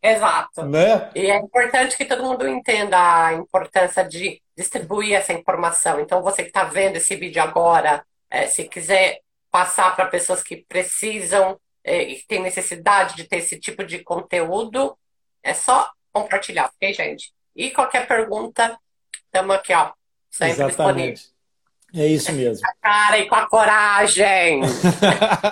Exato. 0.02 0.64
Né? 0.66 1.10
E 1.16 1.32
é 1.32 1.38
importante 1.38 1.98
que 1.98 2.06
todo 2.06 2.24
mundo 2.24 2.48
entenda 2.48 2.98
a 2.98 3.34
importância 3.34 4.04
de 4.04 4.42
distribuir 4.56 5.14
essa 5.14 5.34
informação. 5.34 6.00
Então, 6.00 6.22
você 6.22 6.44
que 6.44 6.50
está 6.50 6.66
vendo 6.66 6.98
esse 6.98 7.16
vídeo 7.16 7.42
agora, 7.42 8.04
é, 8.30 8.48
se 8.48 8.66
quiser 8.66 9.22
passar 9.58 9.96
para 9.96 10.06
pessoas 10.06 10.44
que 10.44 10.58
precisam 10.70 11.60
é, 11.84 12.04
e 12.04 12.18
que 12.18 12.28
têm 12.28 12.44
necessidade 12.44 13.16
de 13.16 13.24
ter 13.24 13.38
esse 13.38 13.60
tipo 13.60 13.84
de 13.84 14.04
conteúdo, 14.04 14.96
é 15.42 15.52
só 15.52 15.90
compartilhar, 16.14 16.66
ok, 16.76 16.94
gente? 16.94 17.34
E 17.56 17.72
qualquer 17.72 18.08
pergunta, 18.08 18.78
estamos 19.26 19.56
aqui, 19.56 19.74
ó, 19.74 19.92
sempre 20.30 20.64
Exatamente. 20.64 21.24
disponível. 21.24 22.06
É 22.06 22.06
isso 22.06 22.32
mesmo. 22.34 22.62
Com 22.64 22.70
a 22.70 22.76
cara 22.80 23.18
e 23.18 23.28
com 23.28 23.34
a 23.34 23.50
coragem. 23.50 24.62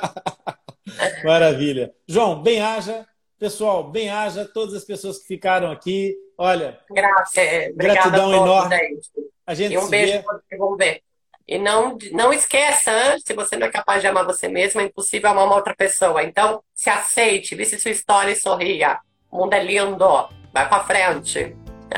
Maravilha. 1.25 1.91
João, 2.07 2.43
bem 2.43 2.61
haja. 2.61 3.07
Pessoal, 3.39 3.89
bem 3.89 4.11
haja 4.11 4.45
todas 4.45 4.75
as 4.75 4.83
pessoas 4.83 5.17
que 5.17 5.25
ficaram 5.25 5.71
aqui. 5.71 6.15
Olha, 6.37 6.79
Graças. 6.91 7.73
gratidão 7.75 8.31
enorme. 8.31 8.77
Gente. 8.77 9.09
A 9.47 9.53
gente 9.55 9.73
e 9.73 9.77
um 9.79 9.89
beijo 9.89 10.21
para 10.21 10.39
que 10.47 10.57
vão 10.57 10.77
ver. 10.77 11.01
E 11.47 11.59
não, 11.59 11.97
não 12.11 12.33
esqueça, 12.33 12.91
se 13.23 13.33
você 13.33 13.55
não 13.55 13.67
é 13.67 13.71
capaz 13.71 14.01
de 14.01 14.07
amar 14.07 14.25
você 14.25 14.47
mesmo, 14.47 14.81
é 14.81 14.85
impossível 14.85 15.29
amar 15.29 15.45
uma 15.45 15.55
outra 15.55 15.75
pessoa. 15.75 16.23
Então, 16.23 16.61
se 16.73 16.89
aceite, 16.89 17.55
visse 17.55 17.79
sua 17.79 17.91
história 17.91 18.31
e 18.31 18.35
sorria. 18.35 18.99
O 19.29 19.37
mundo 19.37 19.53
é 19.53 19.63
lindo. 19.63 20.29
Vai 20.51 20.67
para 20.67 20.83
frente. 20.83 21.55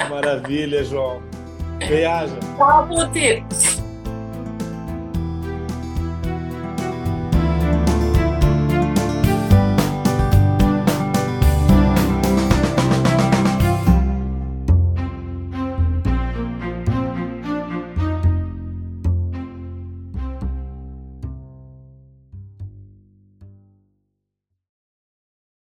Maravilha, 0.09 0.83
João. 0.83 1.21
Haja. 1.81 2.39
Tchau. 2.57 3.86